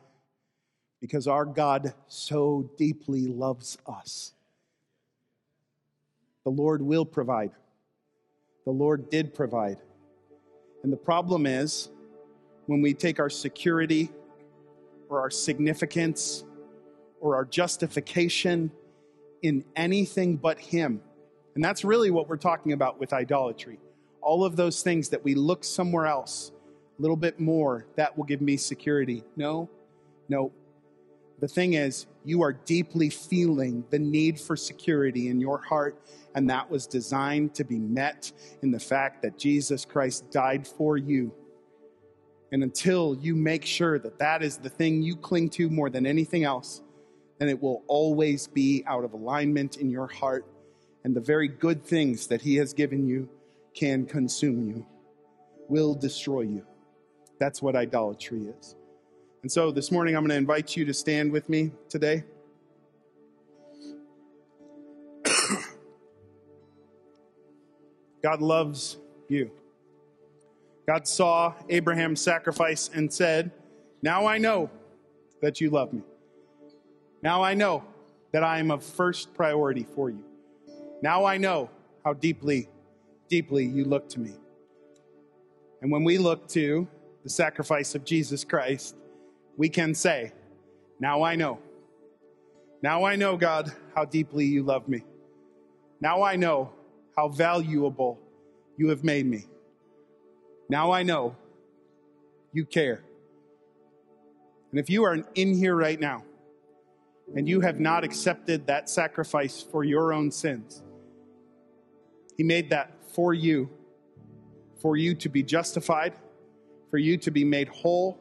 because 1.02 1.28
our 1.28 1.46
God 1.46 1.94
so 2.08 2.70
deeply 2.78 3.28
loves 3.28 3.78
us. 3.86 4.34
The 6.44 6.52
Lord 6.52 6.82
will 6.82 7.06
provide. 7.06 7.52
The 8.66 8.72
Lord 8.72 9.10
did 9.10 9.34
provide. 9.34 9.78
And 10.84 10.92
the 10.92 10.98
problem 10.98 11.46
is 11.46 11.90
when 12.68 12.82
we 12.82 12.94
take 12.94 13.20
our 13.20 13.30
security 13.30 14.12
or 15.10 15.20
our 15.20 15.30
significance 15.30 16.44
or 17.20 17.36
our 17.36 17.46
justification 17.46 18.72
in 19.42 19.64
anything 19.76 20.38
but 20.38 20.60
Him. 20.60 21.02
And 21.56 21.64
that's 21.64 21.84
really 21.84 22.12
what 22.12 22.30
we're 22.30 22.38
talking 22.38 22.72
about 22.74 23.00
with 23.00 23.14
idolatry. 23.14 23.80
All 24.22 24.46
of 24.46 24.56
those 24.56 24.84
things 24.84 25.10
that 25.10 25.24
we 25.24 25.36
look 25.36 25.64
somewhere 25.64 26.06
else, 26.06 26.52
a 26.98 27.02
little 27.02 27.18
bit 27.18 27.40
more, 27.40 27.88
that 27.96 28.18
will 28.18 28.24
give 28.24 28.42
me 28.42 28.58
security. 28.58 29.24
No, 29.36 29.70
no. 30.30 30.52
The 31.42 31.48
thing 31.48 31.74
is, 31.74 32.06
you 32.24 32.44
are 32.44 32.54
deeply 32.54 33.10
feeling 33.10 33.84
the 33.90 33.98
need 33.98 34.40
for 34.40 34.56
security 34.56 35.28
in 35.28 35.42
your 35.42 35.58
heart, 35.58 36.00
and 36.36 36.48
that 36.52 36.70
was 36.70 36.86
designed 36.86 37.56
to 37.56 37.64
be 37.64 37.80
met 37.80 38.32
in 38.62 38.70
the 38.70 38.80
fact 38.80 39.24
that 39.24 39.40
Jesus 39.40 39.84
Christ 39.84 40.30
died 40.30 40.68
for 40.68 40.98
you. 40.98 41.34
And 42.52 42.62
until 42.62 43.18
you 43.20 43.36
make 43.36 43.66
sure 43.66 43.98
that 43.98 44.20
that 44.20 44.44
is 44.44 44.58
the 44.58 44.70
thing 44.70 45.02
you 45.02 45.16
cling 45.16 45.50
to 45.52 45.68
more 45.68 45.90
than 45.90 46.06
anything 46.06 46.44
else, 46.44 46.84
then 47.40 47.50
it 47.50 47.60
will 47.60 47.84
always 47.88 48.46
be 48.46 48.84
out 48.86 49.04
of 49.04 49.14
alignment 49.14 49.78
in 49.78 49.90
your 49.90 50.08
heart, 50.08 50.46
and 51.04 51.16
the 51.16 51.22
very 51.22 51.48
good 51.48 51.84
things 51.84 52.28
that 52.28 52.44
He 52.44 52.58
has 52.58 52.72
given 52.72 53.08
you 53.08 53.28
can 53.74 54.06
consume 54.06 54.68
you, 54.68 54.86
will 55.70 55.96
destroy 55.96 56.42
you. 56.42 56.68
That's 57.40 57.64
what 57.64 57.76
idolatry 57.76 58.44
is. 58.60 58.76
And 59.44 59.52
so 59.52 59.72
this 59.72 59.92
morning, 59.92 60.16
I'm 60.16 60.22
going 60.22 60.30
to 60.30 60.36
invite 60.36 60.78
you 60.78 60.86
to 60.86 60.94
stand 60.94 61.32
with 61.32 61.50
me 61.50 61.72
today. 61.90 62.24
God 68.22 68.40
loves 68.40 68.98
you. 69.28 69.50
God 70.88 71.08
saw 71.08 71.56
Abraham's 71.70 72.22
sacrifice 72.22 72.92
and 72.94 73.12
said, 73.12 73.50
Now 74.04 74.28
I 74.28 74.38
know 74.38 74.70
that 75.42 75.60
you 75.60 75.72
love 75.72 75.92
me. 75.92 76.04
Now 77.24 77.42
I 77.42 77.56
know 77.56 77.84
that 78.34 78.44
I 78.44 78.60
am 78.60 78.70
of 78.70 78.84
first 78.84 79.34
priority 79.34 79.88
for 79.96 80.12
you. 80.12 80.24
Now 81.02 81.26
I 81.26 81.38
know 81.38 81.72
how 82.06 82.14
deeply, 82.14 82.70
deeply 83.28 83.66
you 83.66 83.86
look 83.86 84.08
to 84.10 84.20
me. 84.20 84.34
And 85.82 85.92
when 85.92 86.04
we 86.04 86.20
look 86.20 86.48
to 86.50 86.88
the 87.24 87.30
sacrifice 87.30 87.96
of 87.96 88.06
Jesus 88.06 88.44
Christ, 88.44 88.96
we 89.62 89.70
can 89.70 89.94
say, 89.94 90.32
Now 91.00 91.22
I 91.22 91.36
know. 91.36 91.60
Now 92.82 93.04
I 93.04 93.16
know, 93.16 93.38
God, 93.38 93.72
how 93.94 94.06
deeply 94.06 94.46
you 94.46 94.64
love 94.64 94.90
me. 94.90 95.04
Now 96.00 96.24
I 96.24 96.36
know 96.36 96.72
how 97.16 97.28
valuable 97.28 98.18
you 98.76 98.90
have 98.90 99.04
made 99.04 99.28
me. 99.28 99.46
Now 100.68 100.92
I 100.92 101.04
know 101.04 101.36
you 102.52 102.66
care. 102.66 103.04
And 104.72 104.80
if 104.80 104.90
you 104.90 105.04
are 105.04 105.20
in 105.36 105.54
here 105.54 105.76
right 105.76 106.00
now 106.00 106.24
and 107.36 107.48
you 107.48 107.62
have 107.62 107.80
not 107.80 108.04
accepted 108.04 108.66
that 108.66 108.90
sacrifice 108.90 109.62
for 109.62 109.84
your 109.84 110.12
own 110.12 110.32
sins, 110.32 110.82
He 112.36 112.44
made 112.44 112.72
that 112.72 112.90
for 113.14 113.36
you, 113.36 113.70
for 114.82 114.98
you 114.98 115.14
to 115.14 115.30
be 115.30 115.44
justified, 115.44 116.14
for 116.90 116.98
you 116.98 117.16
to 117.18 117.30
be 117.30 117.44
made 117.44 117.68
whole 117.68 118.18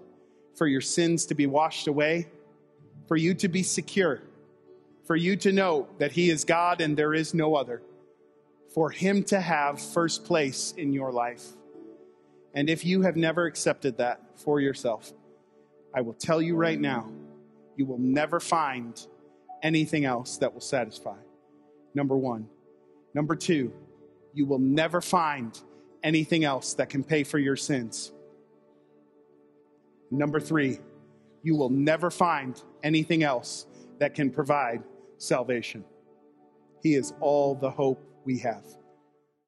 for 0.54 0.66
your 0.66 0.80
sins 0.80 1.26
to 1.26 1.34
be 1.34 1.46
washed 1.46 1.86
away, 1.86 2.28
for 3.08 3.16
you 3.16 3.34
to 3.34 3.48
be 3.48 3.62
secure, 3.62 4.22
for 5.06 5.16
you 5.16 5.36
to 5.36 5.52
know 5.52 5.88
that 5.98 6.12
He 6.12 6.30
is 6.30 6.44
God 6.44 6.80
and 6.80 6.96
there 6.96 7.14
is 7.14 7.34
no 7.34 7.54
other, 7.54 7.82
for 8.74 8.90
Him 8.90 9.22
to 9.24 9.40
have 9.40 9.80
first 9.80 10.24
place 10.24 10.72
in 10.76 10.92
your 10.92 11.12
life. 11.12 11.44
And 12.54 12.68
if 12.68 12.84
you 12.84 13.02
have 13.02 13.16
never 13.16 13.46
accepted 13.46 13.98
that 13.98 14.20
for 14.36 14.60
yourself, 14.60 15.12
I 15.94 16.02
will 16.02 16.14
tell 16.14 16.40
you 16.40 16.56
right 16.56 16.80
now, 16.80 17.10
you 17.76 17.86
will 17.86 17.98
never 17.98 18.40
find 18.40 19.00
anything 19.62 20.04
else 20.04 20.38
that 20.38 20.52
will 20.52 20.60
satisfy. 20.60 21.16
Number 21.94 22.16
one. 22.16 22.48
Number 23.14 23.34
two, 23.34 23.72
you 24.34 24.46
will 24.46 24.58
never 24.58 25.00
find 25.00 25.58
anything 26.02 26.44
else 26.44 26.74
that 26.74 26.88
can 26.88 27.02
pay 27.02 27.24
for 27.24 27.38
your 27.38 27.56
sins. 27.56 28.12
Number 30.10 30.40
three, 30.40 30.80
you 31.42 31.56
will 31.56 31.70
never 31.70 32.10
find 32.10 32.60
anything 32.82 33.22
else 33.22 33.66
that 33.98 34.14
can 34.14 34.30
provide 34.30 34.82
salvation. 35.18 35.84
He 36.82 36.94
is 36.94 37.12
all 37.20 37.54
the 37.54 37.70
hope 37.70 38.02
we 38.24 38.38
have. 38.38 38.64